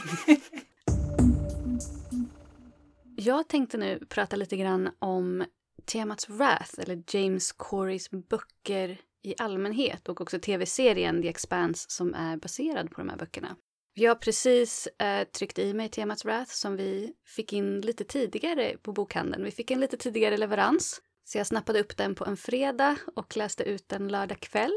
Jag 3.17 3.49
tänkte 3.49 3.79
nu 3.79 4.07
prata 4.09 4.37
lite 4.37 4.57
grann 4.57 4.91
om 4.99 5.45
temat 5.81 6.29
Wrath, 6.29 6.75
eller 6.79 7.03
James 7.09 7.53
Corys 7.53 8.11
böcker 8.11 9.01
i 9.23 9.35
allmänhet 9.39 10.09
och 10.09 10.21
också 10.21 10.39
tv-serien 10.39 11.23
The 11.23 11.29
Expanse 11.29 11.87
som 11.91 12.15
är 12.15 12.37
baserad 12.37 12.91
på 12.91 13.01
de 13.01 13.09
här 13.09 13.17
böckerna. 13.17 13.57
Jag 13.95 14.11
har 14.11 14.15
precis 14.17 14.87
eh, 14.87 15.25
tryckt 15.29 15.59
i 15.59 15.75
mig 15.75 15.89
temat 15.89 16.25
Wrath 16.25 16.51
som 16.51 16.77
vi 16.77 17.13
fick 17.37 17.53
in 17.53 17.81
lite 17.81 18.05
tidigare 18.05 18.77
på 18.83 18.93
bokhandeln. 18.93 19.45
Vi 19.45 19.51
fick 19.51 19.71
en 19.71 19.81
lite 19.81 19.97
tidigare 19.97 20.37
leverans. 20.37 21.01
Så 21.25 21.39
jag 21.39 21.47
snappade 21.47 21.81
upp 21.81 21.97
den 21.97 22.15
på 22.15 22.25
en 22.25 22.37
fredag 22.37 22.97
och 23.17 23.37
läste 23.37 23.63
ut 23.65 23.89
den 23.89 24.09
lördag 24.09 24.41
kväll. 24.41 24.73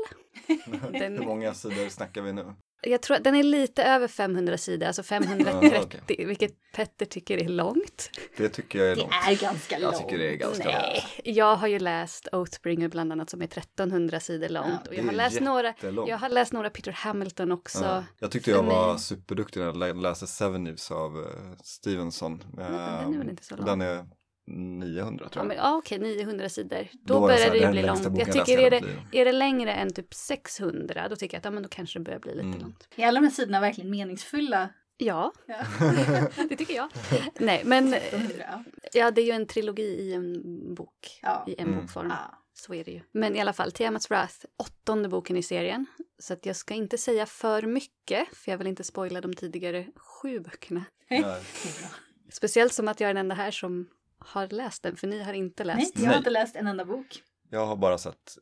Den- 0.92 1.18
Hur 1.18 1.26
många 1.26 1.54
sidor 1.54 1.90
snackar 1.90 2.21
vi 2.21 2.34
nu? 2.34 2.54
Jag 2.84 3.02
tror 3.02 3.17
att 3.17 3.23
den 3.23 3.36
är 3.36 3.44
lite 3.44 3.84
över 3.84 4.08
500 4.08 4.58
sidor, 4.58 4.88
alltså 4.88 5.04
530, 5.04 5.69
Ja, 5.73 5.81
okej. 6.06 6.25
vilket 6.25 6.52
Petter 6.75 7.06
tycker 7.06 7.38
är 7.38 7.48
långt. 7.50 8.10
Det 8.38 8.50
tycker 8.50 8.79
jag 8.79 8.88
är 8.92 8.96
Det 8.96 9.02
långt. 9.02 9.13
är 9.27 9.36
ganska 9.42 9.75
Jag 9.79 9.81
långt. 9.92 9.98
tycker 9.98 10.17
det 10.17 10.29
är 10.34 10.36
ganska 10.36 10.63
Nej, 10.63 11.04
jag 11.23 11.56
har 11.56 11.67
ju 11.67 11.79
läst 11.79 12.27
Oathbringer 12.31 12.88
bland 12.90 13.12
annat 13.12 13.29
som 13.29 13.42
är 13.42 13.46
1300 13.46 14.19
sidor 14.19 14.50
långt. 14.50 14.67
Ja, 14.67 14.77
och 14.86 14.90
det 14.90 14.96
jag 14.96 15.04
har, 15.04 15.12
läst 15.13 15.40
några, 15.42 15.73
jag 16.08 16.17
har 16.17 16.29
läst 16.29 16.54
några 16.54 16.69
Peter 16.69 16.92
Hamilton 16.92 17.52
också. 17.52 17.84
Ja. 17.86 18.04
Jag 18.19 18.31
tyckte 18.31 18.52
för 18.52 18.58
jag 18.58 18.63
var 18.63 18.92
mig- 18.92 19.00
superduktig 19.00 19.60
när 19.60 19.67
jag 19.67 19.77
lä- 19.77 19.94
läste 19.94 20.27
Seven 20.27 20.63
News 20.63 20.92
av 20.92 21.17
uh, 21.17 21.25
Stevenson. 21.63 22.44
den 22.58 23.13
är 23.13 23.17
väl 23.17 23.29
inte 23.29 23.44
så 23.46 23.56
lång. 23.56 23.65
Den 23.65 23.81
är 23.81 24.06
900 24.48 25.25
Ja, 25.25 25.29
tror 25.29 25.41
jag. 25.44 25.48
men, 25.48 25.58
ja, 25.58 25.77
okej, 25.77 26.00
900 26.00 26.50
sidor. 26.50 26.87
Då, 26.91 27.13
Då 27.13 27.21
börjar 27.21 27.37
här, 27.37 27.52
det 27.52 27.60
det 27.65 27.71
bli 27.71 27.81
långt. 27.81 28.04
Jag 28.17 28.31
tycker 28.31 28.58
är 28.60 28.69
det, 28.71 28.81
är 29.12 29.25
det 29.25 29.31
längre 29.31 29.73
än 29.73 29.94
typ 29.94 30.13
600, 30.13 31.08
då 31.10 31.15
tycker 31.15 31.35
jag 31.35 31.39
att 31.39 31.46
ja, 31.46 31.52
men 31.52 31.63
då 31.63 31.69
kanske 31.69 32.00
det 32.00 32.04
börjar 32.04 32.19
bli 32.19 32.31
lite 32.31 32.48
Mm. 32.48 32.60
långt. 32.60 32.87
Är 32.96 33.08
alla 33.08 33.19
de 33.19 33.25
här 33.25 33.33
sidorna 33.33 33.60
verkligen 33.60 33.89
meningsfulla? 33.89 34.69
Ja, 34.98 35.33
Ja. 35.48 35.56
det 36.50 36.56
tycker 36.56 36.73
jag. 36.75 36.89
Nej, 37.39 37.62
men 37.65 37.94
100, 37.94 38.33
ja. 38.39 38.63
Ja, 38.94 39.12
det 39.12 39.21
är 39.21 39.25
ju 39.25 39.31
en 39.31 39.48
trilogi 39.48 39.83
i 39.83 40.13
en 40.13 40.41
bok. 40.75 41.19
Ja. 41.21 41.44
I 41.48 41.56
en 41.62 41.67
Mm. 41.67 41.79
bokform. 41.81 42.08
Ja. 42.10 42.39
Så 42.54 42.73
är 42.73 42.83
det 42.83 42.91
ju. 42.91 43.02
Men 43.12 43.35
i 43.35 43.39
alla 43.41 43.54
fall, 43.54 43.71
Tiamats 43.71 44.10
Wrath, 44.10 44.35
åttonde 44.58 45.10
boken 45.10 45.37
i 45.37 45.44
serien. 45.44 45.85
Så 46.19 46.33
att 46.33 46.46
jag 46.46 46.56
ska 46.56 46.73
inte 46.73 46.98
säga 46.98 47.25
för 47.25 47.62
mycket, 47.62 48.27
för 48.37 48.52
jag 48.52 48.58
vill 48.58 48.67
inte 48.67 48.83
spoila 48.83 49.21
de 49.21 49.33
tidigare 49.33 49.87
sju 49.96 50.39
böckerna. 50.39 50.85
Nej. 51.10 51.23
Speciellt 52.31 52.73
som 52.73 52.87
att 52.87 53.00
jag 53.00 53.10
är 53.10 53.13
den 53.13 53.21
enda 53.25 53.35
här 53.35 53.52
som 53.52 53.87
har 54.26 54.48
läst 54.48 54.84
den, 54.84 54.96
för 54.96 55.08
ni 55.08 55.24
har 55.24 55.34
inte 55.34 55.63
Nej, 55.63 55.76
läst. 55.76 56.00
jag 56.00 56.10
har 56.10 56.17
inte 56.17 56.30
läst 56.30 56.56
en 56.56 56.67
enda 56.67 56.86
bok. 56.86 57.24
Jag 57.50 57.65
har 57.65 57.76
bara 57.76 57.98
sett 57.98 58.38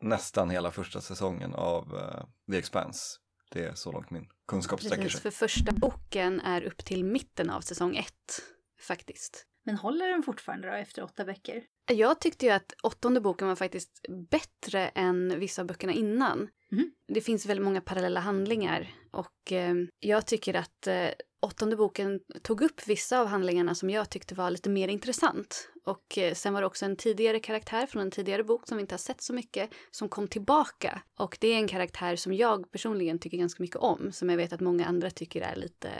nästan 0.00 0.50
hela 0.50 0.70
första 0.70 1.00
säsongen 1.00 1.54
av 1.54 1.96
eh, 1.96 2.24
The 2.52 2.58
Expanse. 2.58 3.16
Det 3.50 3.64
är 3.64 3.74
så 3.74 3.92
långt 3.92 4.10
min 4.10 4.28
kunskap 4.48 4.80
sträcker 4.80 5.02
Precis, 5.02 5.22
sig. 5.22 5.30
för 5.30 5.48
första 5.48 5.72
boken 5.72 6.40
är 6.40 6.62
upp 6.62 6.84
till 6.84 7.04
mitten 7.04 7.50
av 7.50 7.60
säsong 7.60 7.96
ett, 7.96 8.42
faktiskt. 8.80 9.46
Men 9.68 9.76
håller 9.76 10.08
den 10.08 10.22
fortfarande 10.22 10.68
då 10.68 10.74
efter 10.74 11.02
åtta 11.02 11.24
böcker? 11.24 11.64
Jag 11.86 12.20
tyckte 12.20 12.46
ju 12.46 12.52
att 12.52 12.74
åttonde 12.82 13.20
boken 13.20 13.48
var 13.48 13.56
faktiskt 13.56 14.06
bättre 14.30 14.88
än 14.88 15.40
vissa 15.40 15.62
av 15.62 15.66
böckerna 15.66 15.92
innan. 15.92 16.48
Mhm. 16.70 16.92
Det 17.08 17.20
finns 17.20 17.46
väldigt 17.46 17.64
många 17.64 17.80
parallella 17.80 18.20
handlingar 18.20 18.90
och 19.10 19.52
eh, 19.52 19.74
jag 20.00 20.26
tycker 20.26 20.54
att 20.54 20.86
eh, 20.86 21.08
åttonde 21.40 21.76
boken 21.76 22.20
tog 22.42 22.62
upp 22.62 22.88
vissa 22.88 23.20
av 23.20 23.26
handlingarna 23.26 23.74
som 23.74 23.90
jag 23.90 24.10
tyckte 24.10 24.34
var 24.34 24.50
lite 24.50 24.70
mer 24.70 24.88
intressant. 24.88 25.70
Och 25.84 26.18
eh, 26.18 26.34
sen 26.34 26.54
var 26.54 26.60
det 26.60 26.66
också 26.66 26.84
en 26.84 26.96
tidigare 26.96 27.40
karaktär 27.40 27.86
från 27.86 28.02
en 28.02 28.10
tidigare 28.10 28.44
bok 28.44 28.68
som 28.68 28.76
vi 28.76 28.80
inte 28.80 28.94
har 28.94 28.98
sett 28.98 29.22
så 29.22 29.34
mycket 29.34 29.70
som 29.90 30.08
kom 30.08 30.28
tillbaka. 30.28 31.02
Och 31.18 31.38
det 31.40 31.48
är 31.48 31.56
en 31.56 31.68
karaktär 31.68 32.16
som 32.16 32.32
jag 32.32 32.72
personligen 32.72 33.18
tycker 33.18 33.38
ganska 33.38 33.62
mycket 33.62 33.76
om, 33.76 34.12
som 34.12 34.30
jag 34.30 34.36
vet 34.36 34.52
att 34.52 34.60
många 34.60 34.86
andra 34.86 35.10
tycker 35.10 35.40
är 35.40 35.56
lite 35.56 35.90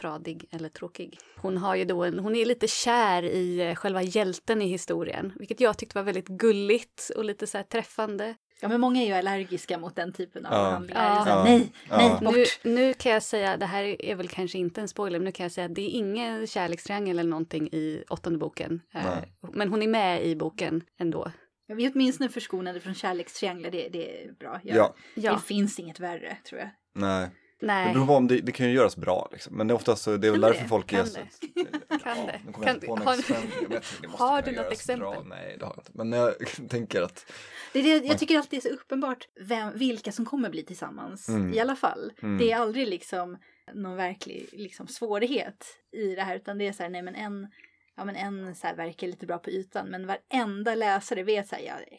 tradig 0.00 0.44
eller 0.50 0.68
tråkig. 0.68 1.18
Hon 1.36 1.56
har 1.56 1.74
ju 1.74 1.84
då 1.84 2.04
en, 2.04 2.18
hon 2.18 2.36
är 2.36 2.44
lite 2.44 2.68
kär 2.68 3.22
i 3.22 3.60
eh, 3.68 3.74
själva 3.74 4.02
hjälten 4.02 4.62
i 4.62 4.66
historien, 4.68 5.32
vilket 5.36 5.60
jag 5.60 5.78
tyckte 5.78 5.98
var 5.98 6.02
väldigt 6.02 6.28
gulligt 6.28 7.10
och 7.16 7.24
lite 7.24 7.46
så 7.46 7.56
här 7.58 7.64
träffande. 7.64 8.34
Ja, 8.60 8.68
men 8.68 8.80
många 8.80 9.02
är 9.02 9.06
ju 9.06 9.12
allergiska 9.12 9.78
mot 9.78 9.96
den 9.96 10.12
typen 10.12 10.46
av 10.46 10.52
Ja. 10.52 10.70
handlingar. 10.70 11.16
Ja. 11.16 11.24
Så 11.24 11.30
här, 11.30 11.36
Ja. 11.38 11.44
Nej, 11.44 11.72
Ja. 11.90 11.96
nej, 11.98 12.10
bort. 12.32 12.34
Nu, 12.64 12.72
nu 12.74 12.94
kan 12.94 13.12
jag 13.12 13.22
säga, 13.22 13.56
det 13.56 13.66
här 13.66 14.02
är 14.02 14.14
väl 14.14 14.28
kanske 14.28 14.58
inte 14.58 14.80
en 14.80 14.88
spoiler, 14.88 15.18
men 15.18 15.24
nu 15.24 15.32
kan 15.32 15.44
jag 15.44 15.52
säga 15.52 15.64
att 15.64 15.74
det 15.74 15.82
är 15.82 15.90
ingen 15.90 16.46
kärlekstriangel 16.46 17.18
eller 17.18 17.30
någonting 17.30 17.68
i 17.72 18.04
åttonde 18.10 18.38
boken. 18.38 18.80
Eh, 18.94 19.04
Nej. 19.04 19.32
Men 19.52 19.68
hon 19.70 19.82
är 19.82 19.88
med 19.88 20.24
i 20.26 20.36
boken 20.36 20.82
ändå. 21.00 21.32
Vi 21.76 21.86
är 21.86 21.92
åtminstone 21.94 22.28
förskonade 22.30 22.80
från 22.80 22.94
kärlekstrianglar, 22.94 23.70
det, 23.70 23.88
det 23.88 24.24
är 24.24 24.32
bra. 24.32 24.60
Ja, 24.64 24.94
Ja, 25.14 25.32
Det 25.32 25.38
finns 25.46 25.78
inget 25.78 26.00
värre, 26.00 26.36
tror 26.48 26.60
jag. 26.60 26.70
nej. 26.94 27.28
Det 27.60 27.66
nej. 27.66 27.94
beror 27.94 28.06
på 28.06 28.12
om 28.14 28.28
det, 28.28 28.40
det 28.40 28.52
kan 28.52 28.66
ju 28.68 28.72
göras 28.72 28.96
bra 28.96 29.28
liksom. 29.32 29.56
Men 29.56 29.66
det 29.68 29.72
är 29.72 29.76
oftast 29.76 30.02
så, 30.02 30.16
det 30.16 30.26
är 30.28 30.30
väl 30.32 30.40
därför 30.40 30.62
det? 30.62 30.68
folk 30.68 30.86
Kan 30.86 31.00
är 31.00 31.04
det? 31.04 31.10
så... 31.10 31.98
Kan 32.04 32.26
det? 32.26 32.40
kommer 32.52 32.66
Kan- 32.66 32.80
något 32.88 33.04
har- 33.04 33.16
vet, 33.68 33.84
det 34.02 34.08
måste 34.08 34.24
har 34.24 34.42
du 34.42 34.52
något 34.52 34.72
exempel? 34.72 35.00
Bra. 35.00 35.22
Nej, 35.26 35.56
det 35.58 35.64
har 35.64 35.72
jag 35.76 35.80
inte. 35.80 35.90
Men 35.94 36.12
jag 36.12 36.34
tänker 36.68 37.02
att... 37.02 37.32
Det 37.72 37.78
är 37.78 38.00
det, 38.00 38.06
jag 38.06 38.18
tycker 38.18 38.38
alltid 38.38 38.56
är 38.56 38.60
så 38.60 38.68
uppenbart 38.68 39.28
vem, 39.40 39.78
vilka 39.78 40.12
som 40.12 40.24
kommer 40.24 40.50
bli 40.50 40.62
tillsammans. 40.62 41.28
Mm. 41.28 41.54
I 41.54 41.60
alla 41.60 41.76
fall. 41.76 42.12
Mm. 42.22 42.38
Det 42.38 42.52
är 42.52 42.56
aldrig 42.56 42.88
liksom 42.88 43.36
någon 43.74 43.96
verklig 43.96 44.48
liksom, 44.52 44.86
svårighet 44.88 45.66
i 45.92 46.14
det 46.14 46.22
här. 46.22 46.36
Utan 46.36 46.58
det 46.58 46.66
är 46.68 46.72
så 46.72 46.82
här, 46.82 46.90
nej 46.90 47.02
men 47.02 47.14
en, 47.14 47.48
ja, 47.96 48.04
men 48.04 48.16
en 48.16 48.54
så 48.54 48.66
här, 48.66 48.74
verkar 48.76 49.06
lite 49.06 49.26
bra 49.26 49.38
på 49.38 49.50
ytan. 49.50 49.86
Men 49.88 50.06
varenda 50.06 50.74
läsare 50.74 51.22
vet 51.22 51.48
så 51.48 51.56
här, 51.56 51.62
ja 51.62 51.72
det 51.88 51.94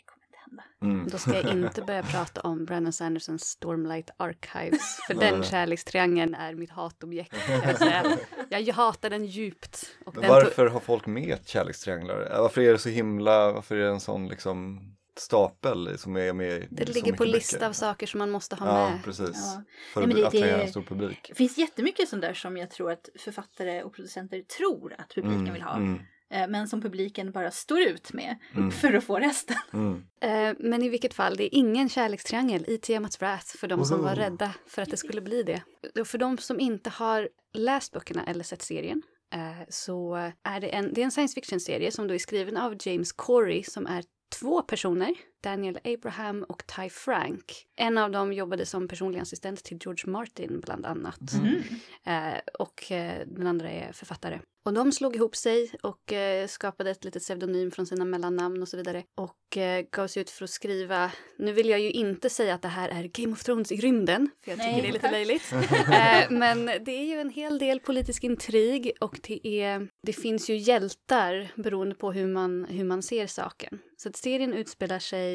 hända. 0.50 0.64
Mm. 0.96 1.08
Då 1.12 1.18
ska 1.18 1.34
jag 1.36 1.46
inte 1.52 1.82
börja 1.82 2.04
prata 2.04 2.42
om 2.42 2.66
Brandon 2.66 2.94
Sandersons 2.94 3.44
Stormlight 3.44 4.10
Archives. 4.18 5.00
För 5.08 5.14
den 5.14 5.44
kärlekstriangeln 5.44 6.36
är 6.36 6.54
mitt 6.56 6.70
hatobjekt. 6.72 7.36
Jag, 8.50 8.62
jag 8.62 8.74
hatar 8.74 9.10
den 9.10 9.26
djupt. 9.26 9.86
Och 10.06 10.14
Men 10.16 10.22
den 10.22 10.32
varför 10.32 10.68
har 10.68 10.80
folk 10.80 11.06
med 11.06 11.38
kärlekstrianglar? 11.46 12.32
Eh, 12.34 12.42
Varför 12.42 12.62
är 12.62 12.72
det 12.72 12.80
så 12.80 12.90
himla, 12.90 13.52
varför 13.52 13.76
är 13.76 13.80
det 13.82 13.90
en 13.90 14.00
sån 14.00 14.28
liksom 14.28 14.80
stapel 15.18 15.98
som 15.98 16.18
är 16.18 16.34
med 16.34 16.68
det 16.70 16.90
ligger 16.96 17.14
på 17.14 17.24
lista 17.24 17.58
böcker? 17.58 17.68
av 17.68 17.74
saker 17.74 18.08
som 18.08 18.18
man 18.18 18.30
måste 18.32 18.56
ha 18.56 18.68
Ja, 18.68 18.90
med. 18.90 19.04
precis. 19.04 19.30
Ja. 19.34 19.64
För 19.94 20.02
Nej, 20.02 20.08
men 20.16 20.26
att 20.26 20.32
det- 20.32 20.38
attrahera 20.38 20.58
det- 20.58 20.64
en 20.64 20.70
stor 20.70 20.82
publik. 20.82 21.26
Det 21.30 21.36
finns 21.36 21.58
jättemycket 21.58 22.10
sånt 22.10 22.22
där 22.22 22.34
som 22.34 22.58
jag 22.58 22.72
tror 22.72 22.92
att 22.92 23.10
författare 23.20 23.84
och 23.84 23.94
producenter 23.94 24.42
tror 24.42 24.96
att 24.98 25.10
publiken 25.16 25.40
Mm, 25.40 25.54
vill 25.54 25.62
ha. 25.62 25.76
mm, 25.76 26.00
Men 26.30 26.68
som 26.68 26.82
publiken 26.82 27.32
bara 27.32 27.52
står 27.52 27.80
ut 27.82 28.14
med 28.14 28.36
Mm. 28.56 28.72
för 28.72 28.94
att 28.94 29.04
få 29.04 29.20
resten. 29.20 29.58
mm. 29.74 30.04
Eh, 30.22 30.56
men 30.60 30.84
i 30.84 30.90
vilket 30.90 31.14
fall, 31.14 31.36
det 31.36 31.44
är 31.44 31.58
ingen 31.60 31.90
kärlekstriangel 31.90 32.66
i 32.68 32.78
Tiamats 32.78 33.20
Wrath 33.22 33.58
för 33.58 33.68
de 33.68 33.86
som 33.86 34.02
var 34.04 34.16
rädda 34.16 34.54
för 34.68 34.82
att 34.82 34.90
det 34.92 34.98
skulle 34.98 35.22
bli 35.22 35.44
det. 35.44 35.62
Och 36.02 36.08
för 36.08 36.18
de 36.18 36.38
som 36.38 36.60
inte 36.60 36.90
har 36.90 37.30
läst 37.54 37.92
böckerna 37.94 38.24
eller 38.26 38.44
sett 38.44 38.62
serien 38.62 39.02
eh, 39.34 39.66
så 39.70 40.16
är 40.44 40.60
det 40.60 40.68
en, 40.68 40.94
det 40.94 41.02
är 41.02 41.06
en 41.06 41.12
science 41.12 41.34
fiction-serie 41.36 41.92
som 41.92 42.08
då 42.08 42.14
är 42.14 42.18
skriven 42.20 42.58
av 42.58 42.76
James 42.80 43.12
Corey 43.12 43.64
som 43.64 43.86
är 43.88 44.04
två 44.40 44.62
personer, 44.62 45.16
Daniel 45.42 45.80
Abraham 45.84 46.44
och 46.44 46.64
Ty 46.76 46.90
Frank. 46.90 47.66
En 47.76 47.98
av 47.98 48.12
dem 48.12 48.34
jobbade 48.34 48.66
som 48.66 48.88
personlig 48.88 49.20
assistent 49.20 49.64
till 49.64 49.80
George 49.82 50.12
Martin 50.12 50.60
bland 50.60 50.86
annat. 50.86 51.34
Mm. 51.34 51.64
Eh, 52.06 52.40
och 52.60 52.92
eh, 52.92 53.28
den 53.28 53.48
andra 53.48 53.70
är 53.70 53.92
författare. 53.92 54.40
Och 54.66 54.74
de 54.74 54.92
slog 54.92 55.16
ihop 55.16 55.36
sig 55.36 55.72
och 55.82 56.14
eh, 56.14 56.48
skapade 56.48 56.92
ett 56.92 57.04
litet 57.04 57.24
pseudonym 57.24 57.72
från 57.72 57.86
sina 57.86 58.06
mellannamn 58.06 58.62
och 58.62 58.68
så 58.68 58.78
vidare. 58.78 59.04
Och 59.18 59.58
eh, 59.58 59.86
gav 59.92 60.08
sig 60.08 60.22
ut 60.22 60.30
för 60.30 60.44
att 60.44 60.50
skriva, 60.50 61.12
nu 61.38 61.52
vill 61.52 61.70
jag 61.70 61.80
ju 61.80 61.92
inte 61.92 62.30
säga 62.30 62.54
att 62.54 62.62
det 62.62 62.68
här 62.68 62.90
är 62.90 63.04
Game 63.04 63.34
of 63.34 63.44
Thrones 63.44 63.72
i 63.72 63.76
rymden, 63.76 64.30
för 64.44 64.52
jag 64.52 64.60
tycker 64.60 64.72
Nej, 64.72 64.82
det 64.82 64.88
är 64.88 64.94
lite 64.94 65.12
löjligt. 65.12 65.52
eh, 65.72 66.30
men 66.30 66.66
det 66.66 66.92
är 66.92 67.06
ju 67.06 67.22
en 67.22 67.30
hel 67.30 67.60
del 67.60 67.80
politisk 67.80 68.24
intrig 68.24 68.92
och 69.00 69.20
det, 69.24 69.48
är, 69.48 69.88
det 70.04 70.14
finns 70.14 70.50
ju 70.50 70.58
hjältar 70.58 71.52
beroende 71.56 71.96
på 71.96 72.12
hur 72.12 72.28
man, 72.28 72.66
hur 72.70 72.84
man 72.84 73.02
ser 73.02 73.28
saken. 73.28 73.80
Så 73.98 74.10
att 74.10 74.16
serien 74.16 74.54
utspelar 74.54 75.00
sig 75.00 75.29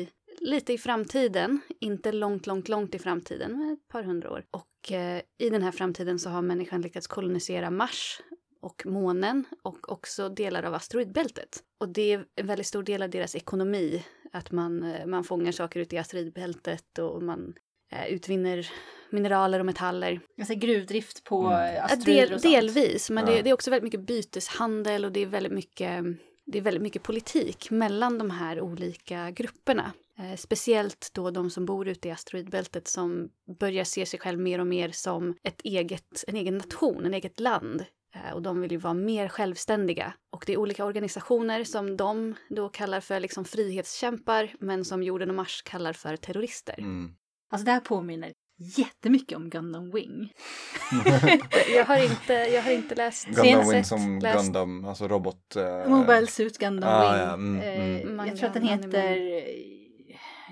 lite 0.44 0.72
i 0.72 0.78
framtiden, 0.78 1.60
inte 1.80 2.12
långt, 2.12 2.46
långt, 2.46 2.68
långt 2.68 2.94
i 2.94 2.98
framtiden, 2.98 3.58
men 3.58 3.72
ett 3.72 3.88
par 3.88 4.02
hundra 4.02 4.30
år. 4.30 4.44
Och 4.50 4.92
eh, 4.92 5.20
i 5.38 5.50
den 5.50 5.62
här 5.62 5.72
framtiden 5.72 6.18
så 6.18 6.30
har 6.30 6.42
människan 6.42 6.82
lyckats 6.82 7.06
kolonisera 7.06 7.70
Mars 7.70 8.20
och 8.62 8.82
månen 8.86 9.44
och 9.62 9.92
också 9.92 10.28
delar 10.28 10.62
av 10.62 10.74
asteroidbältet. 10.74 11.62
Och 11.80 11.88
det 11.88 12.12
är 12.12 12.24
en 12.36 12.46
väldigt 12.46 12.66
stor 12.66 12.82
del 12.82 13.02
av 13.02 13.10
deras 13.10 13.34
ekonomi, 13.36 14.04
att 14.32 14.50
man, 14.52 14.82
eh, 14.82 15.06
man 15.06 15.24
fångar 15.24 15.52
saker 15.52 15.80
ute 15.80 15.96
i 15.96 15.98
asteroidbältet 15.98 16.98
och 16.98 17.22
man 17.22 17.54
eh, 17.92 18.06
utvinner 18.14 18.68
mineraler 19.10 19.60
och 19.60 19.66
metaller. 19.66 20.20
Säger 20.46 20.60
gruvdrift 20.60 21.24
på 21.24 21.46
Mm. 21.46 21.74
Ja, 21.74 21.82
asteroider 21.82 22.26
del, 22.26 22.34
och 22.34 22.40
sånt. 22.40 22.54
delvis, 22.54 23.10
men 23.10 23.26
Ja. 23.26 23.32
det, 23.32 23.42
det 23.42 23.50
är 23.50 23.54
också 23.54 23.70
väldigt 23.70 23.84
mycket 23.84 24.06
byteshandel 24.06 25.04
och 25.04 25.12
det 25.12 25.20
är 25.20 25.26
väldigt 25.26 25.52
mycket, 25.52 26.04
det 26.46 26.58
är 26.58 26.62
väldigt 26.62 26.82
mycket 26.82 27.02
politik 27.02 27.70
mellan 27.70 28.18
de 28.18 28.30
här 28.30 28.60
olika 28.60 29.30
grupperna. 29.30 29.92
Eh, 30.18 30.36
speciellt 30.36 31.10
då 31.14 31.30
de 31.30 31.50
som 31.50 31.66
bor 31.66 31.88
ute 31.88 32.08
i 32.08 32.10
asteroidbältet 32.10 32.88
som 32.88 33.28
börjar 33.58 33.84
se 33.84 34.06
sig 34.06 34.20
själv 34.20 34.38
mer 34.38 34.58
och 34.58 34.66
mer 34.66 34.90
som 34.90 35.36
ett 35.42 35.60
eget, 35.64 36.24
en 36.26 36.36
egen 36.36 36.58
nation, 36.58 37.06
en 37.06 37.14
eget 37.14 37.40
land. 37.40 37.84
Eh, 38.14 38.34
och 38.34 38.42
de 38.42 38.60
vill 38.60 38.72
ju 38.72 38.78
vara 38.78 38.94
mer 38.94 39.28
självständiga. 39.28 40.14
Och 40.32 40.44
det 40.46 40.52
är 40.52 40.56
olika 40.56 40.84
organisationer 40.84 41.64
som 41.64 41.96
de 41.96 42.34
då 42.48 42.68
kallar 42.68 43.00
för 43.00 43.20
liksom 43.20 43.44
frihetskämpar, 43.44 44.54
men 44.60 44.84
som 44.84 45.02
jorden 45.02 45.30
och 45.30 45.36
Mars 45.36 45.62
kallar 45.62 45.92
för 45.92 46.16
terrorister. 46.16 46.74
Mm. 46.78 47.14
Alltså 47.50 47.64
det 47.64 47.72
här 47.72 47.80
påminner 47.80 48.32
jättemycket 48.56 49.36
om 49.36 49.50
Gundam 49.50 49.90
Wing. 49.90 50.32
Jag, 51.74 51.84
har 51.84 52.04
inte, 52.04 52.32
jag 52.32 52.62
har 52.62 52.70
inte 52.70 52.94
läst, 52.94 53.26
Gundam 53.26 53.64
sett, 53.64 53.74
Wing 53.74 53.84
som 53.84 54.18
läst 54.18 54.44
Gundam, 54.44 54.84
alltså 54.84 55.08
robot... 55.08 55.56
eh, 55.56 55.88
Mobile 55.88 56.26
Suit 56.26 56.58
Gundam 56.58 56.90
ah, 56.92 57.12
Wing. 57.12 57.20
ja, 57.20 57.34
mm, 57.34 57.60
Eh, 57.60 58.00
mm. 58.00 58.26
Jag 58.26 58.36
tror 58.36 58.48
att 58.48 58.54
den 58.54 58.62
heter 58.62 59.16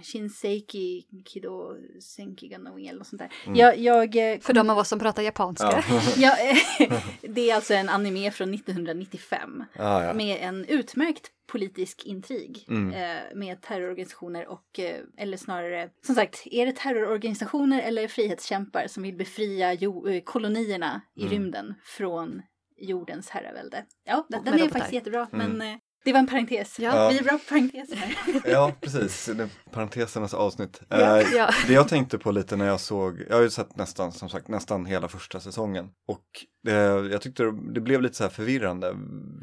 Shinseiki 0.02 1.04
Kido 1.26 1.76
Senki 2.00 2.48
Wing 2.48 2.86
eller 2.86 2.98
något 2.98 3.06
sånt 3.06 3.18
där. 3.22 3.32
Mm. 3.46 3.56
Jag, 3.58 3.78
jag, 3.78 4.32
eh, 4.32 4.38
För 4.40 4.52
de 4.52 4.70
av 4.70 4.78
oss 4.78 4.88
som 4.88 4.98
pratar 4.98 5.22
japanska. 5.22 5.84
Ja. 6.16 6.36
det 7.20 7.50
är 7.50 7.54
alltså 7.54 7.74
en 7.74 7.88
anime 7.88 8.30
från 8.30 8.54
1995 8.54 9.64
ah, 9.76 10.02
ja. 10.04 10.12
med 10.14 10.38
en 10.40 10.64
utmärkt 10.64 11.30
politisk 11.46 12.04
intrig 12.04 12.64
Mm. 12.68 12.92
eh, 12.94 13.22
med 13.34 13.60
terrororganisationer 13.62 14.46
och, 14.48 14.78
eh, 14.78 15.00
eller 15.16 15.36
snarare, 15.36 15.88
som 16.06 16.14
sagt, 16.14 16.42
är 16.46 16.66
det 16.66 16.72
terrororganisationer 16.72 17.82
eller 17.82 18.08
frihetskämpar 18.08 18.86
som 18.86 19.02
vill 19.02 19.14
befria 19.16 19.72
jo, 19.74 20.20
kolonierna 20.24 21.00
i 21.16 21.20
Mm. 21.20 21.32
rymden 21.32 21.74
från 21.84 22.42
jordens 22.76 23.30
herravälde? 23.30 23.84
Ja, 24.04 24.26
den, 24.28 24.44
den 24.44 24.54
är 24.54 24.58
robotar. 24.58 24.72
faktiskt 24.72 24.92
jättebra, 24.94 25.28
Mm. 25.32 25.50
men 25.52 25.80
det 26.04 26.12
var 26.12 26.18
en 26.18 26.26
parentes. 26.26 26.78
Ja. 26.78 27.08
Vi 27.08 27.18
är 27.18 27.22
bra 27.22 27.32
på 27.32 27.44
parenteser 27.48 27.96
här. 27.96 28.14
ja, 28.44 28.72
precis. 28.80 29.30
Parentesernas 29.70 30.34
avsnitt. 30.34 30.80
Ja. 30.88 31.20
Eh, 31.20 31.28
Ja. 31.34 31.50
Det 31.66 31.72
jag 31.72 31.88
tänkte 31.88 32.18
på 32.18 32.30
lite 32.30 32.56
när 32.56 32.66
jag 32.66 32.80
såg, 32.80 33.24
jag 33.28 33.36
har 33.36 33.42
ju 33.42 33.50
sett 33.50 33.76
nästan, 33.76 34.12
som 34.12 34.28
sagt, 34.28 34.48
nästan 34.48 34.86
hela 34.86 35.08
första 35.08 35.40
säsongen. 35.40 35.88
Och 36.08 36.24
det, 36.64 36.72
jag 37.12 37.20
tyckte 37.20 37.42
det, 37.42 37.72
det 37.74 37.80
blev 37.80 38.02
lite 38.02 38.14
så 38.16 38.24
här 38.24 38.30
förvirrande 38.30 38.94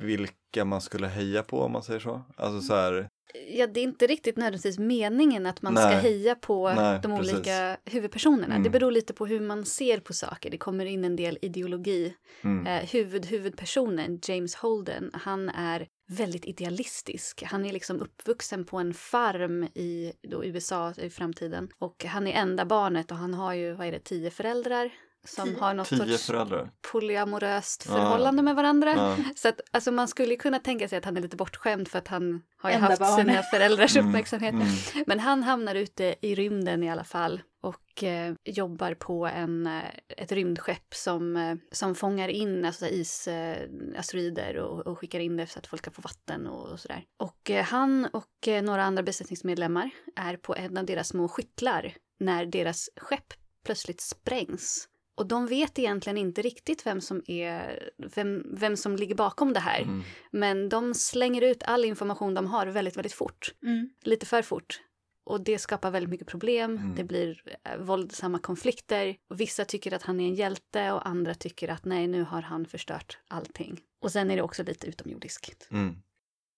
vilka 0.01 0.65
man 0.65 0.81
skulle 0.81 1.07
heja 1.07 1.43
på 1.43 1.61
om 1.61 1.71
man 1.71 1.83
säger 1.83 1.99
så. 1.99 2.21
Alltså 2.37 2.61
så 2.61 2.75
här, 2.75 3.07
Ja, 3.47 3.67
det 3.67 3.79
är 3.79 3.83
inte 3.83 4.07
riktigt 4.07 4.37
nödvändigtvis 4.37 4.79
meningen 4.79 5.45
att 5.45 5.61
man 5.61 5.75
ska 5.75 5.85
Nej. 5.85 6.01
heja 6.01 6.35
på 6.35 6.73
Nej, 6.73 6.99
de 7.03 7.17
precis. 7.17 7.33
olika 7.33 7.77
huvudpersonerna. 7.85 8.53
Mm. 8.53 8.63
Det 8.63 8.69
beror 8.69 8.91
lite 8.91 9.13
på 9.13 9.25
hur 9.25 9.39
man 9.39 9.65
ser 9.65 9.99
på 9.99 10.13
saker. 10.13 10.49
Det 10.49 10.57
kommer 10.57 10.85
in 10.85 11.05
en 11.05 11.15
del 11.15 11.37
ideologi. 11.41 12.15
Mm. 12.41 12.67
Eh, 12.67 12.89
huvud, 12.89 13.25
huvudpersonen, 13.25 14.19
James 14.23 14.55
Holden, 14.55 15.11
han 15.13 15.49
är 15.49 15.87
väldigt 16.07 16.45
idealistisk. 16.45 17.43
Han 17.43 17.65
är 17.65 17.73
liksom 17.73 18.01
uppvuxen 18.01 18.65
på 18.65 18.77
en 18.77 18.93
farm 18.93 19.63
i 19.63 20.13
USA 20.43 20.93
i 20.97 21.09
framtiden. 21.09 21.69
Och 21.79 22.05
han 22.05 22.27
är 22.27 22.33
enda 22.33 22.65
barnet 22.65 23.11
och 23.11 23.17
han 23.17 23.33
har 23.33 23.53
ju, 23.53 23.73
vad 23.73 23.87
är 23.87 23.91
det, 23.91 23.99
tio 23.99 24.31
föräldrar 24.31 24.91
som 25.35 25.55
har 25.55 25.73
något 25.73 25.87
sorts 25.87 26.25
föräldrar. 26.25 26.71
polyamoröst 26.91 27.85
Ja. 27.87 27.93
förhållande 27.93 28.41
med 28.41 28.55
varandra. 28.55 28.93
Ja. 28.95 29.17
Så 29.35 29.47
att, 29.47 29.61
alltså 29.71 29.91
man 29.91 30.07
skulle 30.07 30.35
kunna 30.35 30.59
tänka 30.59 30.87
sig 30.87 30.97
att 30.97 31.05
han 31.05 31.17
är 31.17 31.21
lite 31.21 31.35
bortskämd 31.37 31.87
för 31.87 31.99
att 31.99 32.07
han 32.07 32.41
har 32.57 32.69
ju 32.69 32.75
Enda 32.75 32.87
haft 32.87 32.99
barn. 32.99 33.15
sina 33.15 33.43
föräldrars 33.43 33.95
Mm, 33.95 34.07
uppmärksamhet. 34.09 34.53
mm. 34.53 34.67
Men 35.07 35.19
han 35.19 35.43
hamnar 35.43 35.75
ute 35.75 36.15
i 36.21 36.35
rymden 36.35 36.83
i 36.83 36.89
alla 36.91 37.03
fall 37.03 37.41
och 37.61 38.03
eh, 38.03 38.33
jobbar 38.45 38.93
på 38.93 39.25
en, 39.27 39.67
eh, 39.67 39.83
ett 40.17 40.31
rymdskepp 40.31 40.93
som, 40.95 41.35
eh, 41.37 41.55
som 41.71 41.95
fångar 41.95 42.29
in 42.29 42.65
alltså, 42.65 42.85
isasteroider 42.87 44.55
eh, 44.55 44.61
och, 44.63 44.87
och 44.87 44.99
skickar 44.99 45.19
in 45.19 45.37
det 45.37 45.47
så 45.47 45.59
att 45.59 45.67
folk 45.67 45.81
kan 45.81 45.93
få 45.93 46.01
vatten 46.01 46.47
och, 46.47 46.69
och 46.71 46.79
sådär. 46.79 47.03
Och 47.19 47.49
eh, 47.49 47.63
han 47.65 48.05
och 48.05 48.47
eh, 48.47 48.63
några 48.63 48.83
andra 48.83 49.03
besättningsmedlemmar 49.03 49.89
är 50.15 50.37
på 50.37 50.55
en 50.55 50.77
av 50.77 50.85
deras 50.85 51.07
små 51.07 51.27
skyttlar 51.27 51.93
när 52.19 52.45
deras 52.45 52.89
skepp 52.97 53.33
plötsligt 53.65 54.01
sprängs. 54.01 54.87
Och 55.19 55.25
de 55.27 55.47
vet 55.47 55.79
egentligen 55.79 56.17
inte 56.17 56.41
riktigt 56.41 56.85
vem 56.85 57.01
som, 57.01 57.21
är, 57.27 57.89
vem, 58.15 58.43
vem 58.57 58.77
som 58.77 58.95
ligger 58.95 59.15
bakom 59.15 59.53
det 59.53 59.59
här. 59.59 59.81
Mm. 59.81 60.03
Men 60.31 60.69
de 60.69 60.93
slänger 60.93 61.41
ut 61.41 61.63
all 61.63 61.85
information 61.85 62.33
de 62.33 62.45
har 62.47 62.65
väldigt, 62.67 62.97
väldigt 62.97 63.13
fort. 63.13 63.53
Mm. 63.63 63.89
Lite 64.03 64.25
för 64.25 64.41
fort. 64.41 64.81
Och 65.25 65.41
det 65.41 65.57
skapar 65.59 65.91
väldigt 65.91 66.09
mycket 66.09 66.27
problem. 66.27 66.71
Mm. 66.77 66.95
Det 66.95 67.03
blir 67.03 67.41
eh, 67.63 67.77
våldsamma 67.77 68.39
konflikter. 68.39 69.15
Och 69.29 69.39
vissa 69.39 69.65
tycker 69.65 69.93
att 69.93 70.03
han 70.03 70.19
är 70.19 70.27
en 70.27 70.35
hjälte 70.35 70.91
och 70.91 71.07
andra 71.07 71.33
tycker 71.33 71.67
att 71.69 71.85
nej, 71.85 72.07
nu 72.07 72.23
har 72.23 72.41
han 72.41 72.65
förstört 72.65 73.17
allting. 73.27 73.79
Och 74.01 74.11
sen 74.11 74.31
är 74.31 74.35
det 74.35 74.41
också 74.41 74.63
lite 74.63 74.87
utomjordiskt. 74.87 75.67
Mm. 75.71 75.95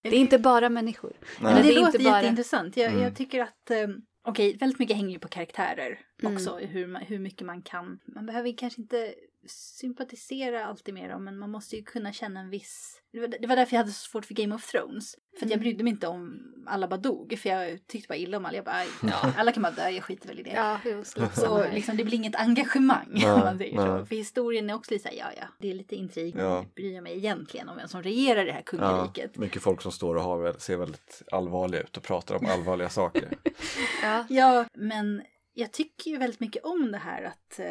Det 0.04 0.10
är 0.10 0.14
inte 0.14 0.40
bara 0.40 0.70
människor. 0.70 1.14
Men 1.40 1.54
Nej. 1.54 1.64
det, 1.64 1.70
det 1.70 1.76
är 1.76 1.80
låter 1.82 2.00
bara- 2.04 2.18
jätteintressant. 2.18 2.78
Jag, 2.78 2.92
Mm. 2.92 3.04
jag 3.04 3.16
tycker 3.16 3.40
att, 3.42 3.72
eh, 3.72 3.88
okej, 4.24 4.58
väldigt 4.58 4.80
mycket 4.80 4.96
hänger 4.96 5.12
ju 5.14 5.20
på 5.20 5.28
karaktärer 5.28 6.00
Mm. 6.24 6.34
också. 6.36 6.58
Hur, 6.58 6.96
hur 7.06 7.20
mycket 7.20 7.46
man 7.48 7.62
kan. 7.62 8.00
Man 8.06 8.26
behöver 8.26 8.58
kanske 8.58 8.82
inte 8.82 9.16
sympatisera 9.48 10.66
alltid 10.66 10.94
med 10.94 11.10
dem, 11.10 11.24
men 11.24 11.38
man 11.40 11.50
måste 11.52 11.76
ju 11.76 11.84
kunna 11.84 12.14
känna 12.14 12.40
en 12.40 12.50
viss... 12.50 13.02
Det 13.12 13.20
var, 13.48 13.56
därför 13.56 13.74
jag 13.76 13.80
hade 13.80 13.92
så 13.92 14.10
svårt 14.10 14.26
för 14.26 14.34
Game 14.34 14.56
of 14.56 14.72
Thrones. 14.72 15.16
För 15.40 15.46
att 15.46 15.50
jag 15.50 15.58
Mm. 15.58 15.60
brydde 15.60 15.84
mig 15.84 15.92
inte 15.92 16.08
om 16.08 16.42
alla 16.68 16.88
bara 16.88 16.98
dog, 16.98 17.40
för 17.40 17.50
jag 17.50 17.88
tyckte 17.88 18.08
bara 18.08 18.16
illa 18.18 18.38
om 18.38 18.46
alla. 18.46 18.56
Jag 18.56 18.66
bara, 18.66 18.84
Ja. 19.04 19.34
alla 19.38 19.52
kan 19.52 19.64
bara 19.64 19.72
dö, 19.72 19.90
jag 19.90 20.04
skiter 20.04 20.28
väl 20.28 20.40
i 20.40 20.44
det. 20.44 20.50
Ja, 20.50 20.80
Så 21.34 21.68
liksom, 21.74 21.98
det 21.98 22.04
blir 22.04 22.14
inget 22.18 22.36
engagemang 22.36 23.08
Nej, 23.12 23.26
om 23.32 23.40
man 23.40 23.58
säger 23.58 24.00
så. 24.00 24.06
För 24.06 24.16
historien 24.16 24.70
är 24.70 24.74
också 24.74 24.94
lite 24.94 25.04
såhär, 25.04 25.16
ja 25.18 25.32
ja, 25.38 25.48
det 25.60 25.70
är 25.70 25.74
lite 25.74 25.96
intrig. 25.96 26.36
Ja. 26.38 26.42
Jag 26.42 26.66
bryr 26.76 27.02
mig 27.02 27.18
egentligen 27.18 27.70
om 27.70 27.78
vem 27.78 27.88
som 27.88 28.04
regerar 28.04 28.46
det 28.46 28.52
här 28.52 28.60
Ja, 28.60 28.64
kungariket. 28.66 29.38
mycket 29.38 29.62
folk 29.62 29.82
som 29.82 29.92
står 29.92 30.16
och 30.16 30.24
har, 30.24 30.54
ser 30.60 30.78
väldigt 30.78 31.22
allvarliga 31.32 31.82
ut 31.82 31.98
och 31.98 32.04
pratar 32.04 32.36
om 32.36 32.46
allvarliga 32.46 32.90
saker. 32.90 33.30
Ja. 34.04 34.26
Ja, 34.30 34.66
men 34.74 35.22
jag 35.54 35.72
tycker 35.74 36.12
ju 36.12 36.18
väldigt 36.18 36.40
mycket 36.40 36.64
om 36.66 36.92
det 36.92 36.98
här 36.98 37.24
att 37.24 37.60
eh, 37.60 37.66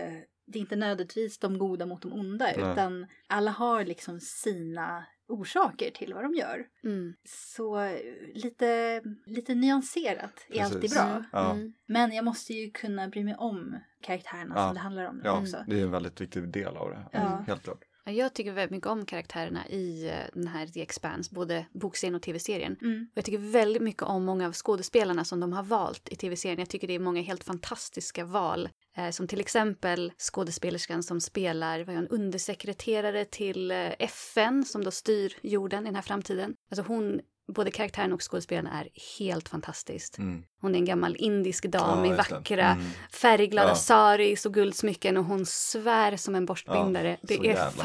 det 0.52 0.58
är 0.58 0.60
inte 0.60 0.76
nödvändigtvis 0.76 1.38
de 1.38 1.58
goda 1.58 1.86
mot 1.86 2.02
de 2.02 2.12
onda, 2.12 2.44
Nej. 2.44 2.72
utan 2.72 3.06
alla 3.26 3.50
har 3.50 3.84
liksom 3.84 4.20
sina 4.20 5.04
orsaker 5.28 5.90
till 5.90 6.14
vad 6.14 6.24
de 6.24 6.34
gör. 6.34 6.66
Mm. 6.84 7.14
Så 7.24 7.96
lite, 8.34 9.02
lite 9.26 9.54
nyanserat 9.54 10.46
är 10.48 10.62
alltid 10.64 10.80
Precis. 10.80 10.98
bra. 10.98 11.24
Ja. 11.32 11.52
Mm. 11.54 11.72
Men 11.86 12.12
jag 12.12 12.24
måste 12.24 12.52
ju 12.52 12.70
kunna 12.70 13.08
bry 13.08 13.24
mig 13.24 13.34
om 13.38 13.78
karaktärerna 14.02 14.54
Ja. 14.56 14.66
som 14.68 14.74
det 14.74 14.80
handlar 14.80 15.04
om 15.04 15.20
Ja, 15.24 15.40
också. 15.40 15.64
det 15.66 15.80
är 15.80 15.82
en 15.84 15.90
väldigt 15.90 16.20
viktig 16.20 16.48
del 16.52 16.76
av 16.76 16.90
det. 16.90 17.08
Ja. 17.12 17.44
Helt 17.46 17.62
klart. 17.62 17.80
Ja, 18.10 18.16
Jag 18.16 18.34
tycker 18.34 18.52
väldigt 18.52 18.70
mycket 18.70 18.86
om 18.86 19.06
karaktärerna 19.06 19.68
i 19.68 20.08
eh, 20.08 20.14
den 20.32 20.46
här 20.46 20.66
The 20.66 20.82
Expanse, 20.82 21.34
både 21.34 21.66
bokserien 21.72 22.14
och 22.14 22.22
tv-serien. 22.22 22.76
Mm. 22.82 23.08
Och 23.12 23.18
jag 23.18 23.24
tycker 23.24 23.38
väldigt 23.38 23.82
mycket 23.82 24.02
om 24.02 24.24
många 24.24 24.46
av 24.46 24.52
skådespelarna 24.52 25.24
som 25.24 25.40
de 25.40 25.52
har 25.52 25.62
valt 25.62 26.08
i 26.08 26.16
tv-serien. 26.16 26.58
Jag 26.58 26.68
tycker 26.68 26.86
det 26.86 26.94
är 26.94 26.98
många 26.98 27.22
helt 27.22 27.44
fantastiska 27.44 28.24
val. 28.24 28.68
Eh, 28.96 29.10
som 29.10 29.26
till 29.26 29.40
exempel 29.40 30.12
skådespelerskan 30.18 31.02
som 31.02 31.20
spelar 31.20 31.84
vad 31.84 31.94
är 31.94 31.98
hon, 31.98 32.08
undersekreterare 32.08 33.24
till 33.24 33.70
eh, 33.70 33.92
FN 33.98 34.64
som 34.64 34.84
då 34.84 34.90
styr 34.90 35.36
jorden 35.42 35.82
i 35.82 35.86
den 35.86 35.94
här 35.94 36.02
framtiden. 36.02 36.54
Alltså 36.70 36.84
hon, 36.92 37.20
både 37.52 37.70
karaktären 37.70 38.12
och 38.12 38.30
skådespelaren 38.30 38.66
är 38.66 38.88
helt 39.18 39.48
fantastiskt. 39.48 40.18
Mm. 40.18 40.42
Hon 40.60 40.74
är 40.74 40.78
en 40.78 40.84
gammal 40.84 41.16
indisk 41.18 41.64
dam 41.66 42.04
Ja, 42.04 42.12
i 42.12 42.16
vackra 42.16 42.64
Mm. 42.70 42.84
färgglada 43.12 43.68
Ja. 43.68 43.74
saris 43.74 44.46
och 44.46 44.54
guldsmycken 44.54 45.16
och 45.16 45.24
hon 45.24 45.46
svär 45.46 46.16
som 46.16 46.34
en 46.34 46.46
borstbindare. 46.46 47.10
Ja, 47.20 47.26
det 47.28 47.48
är 47.50 47.70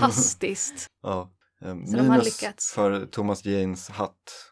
fantastiskt. 0.00 0.86
Ja. 1.02 1.30
Eh, 1.64 1.76
Så 1.86 1.96
de 1.96 2.08
har 2.10 2.22
lyckats. 2.22 2.72
för 2.72 3.06
Thomas 3.06 3.44
Janes 3.44 3.88
hatt. 3.88 4.46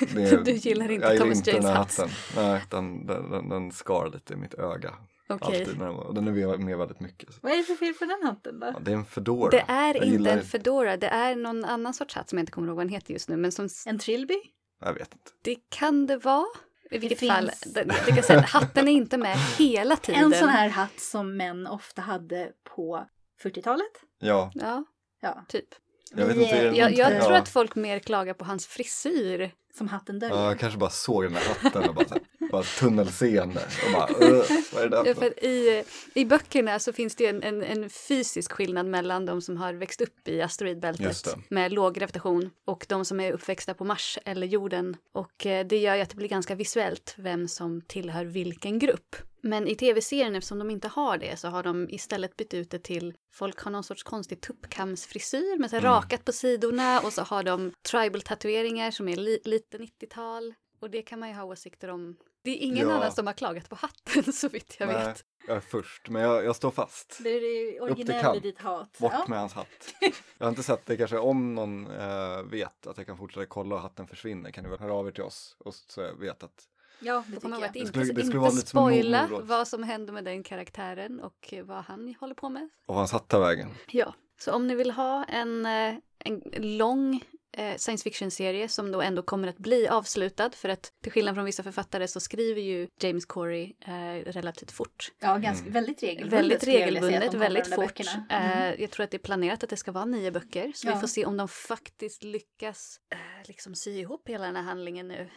Det 0.14 0.44
Du 0.44 0.52
gillar 0.52 0.90
inte 0.90 1.18
Thomas 1.18 1.46
Janes 1.46 1.64
hatt. 1.66 2.00
Nej, 2.36 2.62
den, 2.70 3.06
den, 3.06 3.30
den, 3.30 3.48
den 3.48 3.72
skar 3.72 4.10
lite 4.14 4.32
i 4.32 4.36
mitt 4.36 4.54
öga. 4.54 4.94
Okej. 5.28 5.60
Alltid 5.60 5.78
när 5.78 6.12
den, 6.12 6.28
är 6.28 6.56
med 6.58 6.78
väldigt 6.78 7.00
mycket. 7.00 7.28
Vad 7.42 7.52
är 7.52 7.56
det 7.56 7.62
för 7.62 7.74
fel 7.74 7.94
på 7.94 8.04
den 8.04 8.22
hatten 8.22 8.60
då? 8.60 8.66
Ja, 8.66 8.78
det 8.80 8.90
är 8.90 8.96
en 8.96 9.04
fedora. 9.04 9.50
Det 9.50 9.64
är 9.68 9.94
Jag 9.94 10.04
inte 10.04 10.30
en 10.30 10.38
det. 10.38 10.44
fedora, 10.44 10.96
det 10.96 11.06
är 11.08 11.36
någon 11.36 11.64
annan 11.64 11.94
sorts 11.94 12.14
hatt 12.14 12.28
som 12.28 12.38
jag 12.38 12.42
inte 12.42 12.52
kommer 12.52 12.68
ihåg 12.68 12.76
vad 12.76 12.86
den 12.86 12.92
heter 12.92 13.12
just 13.12 13.28
nu. 13.28 13.36
Men 13.36 13.52
som, 13.52 13.68
En 13.86 13.98
trilby? 13.98 14.34
Jag 14.80 14.92
vet 14.94 15.12
inte. 15.12 15.30
det 15.42 15.56
kan 15.68 16.06
det 16.06 16.16
vara. 16.16 16.46
I 16.90 16.98
vilket 16.98 17.18
finns- 17.18 17.32
fall, 17.32 17.50
det, 17.74 17.84
jag 18.06 18.14
kan 18.14 18.22
säga 18.22 18.38
att 18.38 18.50
hatten 18.50 18.88
är 18.88 18.92
inte 18.92 19.18
med 19.18 19.36
hela 19.58 19.96
tiden. 19.96 20.22
En 20.32 20.32
sån 20.38 20.48
här 20.48 20.68
hatt 20.68 21.00
som 21.00 21.36
män 21.36 21.66
ofta 21.66 22.02
hade 22.02 22.52
på 22.76 23.06
40-talet? 23.42 23.86
Ja, 24.18 24.50
Ja, 24.54 24.84
Ja, 25.20 25.44
typ. 25.48 25.68
Jag 26.14 26.26
vet 26.26 26.36
inte. 26.36 26.56
Jag, 26.56 26.92
jag 26.92 27.12
ja. 27.12 27.24
tror 27.24 27.36
att 27.36 27.48
folk 27.48 27.74
mer 27.74 27.98
klagar 27.98 28.34
på 28.34 28.44
hans 28.44 28.66
frisyr. 28.66 29.50
som 29.78 29.88
hatten 29.88 30.18
döljer. 30.18 30.36
Ja, 30.36 30.48
jag 30.48 30.58
kanske 30.58 30.78
bara 30.78 30.90
såg 30.90 31.22
den 31.22 31.32
där 31.32 31.40
hatten 31.40 31.88
och 31.88 31.94
bara, 31.94 32.06
här, 32.10 32.20
bara 32.50 32.62
tunnelseende 32.62 33.60
och 33.86 33.92
bara 33.92 34.08
"Ugh, 34.28 34.44
vad 34.72 34.82
är 34.84 34.88
det 34.88 34.96
Ja, 34.96 35.02
där 35.02 35.14
för 35.14 35.26
att 35.26 35.38
i, 35.38 35.84
I 36.14 36.24
böckerna 36.24 36.78
så 36.78 36.92
finns 36.92 37.14
det 37.16 37.26
en, 37.26 37.42
en, 37.42 37.62
en 37.62 37.90
fysisk 37.90 38.52
skillnad 38.52 38.86
mellan 38.86 39.26
de 39.26 39.40
som 39.42 39.56
har 39.56 39.72
växt 39.72 40.00
upp 40.00 40.28
i 40.28 40.42
asteroidbältet 40.42 41.36
med 41.50 41.72
låg 41.72 41.94
gravitation 41.94 42.50
och 42.64 42.86
de 42.88 43.04
som 43.04 43.20
är 43.20 43.32
uppväxta 43.32 43.74
på 43.74 43.84
Mars 43.84 44.18
eller 44.24 44.46
jorden. 44.46 44.96
Och 45.14 45.46
eh, 45.46 45.66
det 45.66 45.78
gör 45.78 45.94
ju 45.94 46.00
att 46.02 46.10
det 46.10 46.16
blir 46.16 46.28
ganska 46.28 46.54
visuellt 46.54 47.14
vem 47.18 47.48
som 47.48 47.80
tillhör 47.86 48.24
vilken 48.24 48.78
grupp. 48.78 49.16
Men 49.46 49.68
i 49.68 49.74
tv-serien, 49.74 50.34
eftersom 50.36 50.58
de 50.58 50.70
inte 50.70 50.88
har 50.88 51.18
det, 51.18 51.36
så 51.36 51.48
har 51.48 51.62
de 51.62 51.88
istället 51.90 52.36
bytt 52.36 52.54
ut 52.54 52.70
det 52.70 52.78
till 52.78 53.14
folk 53.32 53.60
har 53.60 53.70
någon 53.70 53.84
sorts 53.84 54.02
konstig 54.02 54.40
tuppkamsfrisyr 54.40 55.58
med 55.58 55.70
så 55.70 55.76
Mm. 55.76 55.90
rakat 55.90 56.24
på 56.24 56.32
sidorna 56.32 57.00
och 57.00 57.12
så 57.12 57.22
har 57.22 57.42
de 57.42 57.72
tribal-tatueringar 57.90 58.90
som 58.90 59.08
är 59.08 59.16
li, 59.16 59.40
lite 59.44 59.78
90-tal. 59.78 60.54
Och 60.80 60.90
det 60.90 61.02
kan 61.02 61.18
man 61.18 61.28
ju 61.28 61.34
ha 61.34 61.44
åsikter 61.44 61.88
om. 61.88 62.16
Det 62.44 62.50
är 62.50 62.56
ingen 62.66 62.88
Ja. 62.88 62.94
annan 62.94 63.12
som 63.12 63.26
har 63.26 63.34
klagat 63.34 63.68
på 63.68 63.74
hatten 63.76 64.32
så 64.32 64.48
vitt 64.48 64.76
jag 64.78 64.86
Nej, 64.88 65.06
vet. 65.06 65.24
jag 65.46 65.56
är 65.56 65.60
först, 65.60 66.08
men 66.08 66.22
jag, 66.22 66.44
jag 66.44 66.56
står 66.56 66.70
fast. 66.70 67.18
Det 67.22 67.30
är 67.30 67.82
originella 67.82 68.36
i 68.36 68.40
ditt 68.40 68.58
hat. 68.60 68.98
Bort 68.98 69.12
ja. 69.14 69.24
med 69.28 69.38
hans 69.38 69.52
hatt. 69.52 69.94
Jag 70.38 70.46
har 70.46 70.48
inte 70.50 70.62
sett 70.62 70.86
det 70.86 70.96
kanske, 70.96 71.18
om 71.18 71.54
någon 71.54 71.86
eh, 71.90 72.42
vet 72.42 72.86
att 72.86 72.96
jag 72.96 73.06
kan 73.06 73.16
fortsätta 73.18 73.46
kolla 73.46 73.74
och 73.74 73.80
hatten 73.80 74.06
försvinner 74.06 74.50
kan 74.50 74.64
ni 74.64 74.70
väl 74.70 74.78
höra 74.80 74.94
av 74.94 75.06
er 75.06 75.10
till 75.12 75.22
oss 75.24 75.56
och 75.58 75.74
så 75.74 76.00
jag 76.00 76.14
vet 76.20 76.42
att 76.42 76.64
ja, 77.00 77.24
det 77.26 77.40
får 77.40 77.48
man 77.48 77.58
tycker 77.60 77.68
vara 77.68 77.78
inte, 77.78 77.86
skulle- 77.88 78.04
det 78.04 78.06
skulle 78.06 78.22
inte 78.22 78.38
vara 78.38 78.50
spoila 78.50 79.28
vad 79.42 79.68
som 79.68 79.82
händer 79.82 80.12
med 80.12 80.24
den 80.24 80.42
karaktären 80.42 81.20
och 81.20 81.52
eh, 81.52 81.64
vad 81.64 81.84
han 81.84 82.14
håller 82.20 82.34
på 82.34 82.48
med. 82.48 82.68
och 82.86 82.94
hans 82.94 83.12
hatt 83.12 83.28
tar 83.28 83.40
vägen. 83.40 83.68
Ja, 83.90 84.14
så 84.38 84.52
om 84.52 84.66
ni 84.66 84.74
vill 84.74 84.90
ha 84.90 85.24
en, 85.24 85.66
eh, 85.66 85.94
en 86.18 86.42
lång 86.56 87.24
eh, 87.56 87.76
science 87.76 88.02
fiction-serie 88.04 88.68
som 88.68 88.92
då 88.92 89.02
ändå 89.02 89.22
kommer 89.22 89.48
att 89.48 89.56
bli 89.58 89.88
avslutad 89.88 90.50
för 90.50 90.68
att 90.68 90.92
till 91.02 91.12
skillnad 91.12 91.34
från 91.34 91.44
vissa 91.44 91.62
författare 91.62 92.08
så 92.08 92.20
skriver 92.20 92.60
ju 92.60 92.88
James 93.00 93.26
Corey 93.26 93.72
eh, 93.86 94.32
relativt 94.32 94.70
fort. 94.72 95.12
Ja, 95.18 95.36
ganska, 95.38 95.62
Mm. 95.62 95.72
väldigt 95.72 96.02
regelbundet. 96.02 96.38
Väldigt 96.38 96.64
regelbundet, 96.64 97.34
väldigt 97.34 97.74
fort. 97.74 98.00
Eh, 98.00 98.58
Mm. 98.62 98.74
jag 98.80 98.90
tror 98.90 99.04
att 99.04 99.10
det 99.10 99.16
är 99.16 99.18
planerat 99.18 99.64
att 99.64 99.70
det 99.70 99.76
ska 99.76 99.92
vara 99.92 100.04
nio 100.04 100.30
böcker 100.30 100.72
så 100.74 100.86
vi 100.86 100.92
Ja. 100.94 101.00
får 101.00 101.06
se 101.08 101.24
om 101.26 101.36
de 101.36 101.48
faktiskt 101.48 102.22
lyckas 102.24 103.00
eh, 103.12 103.18
liksom 103.48 103.74
sy 103.74 103.90
ihop 103.90 104.28
hela 104.28 104.44
den 104.46 104.56
här 104.56 104.62
handlingen 104.62 105.08
nu. 105.08 105.28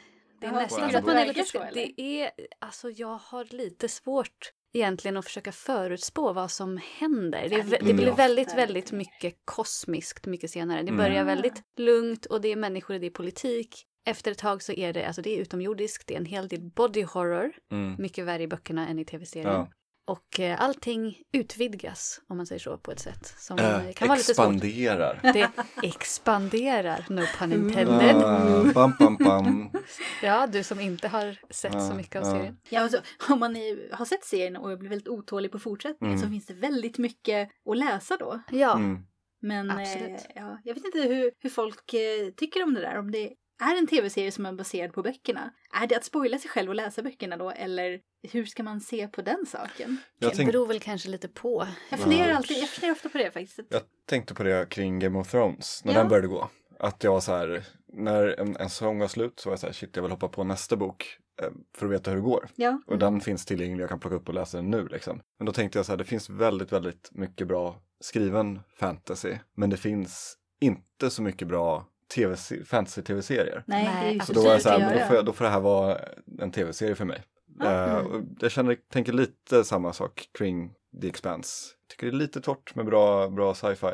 Det 0.41 0.47
är 0.47 0.51
nästan 0.51 0.91
så 0.91 0.97
att 0.97 1.05
man 1.05 1.15
det 1.15 1.21
är 1.21 1.27
lite... 1.27 1.43
så? 1.43 1.65
Det 1.73 2.01
är, 2.01 2.31
alltså 2.59 2.89
jag 2.89 3.17
har 3.17 3.45
lite 3.55 3.89
svårt 3.89 4.51
egentligen 4.73 5.17
att 5.17 5.25
försöka 5.25 5.51
förutspå 5.51 6.33
vad 6.33 6.51
som 6.51 6.79
händer. 6.99 7.47
Det, 7.49 7.55
är, 7.55 7.63
det 7.63 7.81
Mm. 7.81 7.95
blir 7.95 8.11
väldigt, 8.11 8.57
väldigt 8.57 8.91
mycket 8.91 9.35
kosmiskt 9.45 10.25
mycket 10.25 10.51
senare. 10.51 10.81
Det 10.81 10.87
Mm. 10.89 10.97
börjar 10.97 11.21
Ah. 11.21 11.25
väldigt 11.25 11.63
lugnt 11.77 12.25
och 12.25 12.41
det 12.41 12.47
är 12.51 12.55
människor 12.55 12.93
och 12.93 12.99
det 12.99 13.07
är 13.07 13.11
politik. 13.11 13.85
Efter 14.05 14.31
ett 14.31 14.37
tag 14.37 14.63
så 14.63 14.71
är 14.73 14.93
det, 14.93 15.05
alltså 15.07 15.21
det 15.21 15.29
är 15.37 15.41
utomjordiskt, 15.41 16.07
det 16.07 16.13
är 16.13 16.17
en 16.17 16.25
hel 16.25 16.47
del 16.47 16.61
body 16.61 17.03
horror, 17.03 17.51
Mm. 17.71 17.95
mycket 17.99 18.25
värre 18.25 18.43
i 18.43 18.47
böckerna 18.47 18.87
än 18.87 18.99
i 18.99 19.05
tv-serien. 19.05 19.49
Ja. 19.53 19.67
Och 20.09 20.39
eh, 20.39 20.61
allting 20.61 21.17
utvidgas, 21.33 22.21
om 22.27 22.37
man 22.37 22.45
säger 22.45 22.59
så, 22.59 22.77
på 22.77 22.91
ett 22.91 22.99
sätt 22.99 23.33
som 23.37 23.57
Äh, 23.59 23.87
eh, 23.87 23.93
kan 23.93 24.07
vara 24.07 24.17
lite 24.17 24.33
svårt. 24.33 24.45
expanderar. 24.45 25.19
Det 25.33 25.49
expanderar, 25.83 27.05
no 27.09 27.21
pun 27.39 27.53
intended. 27.53 28.15
Ah, 28.15 28.63
bam, 28.73 28.93
bam, 28.99 29.17
bam. 29.17 29.69
Ja, 30.23 30.47
du 30.47 30.63
som 30.63 30.79
inte 30.79 31.07
har 31.07 31.37
sett 31.49 31.71
så 31.73 31.77
Ja, 31.79 31.93
mycket 31.93 32.15
av 32.15 32.23
ja. 32.27 32.31
serien. 32.31 32.57
Ja, 32.69 32.81
alltså, 32.81 33.01
om 33.29 33.39
man 33.39 33.55
är, 33.55 33.93
har 33.95 34.05
sett 34.05 34.25
serien 34.25 34.57
och 34.57 34.77
blir 34.79 34.89
väldigt 34.89 35.07
otålig 35.07 35.51
på 35.51 35.59
fortsättningen 35.59 36.17
Mm. 36.17 36.25
så 36.27 36.31
finns 36.31 36.45
det 36.45 36.53
väldigt 36.53 36.97
mycket 36.97 37.49
att 37.69 37.77
läsa 37.77 38.17
då. 38.17 38.41
Ja, 38.51 38.75
Mm. 38.75 38.97
Men 39.41 39.69
eh, 39.69 40.11
ja, 40.35 40.57
jag 40.63 40.73
vet 40.73 40.85
inte 40.85 40.99
hur, 40.99 41.31
hur 41.39 41.49
folk 41.49 41.93
eh, 41.93 42.29
tycker 42.37 42.63
om 42.63 42.73
det 42.73 42.81
där. 42.81 42.97
Om 42.99 43.11
det 43.11 43.29
är 43.59 43.77
en 43.77 43.87
tv-serie 43.87 44.31
som 44.31 44.45
är 44.45 44.53
baserad 44.53 44.93
på 44.93 45.01
böckerna. 45.01 45.53
Är 45.81 45.87
det 45.87 45.95
att 45.95 46.03
spoila 46.05 46.37
sig 46.39 46.49
själv 46.49 46.69
och 46.69 46.75
läsa 46.75 47.01
böckerna 47.01 47.37
då? 47.37 47.49
Eller 47.51 47.99
hur 48.31 48.45
ska 48.45 48.63
man 48.63 48.81
se 48.81 49.07
på 49.07 49.21
den 49.21 49.45
saken? 49.47 49.97
Jag, 50.19 50.31
det 50.31 50.35
tänk, 50.35 50.51
beror 50.51 50.67
väl 50.67 50.79
kanske 50.79 51.09
lite 51.09 51.27
på. 51.27 51.67
Jag 51.89 51.99
funderar 51.99 52.33
alltid, 52.33 52.57
jag 52.57 52.69
funderar 52.69 52.91
ofta 52.91 53.09
på 53.09 53.17
det 53.17 53.31
faktiskt. 53.31 53.59
jag 53.69 53.81
tänkte 54.05 54.33
på 54.33 54.43
det 54.43 54.69
kring 54.69 54.99
Game 54.99 55.19
of 55.19 55.31
Thrones, 55.31 55.81
när 55.85 55.93
Ja. 55.93 55.99
den 55.99 56.09
började 56.09 56.27
gå. 56.27 56.49
Att 56.79 57.03
jag 57.03 57.11
var 57.11 57.19
så 57.19 57.31
här, 57.31 57.65
när 57.93 58.39
en, 58.39 58.55
en 58.57 58.69
säsong 58.69 58.99
var 58.99 59.07
slut 59.07 59.39
så 59.39 59.49
var 59.49 59.53
jag 59.53 59.59
så 59.59 59.65
här, 59.65 59.73
shit 59.73 59.95
jag 59.95 60.03
vill 60.03 60.11
hoppa 60.11 60.27
på 60.27 60.43
nästa 60.43 60.75
bok 60.75 61.17
eh, 61.41 61.49
för 61.77 61.85
att 61.85 61.91
veta 61.91 62.11
hur 62.11 62.17
det 62.17 62.23
går. 62.23 62.49
Ja. 62.55 62.81
Och 62.87 62.97
den 62.97 63.21
finns 63.21 63.45
tillgänglig, 63.45 63.83
jag 63.83 63.89
kan 63.89 63.99
plocka 63.99 64.15
upp 64.15 64.27
och 64.27 64.33
läsa 64.33 64.57
den 64.57 64.69
nu 64.69 64.87
liksom. 64.87 65.21
Men 65.37 65.45
då 65.45 65.51
tänkte 65.51 65.79
jag 65.79 65.85
så 65.85 65.91
här, 65.91 65.97
det 65.97 66.03
finns 66.05 66.29
väldigt, 66.29 66.71
väldigt 66.71 67.09
mycket 67.11 67.47
bra 67.47 67.81
skriven 67.99 68.59
fantasy. 68.79 69.35
Men 69.55 69.69
det 69.69 69.77
finns 69.77 70.37
inte 70.61 71.09
så 71.09 71.21
mycket 71.21 71.47
bra 71.47 71.85
TV 72.15 72.35
fantasy-tv-serier. 72.65 73.63
Nej, 73.67 73.83
Nej, 73.85 74.03
det 74.03 74.09
är 74.09 74.13
ju 74.13 74.19
Så 74.19 74.25
så 74.25 74.33
då 74.33 74.41
var 74.43 74.51
jag 74.51 74.61
så 74.61 74.69
här, 74.69 74.99
då 74.99 75.05
får, 75.07 75.15
jag, 75.15 75.25
då 75.25 75.33
får 75.33 75.45
det 75.45 75.51
här 75.51 75.59
vara 75.59 75.99
en 76.39 76.51
tv-serie 76.51 76.95
för 76.95 77.05
mig. 77.05 77.23
Eh, 77.63 77.95
Mm. 77.95 78.05
och 78.11 78.21
jag 78.39 78.51
känner, 78.51 78.75
tänker 78.75 79.13
lite 79.13 79.63
samma 79.63 79.93
sak 79.93 80.29
kring 80.37 80.73
The 81.01 81.07
Expanse. 81.07 81.73
Tycker 81.89 82.07
det 82.07 82.11
är 82.13 82.17
lite 82.17 82.41
torrt 82.41 82.75
med 82.75 82.85
bra, 82.85 83.29
bra 83.29 83.53
sci-fi 83.55 83.91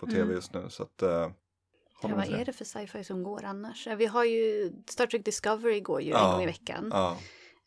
på 0.00 0.06
tv 0.06 0.20
Mm. 0.20 0.34
just 0.34 0.54
nu. 0.54 0.66
Så 0.68 0.82
att, 0.82 1.02
eh, 1.02 1.30
Ja, 2.02 2.08
vad 2.16 2.28
är 2.28 2.44
det 2.44 2.52
för 2.52 2.64
sci-fi 2.64 3.04
som 3.04 3.22
går 3.22 3.44
annars? 3.44 3.86
Vi 3.86 4.06
har 4.06 4.24
ju 4.24 4.72
Star 4.88 5.06
Trek 5.06 5.24
Discovery 5.24 5.80
går 5.80 6.02
ju 6.02 6.10
en 6.12 6.18
Ja. 6.18 6.32
gång 6.32 6.42
i 6.42 6.46
veckan. 6.46 6.88
Ja, 6.92 7.16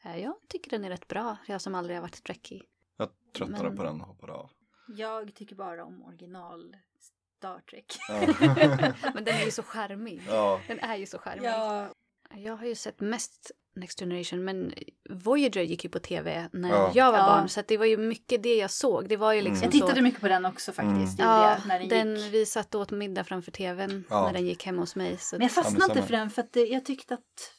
Eh, 0.05 0.17
Jag 0.23 0.33
tycker 0.49 0.69
den 0.69 0.85
är 0.85 0.89
rätt 0.89 1.07
bra, 1.07 1.38
jag 1.47 1.61
som 1.61 1.75
aldrig 1.75 1.97
har 1.97 2.01
varit 2.01 2.23
trekkie. 2.23 2.61
jag 2.97 3.09
tröttnade 3.38 3.63
Men- 3.63 3.77
på 3.77 3.83
den 3.83 4.01
och 4.01 4.07
hoppade 4.07 4.33
av. 4.33 4.49
Jag 4.97 5.35
tycker 5.35 5.55
bara 5.55 5.85
om 5.85 6.03
original 6.03 6.75
Star 7.38 7.59
Trek. 7.69 7.97
Ja. 8.09 8.93
Men 9.13 9.23
den 9.23 9.35
är 9.35 9.45
ju 9.45 9.51
så 9.51 9.63
charmig. 9.63 10.21
ja. 10.27 10.59
Den 10.67 10.79
är 10.79 10.95
ju 10.95 11.05
så 11.05 11.17
charmig. 11.17 11.45
Ja, 11.49 11.88
Jag 12.35 12.55
har 12.57 12.65
ju 12.65 12.75
sett 12.75 12.99
mest 12.99 13.51
Next 13.75 13.99
Generation 13.99 14.43
men 14.43 14.73
Voyager 15.09 15.61
gick 15.61 15.83
ju 15.83 15.89
på 15.89 15.99
tv 15.99 16.49
när 16.53 16.69
Ja. 16.69 16.91
jag 16.95 17.11
var 17.11 17.19
Ja. 17.19 17.25
barn 17.25 17.49
så 17.49 17.59
att 17.59 17.67
det 17.67 17.77
var 17.77 17.85
ju 17.85 17.97
mycket 17.97 18.43
det 18.43 18.55
jag 18.57 18.71
såg. 18.71 19.09
Det 19.09 19.17
var 19.17 19.33
ju 19.33 19.41
liksom 19.41 19.63
jag 19.63 19.73
så. 19.73 19.79
tittade 19.79 20.01
mycket 20.01 20.21
på 20.21 20.27
den 20.27 20.45
också 20.45 20.71
faktiskt. 20.71 21.19
Mm. 21.19 21.31
Ja, 21.31 21.49
jag, 21.51 21.67
när 21.67 21.79
den, 21.79 21.89
den, 21.89 22.15
gick. 22.15 22.33
vi 22.33 22.45
satt 22.45 22.75
åt 22.75 22.91
middag 22.91 23.23
framför 23.23 23.51
tvn 23.51 24.03
Ja. 24.09 24.25
när 24.25 24.33
den 24.33 24.45
gick 24.45 24.65
hemma 24.65 24.81
hos 24.81 24.95
mig. 24.95 25.17
Så 25.17 25.35
Men 25.35 25.41
jag 25.41 25.51
fastnade 25.51 25.85
inte 25.93 26.07
för 26.07 26.13
den 26.13 26.29
för 26.29 26.41
att 26.41 26.55
jag 26.69 26.85
tyckte 26.85 27.13
att 27.13 27.53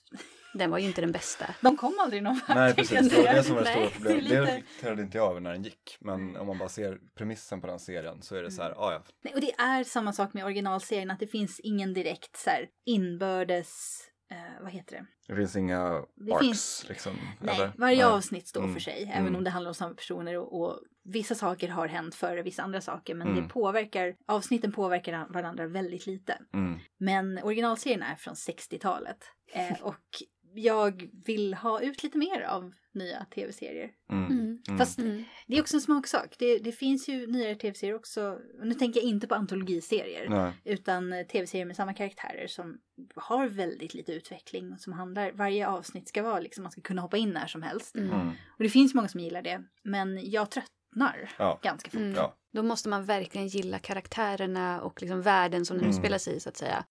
den 0.55 0.71
var 0.71 0.79
ju 0.79 0.87
inte 0.87 1.01
den 1.01 1.13
bästa. 1.13 1.55
de 1.61 1.77
kom 1.77 1.99
aldrig 2.01 2.23
någon 2.23 2.41
vart. 2.49 2.57
Nej 2.57 2.75
precis, 2.75 3.09
det 3.11 3.17
var 3.17 3.35
det 3.35 3.43
som 3.43 3.55
var 3.55 3.63
det 3.65 3.71
stora 3.71 3.89
problemet. 3.91 4.29
det 4.31 4.41
reflekterade 4.43 5.03
inte 5.03 5.19
jag 5.19 5.31
över 5.31 5.41
när 5.41 5.53
den 5.53 5.63
gick. 5.63 5.97
Men 6.01 6.37
om 6.37 6.47
man 6.47 6.59
bara 6.59 6.69
ser 6.69 6.99
premissen 7.19 7.61
på 7.61 7.67
den 7.67 7.79
serien 7.79 8.23
så 8.23 8.37
är 8.37 8.43
det 8.43 8.51
så 8.51 8.63
här, 8.63 8.71
ah, 8.71 8.93
ja, 8.93 9.03
Nej, 9.25 9.35
och 9.35 9.41
det 9.41 9.53
är 9.53 9.85
samma 9.85 10.13
sak 10.13 10.35
med 10.35 10.45
originalserien, 10.45 11.11
att 11.11 11.21
det 11.21 11.27
finns 11.27 11.61
ingen 11.61 11.95
direkt 11.95 12.37
så 12.37 12.51
här 12.51 12.67
inbördes, 12.87 14.01
eh, 14.31 14.63
vad 14.63 14.73
heter 14.73 14.97
det? 14.97 15.07
det 15.29 15.37
finns 15.37 15.57
inga 15.57 16.05
Det 16.17 16.33
arcs 16.33 16.41
finns- 16.47 16.85
liksom. 16.89 17.13
Nej, 17.41 17.55
eller? 17.55 17.73
varje 17.77 17.97
Nej. 17.97 18.05
avsnitt 18.05 18.49
står 18.49 18.61
Mm. 18.63 18.75
för 18.75 18.81
sig, 18.81 19.03
Mm. 19.03 19.15
även 19.23 19.37
om 19.37 19.45
det 19.45 19.51
handlar 19.51 19.69
om 19.71 19.75
samma 19.75 19.95
personer 19.95 20.37
och, 20.39 20.61
och 20.61 20.81
vissa 21.05 21.35
saker 21.35 21.69
har 21.69 21.89
hänt 21.89 22.15
före 22.15 22.43
vissa 22.43 22.63
andra 22.63 22.81
saker, 22.81 23.15
men 23.15 23.29
Mm. 23.29 23.43
det 23.43 23.49
påverkar, 23.49 24.15
avsnitten 24.27 24.73
påverkar 24.73 25.27
varandra 25.33 25.67
väldigt 25.67 26.07
lite. 26.07 26.39
Mm. 26.55 26.79
Men 26.99 27.39
originalserien 27.43 28.03
är 28.03 28.15
från 28.17 28.35
60-talet 28.35 29.19
eh, 29.53 29.73
och 29.83 30.23
jag 30.59 31.09
vill 31.25 31.55
ha 31.55 31.81
ut 31.81 32.03
lite 32.03 32.19
mer 32.19 32.41
av 32.43 32.73
nya 32.95 33.25
tv-serier. 33.35 33.91
Mm. 34.13 34.25
Mm. 34.27 34.59
Mm. 34.69 34.79
Fast 34.79 34.99
Mm. 34.99 35.25
det 35.47 35.57
är 35.57 35.61
också 35.61 35.77
en 35.77 35.81
smaksak. 35.81 36.37
Det, 36.39 36.59
det 36.59 36.73
finns 36.73 37.09
ju 37.09 37.27
nyare 37.27 37.55
tv-serier 37.55 37.95
också. 37.97 38.23
Och 38.61 38.67
Nu 38.67 38.75
tänker 38.75 39.01
jag 39.01 39.09
inte 39.09 39.27
på 39.27 39.35
antologiserier. 39.35 40.29
Nej. 40.29 40.53
Utan 40.65 41.13
eh, 41.13 41.27
tv-serier 41.27 41.67
med 41.67 41.77
samma 41.77 41.95
karaktärer 41.95 42.47
som 42.47 42.79
har 43.15 43.49
väldigt 43.49 43.95
lite 43.95 44.13
utveckling. 44.13 44.73
Och 44.73 44.81
som 44.81 44.93
handlar, 44.93 45.33
varje 45.33 45.69
avsnitt 45.69 46.09
ska 46.09 46.23
vara 46.23 46.41
liksom, 46.41 46.63
man 46.63 46.73
ska 46.73 46.81
kunna 46.81 47.03
hoppa 47.03 47.17
in 47.17 47.31
när 47.31 47.47
som 47.47 47.63
helst. 47.63 47.97
Mm. 47.97 48.11
Mm. 48.11 48.29
Och 48.29 48.63
det 48.63 48.69
finns 48.69 48.95
många 48.95 49.09
som 49.09 49.21
gillar 49.21 49.43
det. 49.43 49.63
Men 49.85 50.31
jag 50.31 50.51
tröttnar 50.51 51.31
Ja. 51.39 51.59
ganska 51.63 51.91
fort. 51.91 52.01
Mm. 52.01 52.15
Ja. 52.15 52.35
Då 52.53 52.63
måste 52.63 52.89
man 52.89 53.05
verkligen 53.05 53.49
gilla 53.49 53.79
karaktärerna 53.79 54.81
och 54.83 55.01
liksom 55.03 55.23
världen 55.23 55.65
som 55.67 55.77
den 55.77 55.85
Mm. 55.85 55.91
utspelar 55.97 56.19
sig 56.19 56.37
i 56.37 56.41
så 56.41 56.49
att 56.49 56.57
säga. 56.57 56.85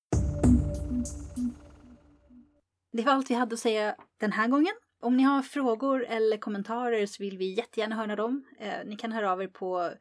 Det 2.98 3.04
var 3.04 3.14
allt 3.14 3.30
vi 3.30 3.36
hade 3.36 3.54
att 3.54 3.60
säga 3.60 3.96
den 4.18 4.32
här 4.32 4.48
gången. 4.48 4.74
Om 5.00 5.18
ni 5.18 5.24
har 5.24 5.42
frågor 5.42 6.06
eller 6.06 6.38
kommentarer 6.38 7.06
så 7.06 7.24
vill 7.24 7.38
vi 7.38 7.54
jättegärna 7.54 7.96
höra 7.96 8.16
dem. 8.16 8.46
Eh, 8.60 8.74
ni 8.86 8.96
kan 8.96 9.12
höra 9.12 9.32
av 9.32 9.42
er 9.42 9.48
på 9.48 9.92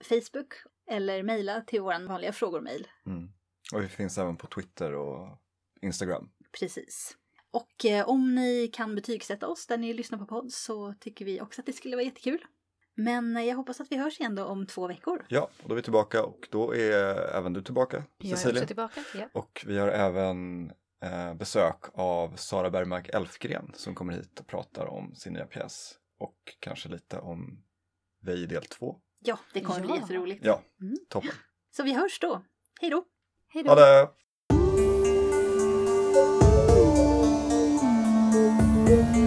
Facebook 0.00 0.54
eller 0.90 1.22
mejla 1.22 1.60
till 1.60 1.80
vår 1.80 2.08
vanliga 2.08 2.32
frågor-mail. 2.32 2.88
Mm. 3.06 3.28
Och 3.74 3.82
vi 3.82 3.88
finns 3.88 4.18
även 4.18 4.36
på 4.36 4.46
Twitter 4.46 4.94
och 4.94 5.28
Instagram. 5.82 6.30
Precis. 6.60 7.16
Och 7.50 7.84
eh, 7.84 8.08
om 8.08 8.34
ni 8.34 8.70
kan 8.72 8.94
betygsätta 8.94 9.48
oss 9.48 9.66
där 9.66 9.78
ni 9.78 9.94
lyssnar 9.94 10.18
på 10.18 10.26
podd 10.26 10.52
så 10.52 10.94
tycker 11.00 11.24
vi 11.24 11.40
också 11.40 11.60
att 11.60 11.66
det 11.66 11.72
skulle 11.72 11.96
vara 11.96 12.04
jättekul. 12.04 12.44
Men 12.94 13.36
eh, 13.36 13.42
jag 13.44 13.56
hoppas 13.56 13.80
att 13.80 13.92
vi 13.92 13.96
hörs 13.96 14.20
igen 14.20 14.34
då 14.34 14.44
om 14.44 14.66
två 14.66 14.88
veckor. 14.88 15.24
Ja, 15.28 15.50
och 15.62 15.68
då 15.68 15.74
är 15.74 15.76
vi 15.76 15.82
tillbaka 15.82 16.22
och 16.22 16.48
då 16.50 16.74
är 16.74 17.36
även 17.36 17.52
du 17.52 17.62
tillbaka, 17.62 18.04
Jag 18.18 18.32
är 18.32 18.36
Cecilia. 18.36 18.60
också 18.60 18.66
tillbaka. 18.66 19.00
Ja. 19.14 19.28
Och 19.32 19.64
vi 19.66 19.78
har 19.78 19.88
även 19.88 20.72
Eh, 21.02 21.34
besök 21.34 21.84
av 21.94 22.36
Sara 22.36 22.70
Bergmark 22.70 23.08
Elfgren 23.08 23.72
som 23.74 23.94
kommer 23.94 24.12
hit 24.12 24.40
och 24.40 24.46
pratar 24.46 24.86
om 24.86 25.14
sin 25.14 25.32
nya 25.32 25.46
pjäs 25.46 25.94
och 26.18 26.36
kanske 26.60 26.88
lite 26.88 27.18
om 27.18 27.64
VI 28.20 28.46
del 28.46 28.64
2. 28.64 28.96
Ja, 29.18 29.38
det 29.52 29.60
kommer 29.60 29.80
ja. 29.80 29.86
bli 29.86 29.96
jätteroligt. 29.96 30.44
Ja, 30.44 30.62
mm. 30.80 30.96
toppen. 31.08 31.30
Så 31.70 31.82
vi 31.82 31.94
hörs 31.94 32.18
då. 32.20 32.42
Hej 32.80 32.90
då! 32.90 33.04
Hej 33.48 33.62
då! 33.62 34.12
Thank 38.92 39.16
you 39.16 39.21